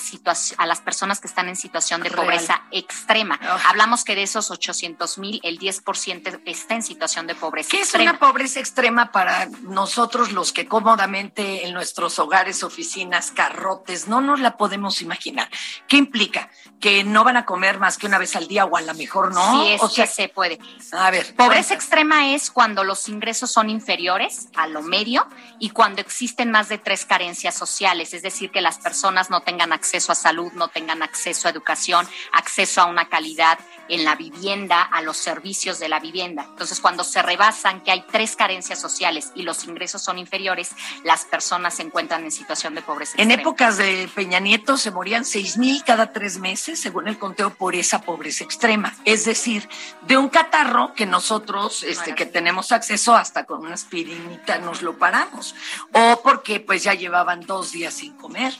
a 0.58 0.66
las 0.66 0.80
personas 0.80 1.20
que 1.20 1.28
están 1.28 1.48
en 1.48 1.56
situación 1.56 2.02
de 2.02 2.10
pobreza 2.10 2.62
extrema. 2.70 3.38
Hablamos 3.68 4.04
que 4.04 4.14
de 4.14 4.22
esos 4.22 4.50
800 4.50 5.18
mil, 5.18 5.40
el 5.42 5.58
10% 5.58 6.40
está 6.44 6.74
en 6.74 6.82
situación 6.82 7.26
de 7.26 7.34
pobreza 7.34 7.70
¿Qué 7.70 7.78
extrema. 7.78 8.10
es 8.10 8.10
una 8.10 8.18
pobreza 8.18 8.60
extrema 8.60 9.12
para 9.12 9.46
nosotros 9.62 10.32
los 10.32 10.52
que 10.52 10.66
cómodamente 10.66 11.66
en 11.66 11.74
nuestros 11.74 12.18
hogares, 12.18 12.62
oficinas, 12.62 13.30
carrotes, 13.30 14.08
no 14.08 14.20
nos 14.20 14.40
la 14.40 14.56
podemos 14.56 15.02
imaginar? 15.02 15.48
¿Qué 15.88 15.96
implica? 15.96 16.50
¿Que 16.80 17.04
no 17.04 17.24
van 17.24 17.36
a 17.36 17.46
comer 17.46 17.78
más 17.78 17.98
que 17.98 18.06
una 18.06 18.18
vez 18.18 18.34
al 18.36 18.48
día 18.48 18.64
o 18.64 18.76
a 18.76 18.82
lo 18.82 18.94
mejor 18.94 19.32
no? 19.32 19.62
Sí, 19.62 19.72
es 19.72 19.82
o 19.82 19.88
sea, 19.88 20.06
que 20.06 20.12
se 20.12 20.28
puede. 20.28 20.58
A 20.92 21.10
ver, 21.10 21.34
Pobreza 21.34 21.68
cuenta. 21.68 21.74
extrema 21.74 22.34
es 22.34 22.50
cuando 22.50 22.84
los 22.84 23.08
ingresos 23.08 23.50
son 23.50 23.70
inferiores 23.70 24.48
a 24.56 24.66
lo 24.66 24.82
medio 24.82 25.26
y 25.58 25.70
cuando 25.70 26.00
existen 26.00 26.50
más 26.50 26.68
de 26.68 26.78
tres 26.78 27.06
carencias 27.06 27.41
sociales, 27.50 28.14
es 28.14 28.22
decir, 28.22 28.50
que 28.50 28.60
las 28.60 28.78
personas 28.78 29.30
no 29.30 29.42
tengan 29.42 29.72
acceso 29.72 30.12
a 30.12 30.14
salud, 30.14 30.52
no 30.52 30.68
tengan 30.68 31.02
acceso 31.02 31.48
a 31.48 31.50
educación, 31.50 32.06
acceso 32.32 32.80
a 32.80 32.86
una 32.86 33.08
calidad 33.08 33.58
en 33.92 34.04
la 34.04 34.16
vivienda, 34.16 34.82
a 34.82 35.02
los 35.02 35.18
servicios 35.18 35.78
de 35.78 35.88
la 35.90 36.00
vivienda. 36.00 36.46
Entonces, 36.48 36.80
cuando 36.80 37.04
se 37.04 37.20
rebasan 37.20 37.82
que 37.82 37.90
hay 37.90 38.04
tres 38.10 38.36
carencias 38.36 38.80
sociales 38.80 39.32
y 39.34 39.42
los 39.42 39.64
ingresos 39.64 40.02
son 40.02 40.18
inferiores, 40.18 40.70
las 41.04 41.26
personas 41.26 41.74
se 41.74 41.82
encuentran 41.82 42.24
en 42.24 42.32
situación 42.32 42.74
de 42.74 42.80
pobreza 42.80 43.12
En 43.18 43.30
extrema. 43.30 43.42
épocas 43.42 43.76
de 43.76 44.08
Peña 44.14 44.40
Nieto 44.40 44.78
se 44.78 44.90
morían 44.90 45.26
seis 45.26 45.58
mil 45.58 45.84
cada 45.84 46.10
tres 46.10 46.38
meses, 46.38 46.80
según 46.80 47.06
el 47.06 47.18
conteo, 47.18 47.50
por 47.50 47.74
esa 47.74 48.00
pobreza 48.00 48.44
extrema. 48.44 48.94
Es 49.04 49.26
decir, 49.26 49.68
de 50.06 50.16
un 50.16 50.30
catarro 50.30 50.94
que 50.94 51.04
nosotros, 51.04 51.82
este, 51.82 52.14
que 52.14 52.24
tenemos 52.24 52.72
acceso 52.72 53.14
hasta 53.14 53.44
con 53.44 53.60
una 53.60 53.74
aspirinita 53.74 54.58
nos 54.58 54.80
lo 54.80 54.96
paramos. 54.96 55.54
O 55.92 56.22
porque 56.22 56.60
pues 56.60 56.82
ya 56.82 56.94
llevaban 56.94 57.42
dos 57.42 57.72
días 57.72 57.92
sin 57.92 58.14
comer. 58.14 58.54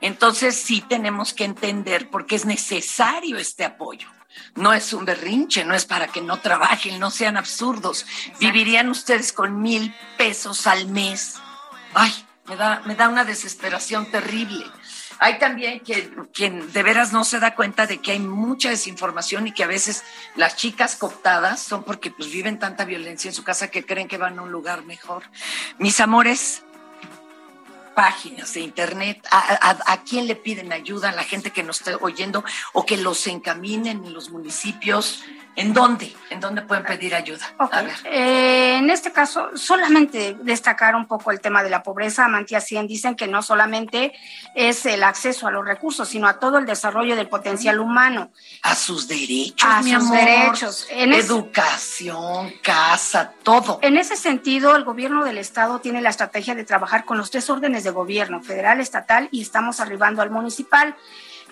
Entonces 0.00 0.54
sí 0.56 0.80
tenemos 0.80 1.34
que 1.34 1.44
entender 1.44 2.08
por 2.08 2.26
qué 2.26 2.36
es 2.36 2.44
necesario 2.44 3.36
este 3.36 3.64
apoyo. 3.64 4.08
No 4.54 4.72
es 4.72 4.92
un 4.92 5.04
berrinche, 5.04 5.64
no 5.64 5.74
es 5.74 5.84
para 5.84 6.08
que 6.08 6.20
no 6.20 6.40
trabajen, 6.40 6.98
no 6.98 7.10
sean 7.10 7.36
absurdos. 7.36 8.06
¿Vivirían 8.40 8.88
ustedes 8.88 9.32
con 9.32 9.60
mil 9.60 9.94
pesos 10.16 10.66
al 10.66 10.86
mes? 10.88 11.36
Ay, 11.94 12.12
me 12.46 12.56
da, 12.56 12.82
me 12.86 12.94
da 12.94 13.08
una 13.08 13.24
desesperación 13.24 14.10
terrible. 14.10 14.64
Hay 15.18 15.38
también 15.38 15.80
que, 15.80 16.10
quien 16.32 16.72
de 16.72 16.82
veras 16.82 17.12
no 17.12 17.24
se 17.24 17.40
da 17.40 17.54
cuenta 17.54 17.86
de 17.86 17.98
que 17.98 18.12
hay 18.12 18.18
mucha 18.18 18.68
desinformación 18.68 19.46
y 19.46 19.52
que 19.52 19.64
a 19.64 19.66
veces 19.66 20.04
las 20.34 20.56
chicas 20.56 20.96
cooptadas 20.96 21.60
son 21.62 21.84
porque 21.84 22.10
pues 22.10 22.30
viven 22.30 22.58
tanta 22.58 22.84
violencia 22.84 23.28
en 23.28 23.34
su 23.34 23.42
casa 23.42 23.70
que 23.70 23.86
creen 23.86 24.08
que 24.08 24.18
van 24.18 24.38
a 24.38 24.42
un 24.42 24.52
lugar 24.52 24.84
mejor. 24.84 25.24
Mis 25.78 26.00
amores, 26.00 26.64
páginas 27.96 28.52
de 28.54 28.60
internet, 28.60 29.26
a, 29.30 29.38
a- 29.70 29.92
quién 30.04 30.26
le 30.28 30.36
piden 30.36 30.70
ayuda, 30.72 31.08
a 31.08 31.12
la 31.12 31.24
gente 31.24 31.50
que 31.50 31.62
nos 31.64 31.78
esté 31.80 31.96
oyendo 32.00 32.44
o 32.74 32.84
que 32.86 32.96
los 32.98 33.26
encaminen 33.26 34.04
en 34.04 34.12
los 34.12 34.30
municipios. 34.30 35.24
¿En 35.56 35.72
dónde? 35.72 36.14
¿En 36.28 36.38
dónde 36.38 36.60
pueden 36.62 36.84
pedir 36.84 37.14
ayuda? 37.14 37.46
A 37.58 37.80
ver. 37.82 37.94
Eh, 38.04 38.76
en 38.76 38.90
este 38.90 39.10
caso, 39.10 39.48
solamente 39.56 40.36
destacar 40.42 40.94
un 40.94 41.06
poco 41.06 41.30
el 41.30 41.40
tema 41.40 41.62
de 41.62 41.70
la 41.70 41.82
pobreza. 41.82 42.26
Amantía 42.26 42.60
100 42.60 42.86
dicen 42.86 43.16
que 43.16 43.26
no 43.26 43.42
solamente 43.42 44.12
es 44.54 44.84
el 44.84 45.02
acceso 45.02 45.46
a 45.46 45.50
los 45.50 45.64
recursos, 45.64 46.08
sino 46.08 46.28
a 46.28 46.38
todo 46.38 46.58
el 46.58 46.66
desarrollo 46.66 47.16
del 47.16 47.28
potencial 47.28 47.80
humano. 47.80 48.30
A 48.62 48.74
sus 48.74 49.08
derechos, 49.08 49.68
A 49.68 49.80
mi 49.80 49.92
sus 49.94 50.02
amor. 50.04 50.18
derechos. 50.18 50.86
En 50.90 51.14
Educación, 51.14 52.52
casa, 52.62 53.32
todo. 53.42 53.78
En 53.82 53.96
ese 53.96 54.16
sentido, 54.16 54.76
el 54.76 54.84
gobierno 54.84 55.24
del 55.24 55.38
estado 55.38 55.80
tiene 55.80 56.02
la 56.02 56.10
estrategia 56.10 56.54
de 56.54 56.64
trabajar 56.64 57.06
con 57.06 57.16
los 57.16 57.30
tres 57.30 57.48
órdenes 57.48 57.82
de 57.82 57.90
gobierno, 57.90 58.42
federal, 58.42 58.80
estatal 58.80 59.28
y 59.32 59.40
estamos 59.40 59.80
arribando 59.80 60.20
al 60.20 60.30
municipal. 60.30 60.94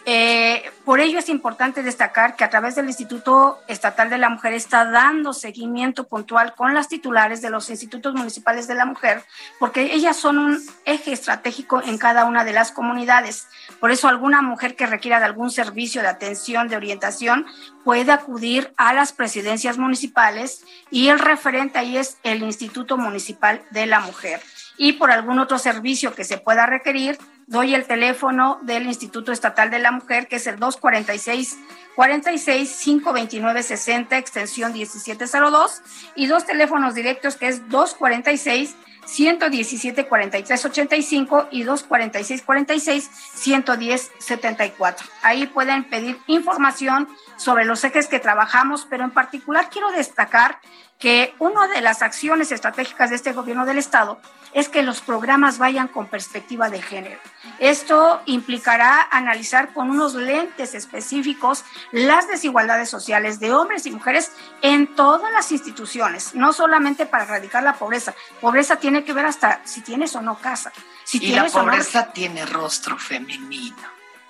Eh, 0.07 0.71
por 0.85 1.01
ello 1.01 1.19
es 1.19 1.31
importante 1.31 1.83
destacar 1.83 2.37
que 2.37 2.45
a 2.45 2.51
través 2.51 2.75
del 2.75 2.87
Instituto 2.87 3.63
Estatal 3.69 4.11
de 4.11 4.19
la 4.19 4.29
Mujer 4.29 4.53
está 4.53 4.85
dando 4.85 5.33
seguimiento 5.33 6.07
puntual 6.07 6.55
con 6.55 6.75
las 6.75 6.89
titulares 6.89 7.41
de 7.41 7.49
los 7.49 7.71
institutos 7.71 8.15
municipales 8.15 8.67
de 8.67 8.75
la 8.75 8.85
mujer, 8.85 9.25
porque 9.59 9.95
ellas 9.95 10.19
son 10.19 10.37
un 10.37 10.63
eje 10.85 11.13
estratégico 11.13 11.83
en 11.83 11.97
cada 11.97 12.27
una 12.27 12.45
de 12.45 12.53
las 12.53 12.71
comunidades. 12.71 13.47
Por 13.81 13.91
eso 13.91 14.07
alguna 14.07 14.43
mujer 14.43 14.77
que 14.77 14.87
requiera 14.87 15.21
de 15.21 15.25
algún 15.25 15.51
servicio 15.51 16.03
de 16.03 16.09
atención, 16.09 16.69
de 16.69 16.77
orientación, 16.77 17.47
puede 17.83 18.13
acudir 18.13 18.75
a 18.77 18.93
las 18.93 19.13
presidencias 19.13 19.79
municipales 19.79 20.65
y 20.91 21.09
el 21.09 21.19
referente 21.19 21.79
ahí 21.79 21.97
es 21.97 22.19
el 22.25 22.43
Instituto 22.43 22.99
Municipal 22.99 23.63
de 23.71 23.87
la 23.87 24.01
Mujer. 24.01 24.43
Y 24.77 24.95
por 24.95 25.11
algún 25.11 25.39
otro 25.39 25.59
servicio 25.59 26.15
que 26.15 26.25
se 26.25 26.37
pueda 26.37 26.67
requerir, 26.67 27.17
doy 27.47 27.75
el 27.75 27.87
teléfono 27.87 28.59
del 28.63 28.87
Instituto 28.87 29.33
Estatal 29.33 29.71
de 29.71 29.79
la 29.79 29.91
Mujer, 29.91 30.29
que 30.29 30.37
es 30.37 30.47
el 30.47 30.59
246 30.59 31.59
46 31.95 32.81
529 32.83 33.63
60 33.63 34.19
extensión 34.19 34.73
1702 34.73 35.83
y 36.17 36.27
dos 36.27 36.45
teléfonos 36.45 36.95
directos 36.95 37.37
que 37.37 37.49
es 37.49 37.69
246 37.69 38.75
117 39.07 40.07
43 40.07 40.65
85 40.65 41.49
y 41.51 41.63
246 41.63 42.43
46 42.43 43.11
110 43.35 44.11
74. 44.19 45.07
Ahí 45.23 45.47
pueden 45.47 45.85
pedir 45.85 46.19
información 46.27 47.09
sobre 47.37 47.65
los 47.65 47.85
ejes 47.85 48.09
que 48.09 48.19
trabajamos, 48.19 48.87
pero 48.89 49.05
en 49.05 49.11
particular 49.11 49.69
quiero 49.71 49.91
destacar 49.93 50.59
que 50.99 51.35
una 51.39 51.69
de 51.69 51.81
las 51.81 52.03
acciones 52.03 52.51
estratégicas 52.53 53.11
de 53.11 53.17
este 53.17 53.33
gobierno 53.33 53.67
del 53.67 53.79
estado 53.79 54.21
es 54.55 54.69
que 54.69 54.83
los 54.83 55.01
programas 55.01 55.59
vayan 55.59 55.89
con 55.89 56.07
perspectiva 56.07 56.71
de 56.71 56.81
género. 56.81 57.21
Esto 57.59 58.23
implicará 58.25 59.03
analizar 59.11 59.73
con 59.73 59.91
unos 59.91 60.15
lentes 60.15 60.75
específicos 60.75 61.65
las 61.93 62.29
desigualdades 62.29 62.89
sociales 62.89 63.41
de 63.41 63.53
hombres 63.53 63.85
y 63.87 63.91
mujeres 63.91 64.33
en 64.63 64.95
todas 64.95 65.31
las 65.33 65.53
instituciones, 65.53 66.35
no 66.35 66.53
solamente 66.53 67.05
para 67.05 67.25
erradicar 67.25 67.65
la 67.65 67.75
pobreza. 67.75 68.15
Pobreza 68.41 68.77
tiene 68.77 69.05
que 69.05 69.13
ver 69.13 69.27
hasta 69.27 69.61
si 69.65 69.83
tienes 69.83 70.15
o 70.15 70.23
no 70.23 70.39
casa, 70.39 70.73
si 71.03 71.19
y 71.19 71.21
la 71.21 71.27
tienes 71.27 71.55
o 71.55 71.59
no 71.59 71.65
pobreza 71.65 72.13
tiene 72.13 72.47
rostro 72.47 72.97
femenino. 72.97 73.77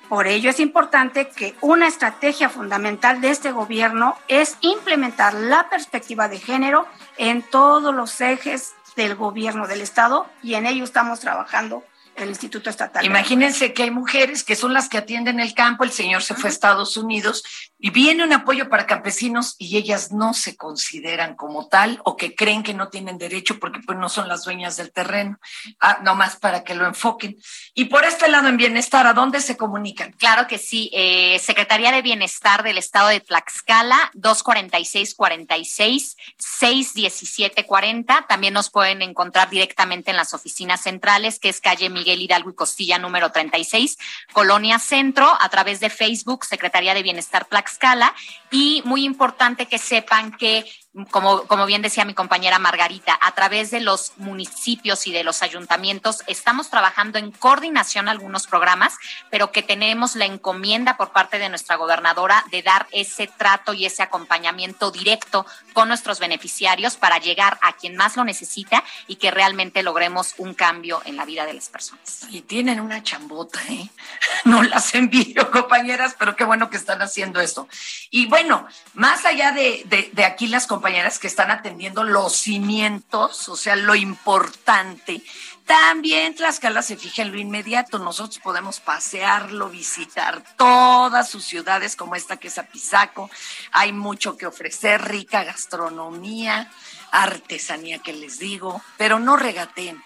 por 0.09 0.27
ello 0.27 0.51
es 0.51 0.61
importante 0.61 1.29
que 1.29 1.55
una 1.61 1.87
estrategia 1.87 2.49
fundamental 2.49 3.21
de 3.21 3.31
este 3.31 3.53
gobierno 3.53 4.17
es 4.29 4.57
implementar 4.61 5.35
la 5.35 5.69
perspectiva 5.69 6.29
de 6.29 6.39
género 6.39 6.87
en 7.17 7.43
todos 7.43 7.95
los 7.95 8.21
ejes 8.21 8.75
del 8.97 9.15
gobierno 9.17 9.67
del 9.67 9.81
Estado 9.81 10.27
y 10.43 10.55
en 10.55 10.67
ello 10.67 10.85
estamos 10.85 11.21
trabajando 11.21 11.83
el 12.17 12.29
Instituto 12.29 12.71
Estatal. 12.71 13.05
Imagínense 13.05 13.73
que 13.73 13.85
hay 13.85 13.91
mujeres 13.91 14.45
que 14.45 14.57
son 14.57 14.73
las 14.73 14.89
que 14.89 14.99
atienden 14.99 15.41
el 15.41 15.55
campo, 15.55 15.85
el 15.85 15.91
señor 15.91 16.23
se 16.23 16.35
fue 16.35 16.51
a 16.51 16.53
Estados 16.53 16.97
Unidos 16.97 17.43
y 17.79 17.91
viene 17.91 18.25
un 18.25 18.33
apoyo 18.33 18.69
para 18.69 18.87
campesinos 18.87 19.57
y 19.59 19.77
ellas 19.77 20.13
no 20.13 20.33
se 20.33 20.57
consideran 20.57 21.37
como 21.37 21.69
tal 21.69 22.01
o 22.05 22.17
que 22.17 22.35
creen 22.35 22.63
que 22.63 22.73
no 22.73 22.89
tienen 22.89 23.19
derecho 23.19 23.59
porque 23.59 23.81
pues 23.85 23.99
no 23.99 24.09
son 24.09 24.29
las 24.29 24.45
dueñas 24.45 24.77
del 24.77 24.93
terreno. 24.93 25.39
Ah, 25.81 25.99
nomás 26.03 26.37
para 26.37 26.65
que 26.65 26.75
lo 26.75 26.87
enfoquen. 26.87 27.37
Y 27.75 27.87
por 27.87 28.05
este 28.05 28.29
lado 28.29 28.49
en 28.49 28.57
bienestar, 28.57 29.07
¿a 29.07 29.13
dónde 29.13 29.41
se 29.41 29.57
comunican? 29.57 30.13
Claro 30.13 30.47
que 30.47 30.59
sí. 30.59 30.91
Eh, 30.95 31.39
Secretaría 31.41 31.93
de 31.93 32.03
Bienestar 32.03 32.63
del 32.63 32.79
Estado 32.79 33.09
de 33.09 33.21
Tlaxcala, 33.21 34.11
246-46, 34.15 36.17
617-40. 36.61 38.27
También 38.27 38.55
nos 38.55 38.71
pueden 38.71 39.03
encontrar 39.03 39.51
directamente 39.51 40.11
en 40.11 40.17
las 40.17 40.33
oficinas 40.33 40.83
centrales, 40.83 41.39
que 41.39 41.49
es 41.49 41.61
calle 41.61 41.91
Miguel 41.91 42.04
Hidalgo 42.13 42.51
y 42.51 42.55
Costilla 42.55 42.99
número 42.99 43.33
36, 43.33 43.97
Colonia 44.33 44.79
Centro, 44.79 45.31
a 45.41 45.49
través 45.49 45.81
de 45.81 45.91
Facebook, 45.91 46.45
Secretaría 46.45 46.95
de 46.95 47.03
Bienestar 47.03 47.45
Tlaxcala. 47.47 48.15
Y 48.51 48.83
muy 48.85 49.05
importante 49.05 49.67
que 49.67 49.79
sepan 49.79 50.37
que 50.37 50.65
como, 51.11 51.43
como 51.47 51.67
bien 51.67 51.83
decía 51.83 52.05
mi 52.05 52.15
compañera 52.15 52.61
Margarita, 52.61 53.19
a 53.21 53.33
través 53.33 53.73
de 53.73 53.81
los 53.81 54.13
municipios 54.17 55.07
y 55.09 55.13
de 55.13 55.25
los 55.25 55.43
ayuntamientos 55.43 56.23
estamos 56.29 56.71
trabajando 56.71 57.19
en 57.19 57.33
coordinación 57.33 58.09
algunos 58.09 58.47
programas, 58.47 58.95
pero 59.29 59.51
que 59.51 59.63
tenemos 59.63 60.15
la 60.15 60.27
encomienda 60.27 60.97
por 60.97 61.11
parte 61.11 61.39
de 61.39 61.49
nuestra 61.49 61.77
gobernadora 61.77 62.45
de 62.53 62.63
dar 62.63 62.87
ese 62.93 63.27
trato 63.27 63.73
y 63.73 63.87
ese 63.87 64.05
acompañamiento 64.05 64.93
directo 64.93 65.47
con 65.73 65.89
nuestros 65.89 66.21
beneficiarios 66.21 66.97
para 66.97 67.19
llegar 67.19 67.59
a 67.61 67.73
quien 67.73 67.97
más 67.97 68.17
lo 68.17 68.23
necesita 68.23 68.85
y 69.09 69.17
que 69.17 69.33
realmente 69.33 69.83
logremos 69.83 70.35
un 70.39 70.55
cambio 70.55 71.03
en 71.05 71.17
la 71.17 71.25
vida 71.25 71.45
de 71.45 71.55
las 71.55 71.69
personas. 71.71 72.27
Y 72.31 72.43
tienen 72.43 72.81
una 72.81 73.03
chambota, 73.03 73.61
¿eh? 73.69 73.91
No 74.45 74.63
las 74.63 74.95
envidio, 74.95 75.51
compañeras, 75.51 76.15
pero 76.19 76.37
qué 76.37 76.45
bueno 76.45 76.71
que 76.71 76.77
están 76.77 77.03
haciendo 77.03 77.41
esto. 77.41 77.67
Y 78.11 78.27
bueno, 78.27 78.67
más 78.93 79.25
allá 79.25 79.51
de, 79.51 79.83
de, 79.87 80.11
de 80.13 80.25
aquí 80.25 80.47
las 80.47 80.67
compañeras 80.67 80.84
que 81.19 81.27
están 81.27 81.51
atendiendo 81.51 82.05
los 82.05 82.37
cimientos, 82.37 83.49
o 83.49 83.57
sea, 83.57 83.75
lo 83.75 83.95
importante, 83.95 85.23
también 85.65 86.35
Tlaxcala 86.35 86.83
se 86.83 86.97
fija 86.97 87.23
en 87.23 87.33
lo 87.33 87.39
inmediato. 87.39 87.99
Nosotros 87.99 88.39
podemos 88.39 88.81
pasearlo, 88.81 89.71
visitar 89.71 90.43
todas 90.57 91.31
sus 91.31 91.45
ciudades 91.45 91.97
como 91.97 92.17
esta 92.17 92.37
que 92.37 92.49
es 92.49 92.59
Apizaco. 92.59 93.31
Hay 93.73 93.93
mucho 93.93 94.37
que 94.37 94.47
ofrecer, 94.47 95.01
rica 95.03 95.43
gastronomía, 95.43 96.71
artesanía 97.13 98.01
que 98.01 98.13
les 98.13 98.39
digo, 98.39 98.83
pero 98.99 99.19
no 99.19 99.37
regateen 99.37 100.03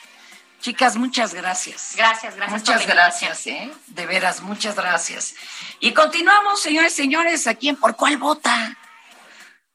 Chicas, 0.60 0.96
muchas 0.96 1.34
gracias. 1.34 1.94
Gracias, 1.96 2.34
gracias. 2.34 2.60
Muchas 2.60 2.86
gracias, 2.86 3.46
¿eh? 3.46 3.70
De 3.86 4.06
veras, 4.06 4.40
muchas 4.40 4.74
gracias. 4.74 5.34
Y 5.78 5.92
continuamos, 5.92 6.60
señores, 6.60 6.92
señores, 6.92 7.46
aquí 7.46 7.68
en 7.68 7.76
Por 7.76 7.94
Cuál 7.94 8.16
Vota. 8.16 8.76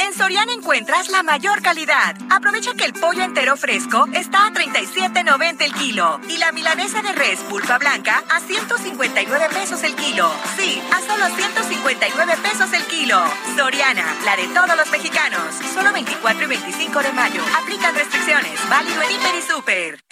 En 0.00 0.14
Soriana 0.14 0.54
encuentras 0.54 1.10
la 1.10 1.22
mayor 1.22 1.60
calidad. 1.60 2.16
Aprovecha 2.30 2.72
que 2.74 2.84
el 2.84 2.94
pollo 2.94 3.22
entero 3.22 3.54
fresco 3.56 4.06
está 4.14 4.46
a 4.46 4.50
37.90 4.50 5.60
el 5.62 5.74
kilo 5.74 6.18
y 6.26 6.38
la 6.38 6.52
milanesa 6.52 7.02
de 7.02 7.12
res 7.12 7.38
pulpa 7.40 7.76
blanca 7.76 8.22
a 8.30 8.40
159 8.40 9.48
pesos 9.52 9.82
el 9.82 9.94
kilo. 9.94 10.32
Sí, 10.56 10.80
a 10.90 11.00
solo 11.02 11.26
159 11.36 12.32
pesos 12.42 12.72
el 12.72 12.82
kilo. 12.84 13.22
Soriana, 13.56 14.06
la 14.24 14.36
de 14.36 14.48
todos 14.48 14.74
los 14.74 14.90
mexicanos. 14.90 15.54
Solo 15.74 15.92
24 15.92 16.44
y 16.44 16.46
25 16.46 17.02
de 17.02 17.12
mayo. 17.12 17.42
Aplican 17.62 17.94
restricciones. 17.94 18.68
Válido 18.70 19.02
en 19.02 19.10
Hiper 19.10 19.34
y 19.34 19.42
Super. 19.42 20.04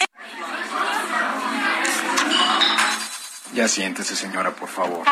Ya 3.53 3.67
siéntese, 3.67 4.15
señora, 4.15 4.51
por 4.51 4.69
favor. 4.69 5.03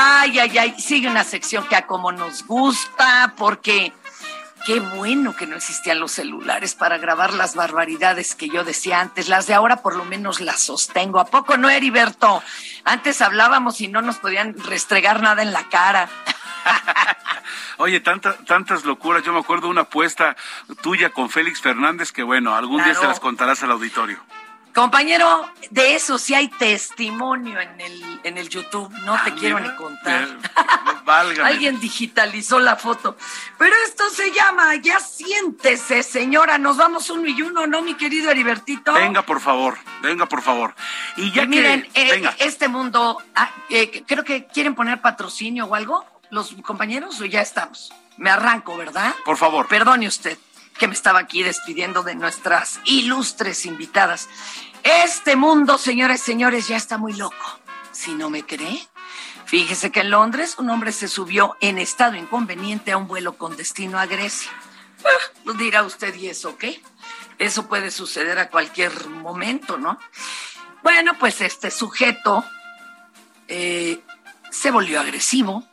Ay, 0.00 0.38
ay, 0.38 0.58
ay, 0.58 0.74
sigue 0.78 1.08
una 1.08 1.24
sección 1.24 1.66
que 1.66 1.74
a 1.74 1.84
como 1.84 2.12
nos 2.12 2.46
gusta, 2.46 3.34
porque 3.36 3.92
qué 4.64 4.78
bueno 4.78 5.34
que 5.34 5.48
no 5.48 5.56
existían 5.56 5.98
los 5.98 6.12
celulares 6.12 6.76
para 6.76 6.98
grabar 6.98 7.34
las 7.34 7.56
barbaridades 7.56 8.36
que 8.36 8.48
yo 8.48 8.62
decía 8.62 9.00
antes. 9.00 9.28
Las 9.28 9.48
de 9.48 9.54
ahora 9.54 9.78
por 9.82 9.96
lo 9.96 10.04
menos 10.04 10.40
las 10.40 10.60
sostengo. 10.60 11.18
¿A 11.18 11.24
poco 11.24 11.56
no, 11.56 11.68
Heriberto? 11.68 12.44
Antes 12.84 13.20
hablábamos 13.20 13.80
y 13.80 13.88
no 13.88 14.00
nos 14.00 14.18
podían 14.18 14.54
restregar 14.56 15.20
nada 15.20 15.42
en 15.42 15.52
la 15.52 15.68
cara. 15.68 16.08
Oye, 17.78 17.98
tantas 17.98 18.84
locuras. 18.84 19.24
Yo 19.24 19.32
me 19.32 19.40
acuerdo 19.40 19.66
de 19.66 19.72
una 19.72 19.80
apuesta 19.80 20.36
tuya 20.80 21.10
con 21.10 21.28
Félix 21.28 21.60
Fernández 21.60 22.12
que, 22.12 22.22
bueno, 22.22 22.54
algún 22.54 22.84
día 22.84 22.94
se 22.94 23.04
las 23.04 23.18
contarás 23.18 23.64
al 23.64 23.72
auditorio. 23.72 24.20
Compañero, 24.78 25.50
de 25.70 25.96
eso 25.96 26.18
sí 26.18 26.34
hay 26.34 26.46
testimonio 26.46 27.58
en 27.60 27.80
el, 27.80 28.20
en 28.22 28.38
el 28.38 28.48
YouTube, 28.48 28.88
no 29.04 29.14
te 29.24 29.30
Ah, 29.30 29.34
quiero 29.36 29.56
mira, 29.58 29.72
ni 29.72 29.76
contar. 29.76 30.28
válgame. 31.04 31.48
Alguien 31.48 31.80
digitalizó 31.80 32.60
la 32.60 32.76
foto. 32.76 33.16
Pero 33.58 33.74
esto 33.84 34.08
se 34.10 34.30
llama, 34.30 34.76
ya 34.76 35.00
siéntese, 35.00 36.04
señora. 36.04 36.58
Nos 36.58 36.76
vamos 36.76 37.10
uno 37.10 37.26
y 37.26 37.42
uno, 37.42 37.66
¿no, 37.66 37.82
mi 37.82 37.94
querido 37.94 38.30
Heribertito? 38.30 38.92
Venga, 38.92 39.22
por 39.22 39.40
favor, 39.40 39.76
venga, 40.00 40.26
por 40.26 40.42
favor. 40.42 40.76
Y 41.16 41.32
ya 41.32 41.42
Y 41.42 41.48
miren, 41.48 41.82
que... 41.92 42.00
eh, 42.00 42.10
venga. 42.12 42.36
este 42.38 42.68
mundo, 42.68 43.20
ah, 43.34 43.50
eh, 43.70 44.04
creo 44.06 44.22
que 44.22 44.46
quieren 44.46 44.76
poner 44.76 45.00
patrocinio 45.00 45.66
o 45.66 45.74
algo, 45.74 46.06
los 46.30 46.54
compañeros, 46.62 47.20
o 47.20 47.24
ya 47.24 47.40
estamos. 47.40 47.92
Me 48.16 48.30
arranco, 48.30 48.76
¿verdad? 48.76 49.12
Por 49.24 49.36
favor. 49.38 49.66
Perdone 49.66 50.06
usted 50.06 50.38
que 50.78 50.86
me 50.86 50.94
estaba 50.94 51.18
aquí 51.18 51.42
despidiendo 51.42 52.04
de 52.04 52.14
nuestras 52.14 52.78
ilustres 52.84 53.66
invitadas. 53.66 54.28
Este 54.82 55.36
mundo, 55.36 55.78
señores, 55.78 56.20
señores, 56.20 56.68
ya 56.68 56.76
está 56.76 56.98
muy 56.98 57.12
loco. 57.12 57.60
Si 57.92 58.14
no 58.14 58.30
me 58.30 58.44
cree, 58.44 58.86
fíjese 59.46 59.90
que 59.90 60.00
en 60.00 60.10
Londres 60.10 60.56
un 60.58 60.70
hombre 60.70 60.92
se 60.92 61.08
subió 61.08 61.56
en 61.60 61.78
estado 61.78 62.16
inconveniente 62.16 62.92
a 62.92 62.96
un 62.96 63.08
vuelo 63.08 63.34
con 63.34 63.56
destino 63.56 63.98
a 63.98 64.06
Grecia. 64.06 64.50
Ah, 65.04 65.32
lo 65.44 65.54
dirá 65.54 65.82
usted, 65.82 66.14
¿y 66.14 66.28
eso 66.28 66.56
qué? 66.58 66.82
Eso 67.38 67.68
puede 67.68 67.90
suceder 67.90 68.38
a 68.38 68.50
cualquier 68.50 69.08
momento, 69.08 69.78
¿no? 69.78 69.98
Bueno, 70.82 71.12
pues 71.18 71.40
este 71.40 71.70
sujeto 71.70 72.44
eh, 73.46 74.00
se 74.50 74.70
volvió 74.70 75.00
agresivo. 75.00 75.64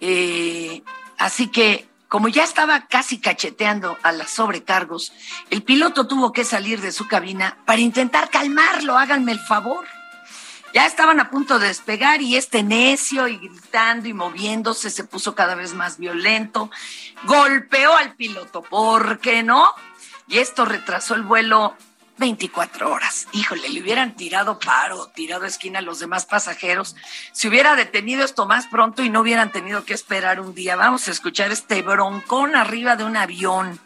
Eh, 0.00 0.82
así 1.18 1.48
que, 1.48 1.88
como 2.08 2.28
ya 2.28 2.44
estaba 2.44 2.86
casi 2.86 3.18
cacheteando 3.18 3.98
a 4.02 4.12
las 4.12 4.30
sobrecargos, 4.30 5.12
el 5.50 5.62
piloto 5.62 6.06
tuvo 6.06 6.32
que 6.32 6.44
salir 6.44 6.80
de 6.80 6.92
su 6.92 7.08
cabina 7.08 7.58
para 7.66 7.80
intentar 7.80 8.30
calmarlo, 8.30 8.96
háganme 8.96 9.32
el 9.32 9.40
favor. 9.40 9.86
Ya 10.72 10.84
estaban 10.84 11.20
a 11.20 11.30
punto 11.30 11.58
de 11.58 11.68
despegar 11.68 12.20
y 12.20 12.36
este 12.36 12.62
necio 12.62 13.28
y 13.28 13.38
gritando 13.38 14.08
y 14.08 14.12
moviéndose 14.12 14.90
se 14.90 15.04
puso 15.04 15.34
cada 15.34 15.54
vez 15.54 15.72
más 15.72 15.96
violento. 15.96 16.70
Golpeó 17.24 17.96
al 17.96 18.14
piloto, 18.14 18.62
¿por 18.62 19.18
qué 19.18 19.42
no? 19.42 19.64
Y 20.28 20.38
esto 20.38 20.64
retrasó 20.64 21.14
el 21.14 21.22
vuelo 21.22 21.76
24 22.18 22.90
horas. 22.90 23.28
Híjole, 23.32 23.68
le 23.68 23.80
hubieran 23.80 24.14
tirado 24.14 24.58
paro, 24.58 25.08
tirado 25.08 25.44
esquina 25.44 25.80
a 25.80 25.82
los 25.82 25.98
demás 25.98 26.26
pasajeros. 26.26 26.96
Se 27.32 27.48
hubiera 27.48 27.76
detenido 27.76 28.24
esto 28.24 28.46
más 28.46 28.66
pronto 28.66 29.02
y 29.02 29.10
no 29.10 29.20
hubieran 29.20 29.52
tenido 29.52 29.84
que 29.84 29.94
esperar 29.94 30.40
un 30.40 30.54
día. 30.54 30.76
Vamos 30.76 31.08
a 31.08 31.10
escuchar 31.10 31.52
este 31.52 31.82
broncón 31.82 32.56
arriba 32.56 32.96
de 32.96 33.04
un 33.04 33.16
avión. 33.16 33.80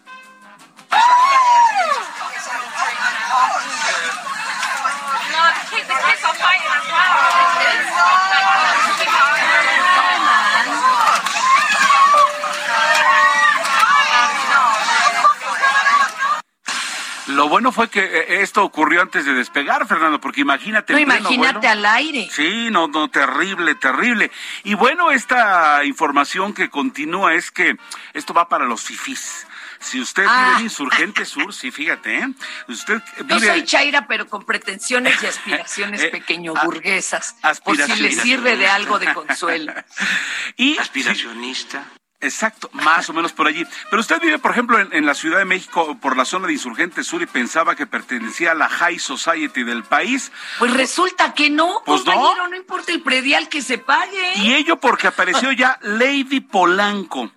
Lo 17.40 17.48
bueno 17.48 17.72
fue 17.72 17.88
que 17.88 18.00
eh, 18.04 18.42
esto 18.42 18.62
ocurrió 18.62 19.00
antes 19.00 19.24
de 19.24 19.32
despegar, 19.32 19.88
Fernando, 19.88 20.20
porque 20.20 20.42
imagínate. 20.42 20.92
No, 20.92 20.98
pleno 20.98 21.16
imagínate 21.16 21.58
vuelo. 21.66 21.68
al 21.70 21.86
aire. 21.86 22.28
Sí, 22.30 22.68
no, 22.70 22.86
no, 22.86 23.08
terrible, 23.08 23.74
terrible. 23.76 24.30
Y 24.62 24.74
bueno, 24.74 25.10
esta 25.10 25.82
información 25.86 26.52
que 26.52 26.68
continúa 26.68 27.32
es 27.32 27.50
que 27.50 27.78
esto 28.12 28.34
va 28.34 28.46
para 28.50 28.66
los 28.66 28.82
fifís. 28.82 29.46
Si 29.78 29.98
usted 29.98 30.26
Ah. 30.28 30.44
vive 30.48 30.56
en 30.58 30.64
Insurgente 30.64 31.24
Sur, 31.24 31.54
sí, 31.54 31.70
fíjate, 31.70 32.18
¿eh? 32.18 32.28
Usted 32.68 33.00
Yo 33.16 33.24
vive... 33.24 33.46
soy 33.46 33.64
Chaira, 33.64 34.06
pero 34.06 34.28
con 34.28 34.44
pretensiones 34.44 35.22
y 35.22 35.26
aspiraciones 35.26 36.02
Eh, 36.04 36.08
pequeño 36.10 36.52
a- 36.54 36.64
burguesas. 36.66 37.36
Por 37.64 37.74
si 37.76 37.78
le 37.78 37.84
aspiracionista. 37.84 38.22
sirve 38.22 38.56
de 38.58 38.66
algo 38.66 38.98
de 38.98 39.14
consuelo. 39.14 39.72
Y 40.58 40.76
aspiracionista. 40.76 41.84
Exacto, 42.22 42.68
más 42.74 43.08
o 43.08 43.14
menos 43.14 43.32
por 43.32 43.46
allí. 43.46 43.64
Pero 43.88 44.00
usted 44.00 44.20
vive, 44.20 44.38
por 44.38 44.50
ejemplo, 44.50 44.78
en, 44.78 44.92
en 44.92 45.06
la 45.06 45.14
Ciudad 45.14 45.38
de 45.38 45.46
México, 45.46 45.96
por 46.00 46.16
la 46.18 46.24
zona 46.26 46.46
de 46.48 46.52
Insurgente 46.52 47.02
Sur 47.02 47.22
y 47.22 47.26
pensaba 47.26 47.74
que 47.76 47.86
pertenecía 47.86 48.52
a 48.52 48.54
la 48.54 48.68
High 48.68 48.98
Society 48.98 49.62
del 49.64 49.84
país. 49.84 50.30
Pues 50.58 50.72
resulta 50.74 51.32
que 51.32 51.48
no, 51.48 51.80
Pues 51.86 52.04
no. 52.04 52.12
compañero, 52.12 52.48
no. 52.48 52.56
importa 52.56 52.92
el 52.92 53.00
predial 53.02 53.48
que 53.48 53.62
se 53.62 53.78
pague. 53.78 54.34
Y 54.36 54.52
ello 54.52 54.76
porque 54.78 55.06
apareció 55.06 55.50
ya 55.52 55.78
Lady 55.80 56.40
Polanco, 56.40 57.30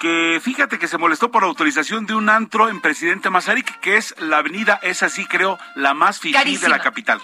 que 0.00 0.40
fíjate 0.42 0.78
que 0.78 0.88
se 0.88 0.96
molestó 0.96 1.30
por 1.30 1.44
autorización 1.44 2.06
de 2.06 2.14
un 2.14 2.30
antro 2.30 2.70
en 2.70 2.80
Presidente 2.80 3.28
Mazarik, 3.28 3.80
que 3.80 3.98
es 3.98 4.14
la 4.18 4.38
avenida, 4.38 4.80
es 4.82 5.02
así 5.02 5.26
creo, 5.26 5.58
la 5.74 5.92
más 5.92 6.18
fifí 6.20 6.56
de 6.56 6.68
la 6.70 6.78
capital. 6.80 7.20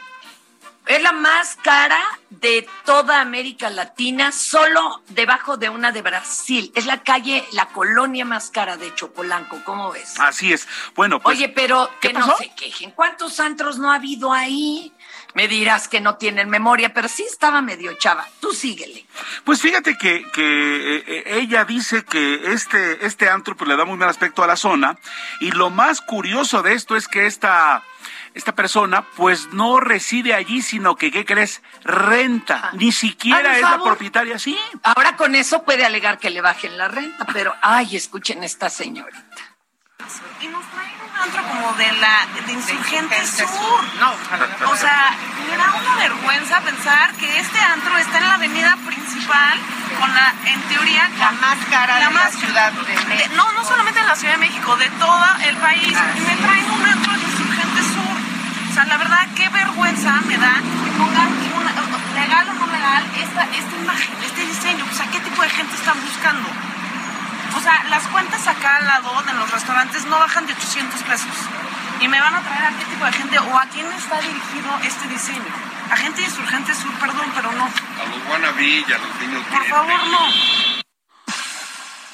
Es 0.89 1.03
la 1.03 1.13
más 1.13 1.57
cara 1.63 2.01
de 2.31 2.67
toda 2.87 3.21
América 3.21 3.69
Latina, 3.69 4.33
solo 4.33 5.03
debajo 5.09 5.59
de 5.59 5.69
una 5.69 5.93
de 5.93 6.01
Brasil. 6.01 6.73
Es 6.75 6.87
la 6.87 7.03
calle, 7.03 7.45
la 7.53 7.67
colonia 7.67 8.25
más 8.25 8.49
cara 8.49 8.79
de 8.79 8.95
Chopolanco, 8.95 9.63
¿cómo 9.65 9.93
ves? 9.93 10.19
Así 10.19 10.51
es. 10.51 10.67
Bueno, 10.95 11.21
pues... 11.21 11.37
Oye, 11.37 11.51
pero 11.51 11.91
¿qué 12.01 12.09
que 12.09 12.15
no 12.15 12.21
pasó? 12.21 12.39
se 12.39 12.55
quejen. 12.55 12.93
¿Cuántos 12.93 13.39
antros 13.39 13.79
no 13.79 13.93
ha 13.93 13.97
habido 13.97 14.33
ahí? 14.33 14.95
Me 15.35 15.47
dirás 15.47 15.89
que 15.89 16.01
no 16.01 16.17
tienen 16.17 16.49
memoria, 16.49 16.95
pero 16.95 17.07
sí 17.07 17.23
estaba 17.23 17.61
medio 17.61 17.93
chava. 17.99 18.27
Tú 18.41 18.53
síguele. 18.55 19.07
Pues 19.45 19.61
fíjate 19.61 19.99
que, 19.99 20.25
que 20.33 20.97
eh, 20.97 21.05
eh, 21.07 21.23
ella 21.41 21.67
dice 21.67 22.03
que 22.07 22.53
este, 22.55 23.05
este 23.05 23.29
antro 23.29 23.55
pues, 23.57 23.69
le 23.69 23.77
da 23.77 23.85
muy 23.85 23.99
mal 23.99 24.09
aspecto 24.09 24.43
a 24.43 24.47
la 24.47 24.57
zona 24.57 24.99
y 25.41 25.51
lo 25.51 25.69
más 25.69 26.01
curioso 26.01 26.63
de 26.63 26.73
esto 26.73 26.97
es 26.97 27.09
que 27.09 27.27
esta, 27.27 27.85
esta 28.39 28.55
persona 28.55 29.03
pues 29.17 29.49
no 29.53 29.81
reside 29.81 30.33
allí, 30.33 30.63
sino 30.63 30.97
que, 30.97 31.11
¿qué 31.11 31.25
crees? 31.25 31.61
Renta. 31.85 32.71
Ni 32.75 32.93
siquiera 32.93 33.57
es 33.57 33.63
la 33.63 33.83
propietaria, 33.83 34.39
sí. 34.39 34.57
Ahora 34.83 35.17
con 35.17 35.35
eso 35.35 35.65
puede 35.65 35.85
alegar 35.85 36.19
que 36.19 36.31
le 36.31 36.41
bajen 36.41 36.79
la 36.79 36.89
renta, 36.89 37.27
pero 37.33 37.55
ay, 37.63 37.97
escuchen 37.97 38.43
esta 38.45 38.71
señorita. 38.71 39.19
y 40.41 40.47
nos 40.49 40.65
traen 40.71 40.95
un 41.05 41.21
antro 41.21 41.43
como 41.49 41.73
de 41.75 41.93
la 42.01 42.27
de 42.47 42.53
Insurgente 42.53 43.27
Sur. 43.27 43.81
No, 43.99 44.13
o 44.71 44.77
sea, 44.77 45.11
me 45.51 45.57
da 45.57 45.75
una 45.75 45.97
vergüenza 45.97 46.61
pensar 46.61 47.13
que 47.15 47.39
este 47.41 47.59
antro 47.59 47.99
está 47.99 48.19
en 48.19 48.29
la 48.29 48.35
avenida 48.37 48.77
principal 48.87 49.59
con 49.99 50.15
la, 50.15 50.33
en 50.47 50.61
teoría, 50.63 51.11
la 51.19 51.33
más 51.33 51.59
cara 51.71 51.95
de 51.97 52.01
la 52.05 52.11
más 52.11 52.33
Ciudad 52.35 52.73
de 52.73 52.85
de- 52.85 53.05
México. 53.07 53.35
no, 53.37 53.53
no 53.53 53.65
solamente 53.65 54.01
de 54.01 54.07
la 54.07 54.15
Ciudad 54.15 54.35
de 54.35 54.39
México, 54.47 54.77
de 54.77 54.89
todo 54.91 55.25
el 55.49 55.57
país. 55.57 55.89
Y 56.17 56.21
me 56.21 56.37
traen 56.37 56.71
un 56.71 56.85
antro 56.87 57.13
de 57.15 57.19
Insurgente 57.25 57.83
Sur. 57.83 58.17
O 58.68 58.68
sea, 58.79 58.87
la 58.87 58.97
verdad, 58.97 59.27
qué 59.35 59.49
vergüenza 59.49 60.13
me 60.23 60.37
da 60.39 60.55
que 60.55 60.91
pongan 60.93 61.31
una, 61.59 61.73
legal 62.15 62.49
o 62.49 62.55
no 62.55 62.67
legal, 62.67 63.03
esta, 63.19 63.43
esta 63.43 63.77
imagen, 63.77 64.15
este 64.25 64.47
diseño, 64.47 64.85
o 64.89 64.95
sea, 64.95 65.07
¿qué 65.11 65.19
tipo 65.19 65.43
de 65.43 65.51
gente 65.51 65.75
están 65.75 66.01
buscando? 66.01 66.49
O 67.57 67.61
sea, 67.61 67.83
las 67.91 68.07
cuentas 68.07 68.47
acá 68.47 68.77
al 68.77 68.87
lado 68.87 69.21
de 69.23 69.33
los 69.33 69.51
restaurantes 69.51 70.05
no 70.07 70.19
bajan 70.21 70.47
de 70.47 70.53
800 70.53 71.03
pesos. 71.03 71.37
Y 72.01 72.07
me 72.07 72.21
van 72.21 72.35
a 72.37 72.41
traer 72.41 72.67
a 72.67 72.79
qué 72.79 72.85
tipo 72.85 73.05
de 73.05 73.13
gente 73.13 73.39
o 73.41 73.59
a 73.59 73.65
quién 73.67 73.87
está 73.91 74.21
dirigido 74.21 74.71
este 74.85 75.09
diseño. 75.09 75.51
A 75.91 75.97
gente 75.97 76.23
insurgente 76.23 76.73
sur, 76.75 76.93
perdón, 77.01 77.27
pero 77.35 77.51
no. 77.51 77.65
A 77.65 78.07
los 78.07 78.31
wannabe 78.31 78.85
a 78.85 78.99
los 78.99 79.21
niños 79.21 79.43
Por 79.51 79.65
favor, 79.65 80.07
no. 80.07 80.78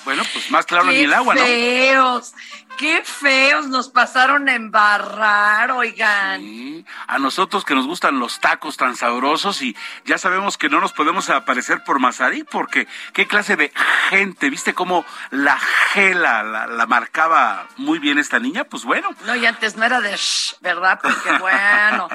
Bueno, 0.04 0.22
pues 0.32 0.50
más 0.50 0.66
claro 0.66 0.86
ni 0.86 0.94
Qué 0.94 1.04
el 1.04 1.14
agua, 1.14 1.34
¿no? 1.34 1.40
feos, 1.42 2.34
qué 2.76 3.02
feos 3.04 3.68
nos 3.68 3.88
pasaron 3.88 4.48
a 4.48 4.54
embarrar, 4.54 5.70
oigan. 5.70 6.40
Sí, 6.40 6.84
A 7.06 7.18
nosotros 7.18 7.64
que 7.64 7.74
nos 7.74 7.86
gustan 7.86 8.18
los 8.18 8.40
tacos 8.40 8.76
tan 8.76 8.96
sabrosos 8.96 9.62
y 9.62 9.76
ya 10.04 10.18
sabemos 10.18 10.58
que 10.58 10.68
no 10.68 10.80
nos 10.80 10.92
podemos 10.92 11.30
aparecer 11.30 11.84
por 11.84 12.00
Mazarí 12.00 12.44
porque 12.44 12.86
qué 13.12 13.26
clase 13.26 13.56
de 13.56 13.72
gente, 14.10 14.50
¿viste 14.50 14.74
cómo 14.74 15.04
la 15.30 15.58
gela 15.92 16.42
la, 16.42 16.66
la 16.66 16.86
marcaba 16.86 17.66
muy 17.76 17.98
bien 17.98 18.18
esta 18.18 18.38
niña? 18.38 18.64
Pues 18.64 18.84
bueno. 18.84 19.08
No, 19.24 19.34
y 19.34 19.46
antes 19.46 19.76
no 19.76 19.84
era 19.84 20.00
de 20.00 20.14
shh, 20.16 20.56
¿verdad? 20.60 20.98
Porque 21.02 21.32
bueno. 21.40 22.08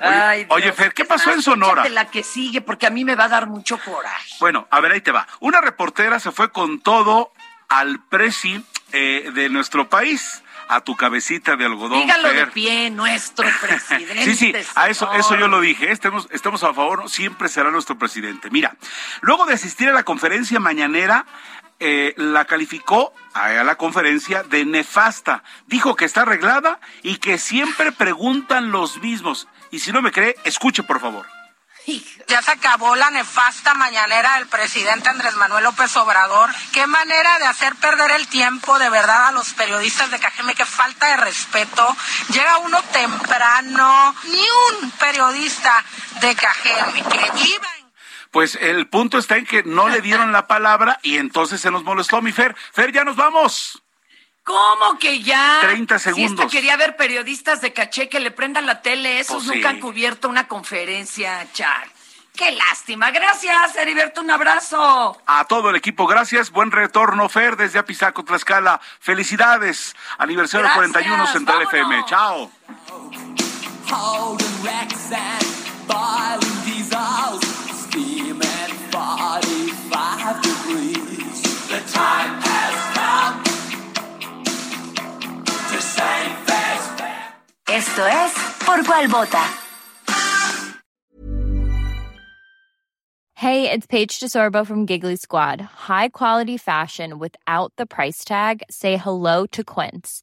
Ay, 0.00 0.46
Oye. 0.48 0.72
Fer, 0.72 0.92
¿qué 0.94 1.04
pasó 1.04 1.26
más, 1.28 1.36
en 1.36 1.42
Sonora? 1.42 1.88
la 1.88 2.10
que 2.10 2.22
sigue, 2.22 2.60
porque 2.60 2.86
a 2.86 2.90
mí 2.90 3.04
me 3.04 3.14
va 3.14 3.24
a 3.24 3.28
dar 3.28 3.46
mucho 3.46 3.78
coraje. 3.78 4.34
Bueno, 4.40 4.66
a 4.70 4.80
ver, 4.80 4.92
ahí 4.92 5.00
te 5.00 5.12
va. 5.12 5.26
Una 5.40 5.60
reportera 5.60 6.18
se 6.20 6.32
fue 6.32 6.50
con 6.50 6.80
todo 6.80 7.32
al 7.68 8.00
presi 8.04 8.64
eh, 8.92 9.30
de 9.34 9.48
nuestro 9.48 9.88
país, 9.88 10.42
a 10.68 10.80
tu 10.80 10.96
cabecita 10.96 11.56
de 11.56 11.64
algodón. 11.66 12.00
Dígalo 12.00 12.32
de 12.32 12.46
pie, 12.48 12.90
nuestro 12.90 13.46
presidente. 13.60 14.24
Sí, 14.24 14.34
sí, 14.36 14.52
a 14.74 14.88
eso, 14.88 15.06
señor. 15.06 15.20
eso 15.20 15.36
yo 15.36 15.48
lo 15.48 15.60
dije, 15.60 15.90
estemos, 15.92 16.28
estamos 16.30 16.62
a 16.64 16.72
favor, 16.72 17.08
siempre 17.10 17.48
será 17.48 17.70
nuestro 17.70 17.98
presidente. 17.98 18.50
Mira, 18.50 18.76
luego 19.20 19.46
de 19.46 19.54
asistir 19.54 19.88
a 19.88 19.92
la 19.92 20.04
conferencia 20.04 20.60
mañanera, 20.60 21.26
eh, 21.80 22.14
la 22.16 22.44
calificó 22.44 23.14
a, 23.32 23.50
la 23.64 23.76
conferencia 23.76 24.42
de 24.42 24.64
nefasta. 24.64 25.42
Dijo 25.66 25.96
que 25.96 26.04
está 26.04 26.22
arreglada 26.22 26.78
y 27.02 27.16
que 27.16 27.38
siempre 27.38 27.90
preguntan 27.90 28.70
los 28.70 28.98
mismos. 28.98 29.48
Y 29.70 29.80
si 29.80 29.92
no 29.92 30.02
me 30.02 30.12
cree, 30.12 30.36
escuche 30.44 30.82
por 30.82 31.00
favor. 31.00 31.26
Ya 32.28 32.42
se 32.42 32.52
acabó 32.52 32.94
la 32.94 33.10
nefasta 33.10 33.74
mañanera 33.74 34.36
del 34.36 34.46
presidente 34.46 35.08
Andrés 35.08 35.34
Manuel 35.34 35.64
López 35.64 35.96
Obrador. 35.96 36.50
Qué 36.72 36.86
manera 36.86 37.38
de 37.38 37.46
hacer 37.46 37.74
perder 37.76 38.12
el 38.12 38.28
tiempo 38.28 38.78
de 38.78 38.90
verdad 38.90 39.28
a 39.28 39.32
los 39.32 39.52
periodistas 39.54 40.10
de 40.10 40.20
Cajeme, 40.20 40.54
qué 40.54 40.64
falta 40.64 41.08
de 41.08 41.16
respeto. 41.16 41.96
Llega 42.28 42.58
uno 42.58 42.80
temprano, 42.92 44.14
ni 44.24 44.46
un 44.82 44.90
periodista 44.92 45.84
de 46.20 46.36
Cajeme 46.36 47.02
que 47.02 47.48
iba 47.48 47.79
Pues 48.30 48.56
el 48.60 48.86
punto 48.88 49.18
está 49.18 49.36
en 49.36 49.46
que 49.46 49.62
no 49.64 49.88
le 49.88 50.00
dieron 50.00 50.30
la 50.32 50.46
palabra 50.46 50.98
y 51.02 51.16
entonces 51.18 51.60
se 51.60 51.70
nos 51.70 51.82
molestó 51.82 52.22
mi 52.22 52.30
Fer. 52.32 52.54
Fer, 52.72 52.92
ya 52.92 53.04
nos 53.04 53.16
vamos. 53.16 53.82
¿Cómo 54.44 54.98
que 54.98 55.20
ya? 55.22 55.58
30 55.62 55.98
Si 55.98 56.08
esta 56.08 56.16
segundos. 56.22 56.50
quería 56.52 56.76
ver 56.76 56.96
periodistas 56.96 57.60
de 57.60 57.72
caché 57.72 58.08
que 58.08 58.20
le 58.20 58.30
prendan 58.30 58.66
la 58.66 58.82
tele, 58.82 59.20
esos 59.20 59.36
Pues 59.44 59.48
sí. 59.48 59.54
nunca 59.56 59.68
han 59.70 59.80
cubierto 59.80 60.28
una 60.28 60.48
conferencia, 60.48 61.46
Char. 61.52 61.88
Qué 62.36 62.52
lástima. 62.52 63.10
Gracias, 63.10 63.76
Heriberto, 63.76 64.22
un 64.22 64.30
abrazo. 64.30 65.20
A 65.26 65.44
todo 65.44 65.68
el 65.70 65.76
equipo, 65.76 66.06
gracias. 66.06 66.50
Buen 66.50 66.70
retorno, 66.70 67.28
Fer, 67.28 67.56
desde 67.56 67.78
Apizaco, 67.80 68.24
Tlaxcala. 68.24 68.80
Felicidades. 69.00 69.94
Aniversario 70.16 70.64
Gracias, 70.66 70.90
41 70.92 71.26
Central 71.26 71.62
FM. 71.62 72.04
Chao. 72.06 72.50
45 78.90 80.42
degrees. 80.42 81.42
The 81.68 81.80
time 81.92 82.40
has 82.42 82.74
come 82.98 83.42
to 85.70 85.78
save 85.80 86.36
face. 86.48 86.86
Esto 87.68 88.02
es 88.02 88.32
Por 88.60 88.82
Cuál 88.82 89.08
Vota. 89.08 89.44
Hey, 93.34 93.70
it's 93.70 93.86
Paige 93.86 94.20
DeSorbo 94.20 94.66
from 94.66 94.84
Giggly 94.84 95.16
Squad. 95.16 95.60
High 95.60 96.08
quality 96.10 96.58
fashion 96.58 97.18
without 97.18 97.72
the 97.76 97.86
price 97.86 98.22
tag. 98.24 98.62
Say 98.70 98.98
hello 98.98 99.46
to 99.46 99.64
Quince. 99.64 100.22